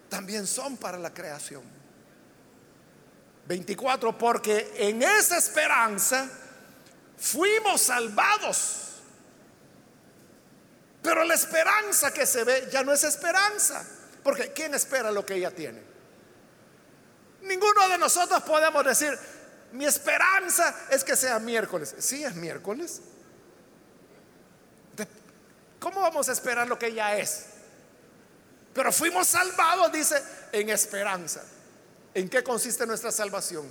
también 0.08 0.46
son 0.46 0.76
para 0.76 0.98
la 0.98 1.12
creación. 1.12 1.79
24, 3.50 4.16
porque 4.16 4.74
en 4.76 5.02
esa 5.02 5.36
esperanza 5.36 6.28
fuimos 7.18 7.80
salvados. 7.80 9.00
Pero 11.02 11.24
la 11.24 11.34
esperanza 11.34 12.12
que 12.12 12.26
se 12.26 12.44
ve 12.44 12.68
ya 12.70 12.84
no 12.84 12.92
es 12.92 13.02
esperanza. 13.02 13.84
Porque 14.22 14.52
¿quién 14.52 14.72
espera 14.74 15.10
lo 15.10 15.26
que 15.26 15.34
ella 15.34 15.50
tiene? 15.50 15.82
Ninguno 17.42 17.88
de 17.88 17.98
nosotros 17.98 18.40
podemos 18.44 18.84
decir, 18.84 19.18
mi 19.72 19.84
esperanza 19.84 20.72
es 20.88 21.02
que 21.02 21.16
sea 21.16 21.40
miércoles. 21.40 21.96
Sí, 21.98 22.22
es 22.22 22.36
miércoles. 22.36 23.00
¿Cómo 25.80 26.02
vamos 26.02 26.28
a 26.28 26.32
esperar 26.32 26.68
lo 26.68 26.78
que 26.78 26.86
ella 26.86 27.16
es? 27.16 27.46
Pero 28.72 28.92
fuimos 28.92 29.26
salvados, 29.26 29.90
dice, 29.90 30.22
en 30.52 30.70
esperanza. 30.70 31.42
¿En 32.14 32.28
qué 32.28 32.42
consiste 32.42 32.86
nuestra 32.86 33.12
salvación? 33.12 33.68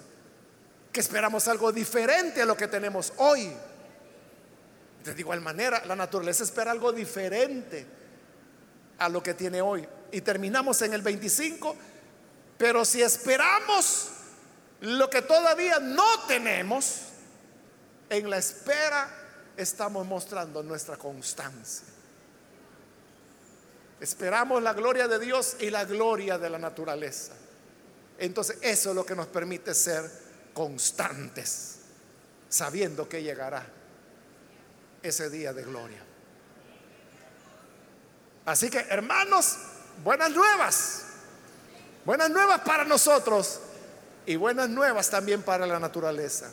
Que 0.92 1.00
esperamos 1.00 1.48
algo 1.48 1.72
diferente 1.72 2.42
a 2.42 2.46
lo 2.46 2.56
que 2.56 2.68
tenemos 2.68 3.14
hoy. 3.18 3.52
De 5.04 5.20
igual 5.20 5.42
manera, 5.42 5.84
la 5.86 5.96
naturaleza 5.96 6.44
espera 6.44 6.72
algo 6.72 6.92
diferente 6.92 7.86
a 8.98 9.10
lo 9.10 9.22
que 9.24 9.34
tiene 9.34 9.62
hoy. 9.62 9.88
Y 10.12 10.22
terminamos 10.22 10.82
en 10.82 10.94
el 10.94 11.02
25, 11.02 11.76
pero 12.58 12.86
si 12.86 13.02
esperamos 13.02 14.10
lo 14.82 15.10
que 15.10 15.22
todavía 15.22 15.80
no 15.80 16.26
tenemos, 16.28 17.02
en 18.10 18.30
la 18.30 18.38
espera 18.38 19.10
estamos 19.58 20.06
mostrando 20.06 20.64
nuestra 20.64 20.98
constancia. 20.98 21.88
Esperamos 24.00 24.64
la 24.64 24.74
gloria 24.74 25.08
de 25.08 25.20
Dios 25.20 25.58
y 25.60 25.70
la 25.70 25.84
gloria 25.84 26.38
de 26.38 26.50
la 26.50 26.58
naturaleza. 26.58 27.34
Entonces 28.20 28.57
eso 28.61 28.89
es 28.89 28.95
lo 28.95 29.05
que 29.05 29.15
nos 29.15 29.28
permite 29.28 29.74
ser 29.74 30.09
constantes, 30.53 31.76
sabiendo 32.49 33.07
que 33.07 33.24
llegará 33.24 33.65
ese 35.01 35.30
día 35.30 35.53
de 35.53 35.63
gloria. 35.63 36.03
Así 38.45 38.70
que, 38.70 38.80
hermanos, 38.80 39.57
buenas 40.03 40.32
nuevas. 40.32 41.03
Buenas 42.05 42.30
nuevas 42.30 42.61
para 42.61 42.84
nosotros 42.86 43.59
y 44.26 44.36
buenas 44.36 44.70
nuevas 44.70 45.09
también 45.09 45.43
para 45.43 45.67
la 45.67 45.80
naturaleza. 45.80 46.49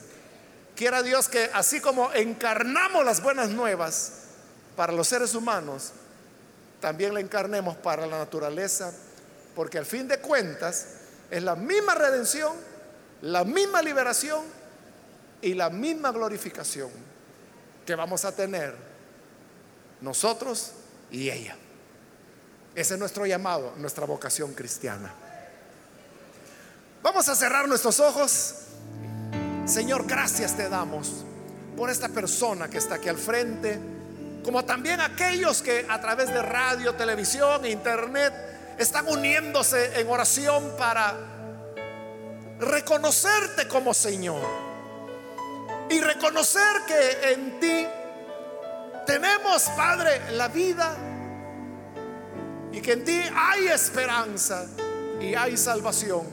Quiera 0.75 1.03
Dios 1.03 1.29
que 1.29 1.51
así 1.55 1.81
como 1.81 2.13
encarnamos 2.13 3.05
las 3.05 3.23
buenas 3.23 3.49
nuevas 3.49 4.13
para 4.77 4.93
los 4.93 5.09
seres 5.09 5.35
humanos, 5.35 5.93
también 6.81 7.15
la 7.15 7.21
encarnemos 7.21 7.77
para 7.77 8.07
la 8.07 8.19
naturaleza, 8.19 8.93
porque 9.55 9.79
al 9.79 9.87
fin 9.87 10.07
de 10.07 10.19
cuentas 10.19 10.96
es 11.31 11.43
la 11.43 11.57
misma 11.57 11.95
redención, 11.95 12.53
la 13.23 13.45
misma 13.45 13.83
liberación 13.83 14.45
y 15.41 15.55
la 15.55 15.71
misma 15.71 16.13
glorificación 16.13 16.91
que 17.85 17.95
vamos 17.95 18.25
a 18.25 18.33
tener 18.33 18.75
nosotros 20.01 20.73
y 21.11 21.31
ella. 21.31 21.57
Ese 22.75 22.95
es 22.95 23.01
nuestro 23.01 23.27
llamado, 23.27 23.73
nuestra 23.77 24.07
vocación 24.07 24.53
cristiana. 24.55 25.13
Vamos 27.03 27.29
a 27.29 27.35
cerrar 27.35 27.69
nuestros 27.69 28.01
ojos 28.01 28.67
Señor, 29.67 30.07
gracias 30.07 30.57
te 30.57 30.69
damos 30.69 31.25
por 31.77 31.91
esta 31.91 32.09
persona 32.09 32.69
que 32.71 32.79
está 32.79 32.95
aquí 32.95 33.09
al 33.09 33.19
frente, 33.19 33.81
como 34.45 34.65
también 34.65 35.01
aquellos 35.01 35.61
que 35.61 35.85
a 35.89 36.01
través 36.01 36.33
de 36.33 36.41
radio, 36.41 36.95
televisión 36.95 37.67
internet 37.67 38.33
están 38.79 39.09
uniéndose 39.09 40.01
en 40.01 40.09
oración 40.09 40.73
para 40.77 41.15
reconocerte 42.59 43.69
como 43.69 43.95
Señor 43.95 44.43
y 45.89 46.01
reconocer 46.01 46.83
que 46.87 47.33
en 47.33 47.61
ti 47.61 47.87
tenemos, 49.07 49.63
Padre, 49.77 50.33
la 50.33 50.49
vida 50.49 50.95
y 52.73 52.81
que 52.81 52.93
en 52.93 53.05
ti 53.05 53.21
hay 53.35 53.69
esperanza 53.69 54.67
y 55.21 55.35
hay 55.35 55.57
salvación. 55.57 56.27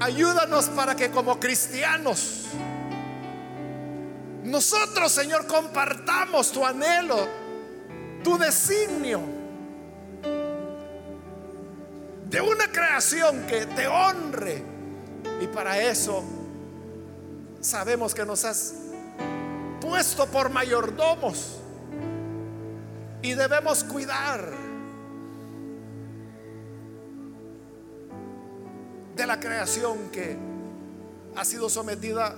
Ayúdanos 0.00 0.66
para 0.66 0.94
que 0.94 1.10
como 1.10 1.40
cristianos 1.40 2.44
nosotros, 4.44 5.10
Señor, 5.10 5.46
compartamos 5.48 6.52
tu 6.52 6.64
anhelo, 6.64 7.26
tu 8.22 8.38
designio 8.38 9.35
de 12.36 12.42
una 12.42 12.70
creación 12.70 13.46
que 13.46 13.64
te 13.64 13.88
honre. 13.88 14.62
Y 15.40 15.46
para 15.46 15.80
eso 15.80 16.22
sabemos 17.62 18.14
que 18.14 18.26
nos 18.26 18.44
has 18.44 18.74
puesto 19.80 20.26
por 20.26 20.50
mayordomos 20.50 21.56
y 23.22 23.32
debemos 23.32 23.84
cuidar 23.84 24.52
de 29.14 29.26
la 29.26 29.40
creación 29.40 30.10
que 30.12 30.36
ha 31.36 31.44
sido 31.46 31.70
sometida 31.70 32.36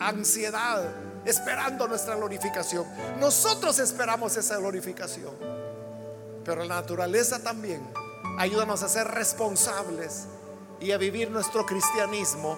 a 0.00 0.08
ansiedad, 0.08 0.82
esperando 1.26 1.86
nuestra 1.86 2.14
glorificación. 2.14 2.86
Nosotros 3.20 3.78
esperamos 3.78 4.34
esa 4.38 4.56
glorificación, 4.56 5.34
pero 6.46 6.64
la 6.64 6.76
naturaleza 6.76 7.38
también. 7.40 8.07
Ayúdanos 8.38 8.84
a 8.84 8.88
ser 8.88 9.08
responsables 9.08 10.28
y 10.80 10.92
a 10.92 10.96
vivir 10.96 11.28
nuestro 11.28 11.66
cristianismo 11.66 12.56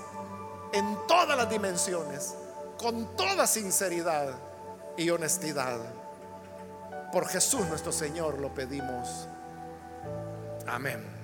en 0.74 0.98
todas 1.08 1.36
las 1.38 1.48
dimensiones, 1.48 2.34
con 2.78 3.16
toda 3.16 3.46
sinceridad 3.46 4.34
y 4.98 5.08
honestidad. 5.08 5.78
Por 7.12 7.26
Jesús 7.26 7.66
nuestro 7.66 7.92
Señor 7.92 8.38
lo 8.38 8.52
pedimos. 8.52 9.26
Amén. 10.66 11.19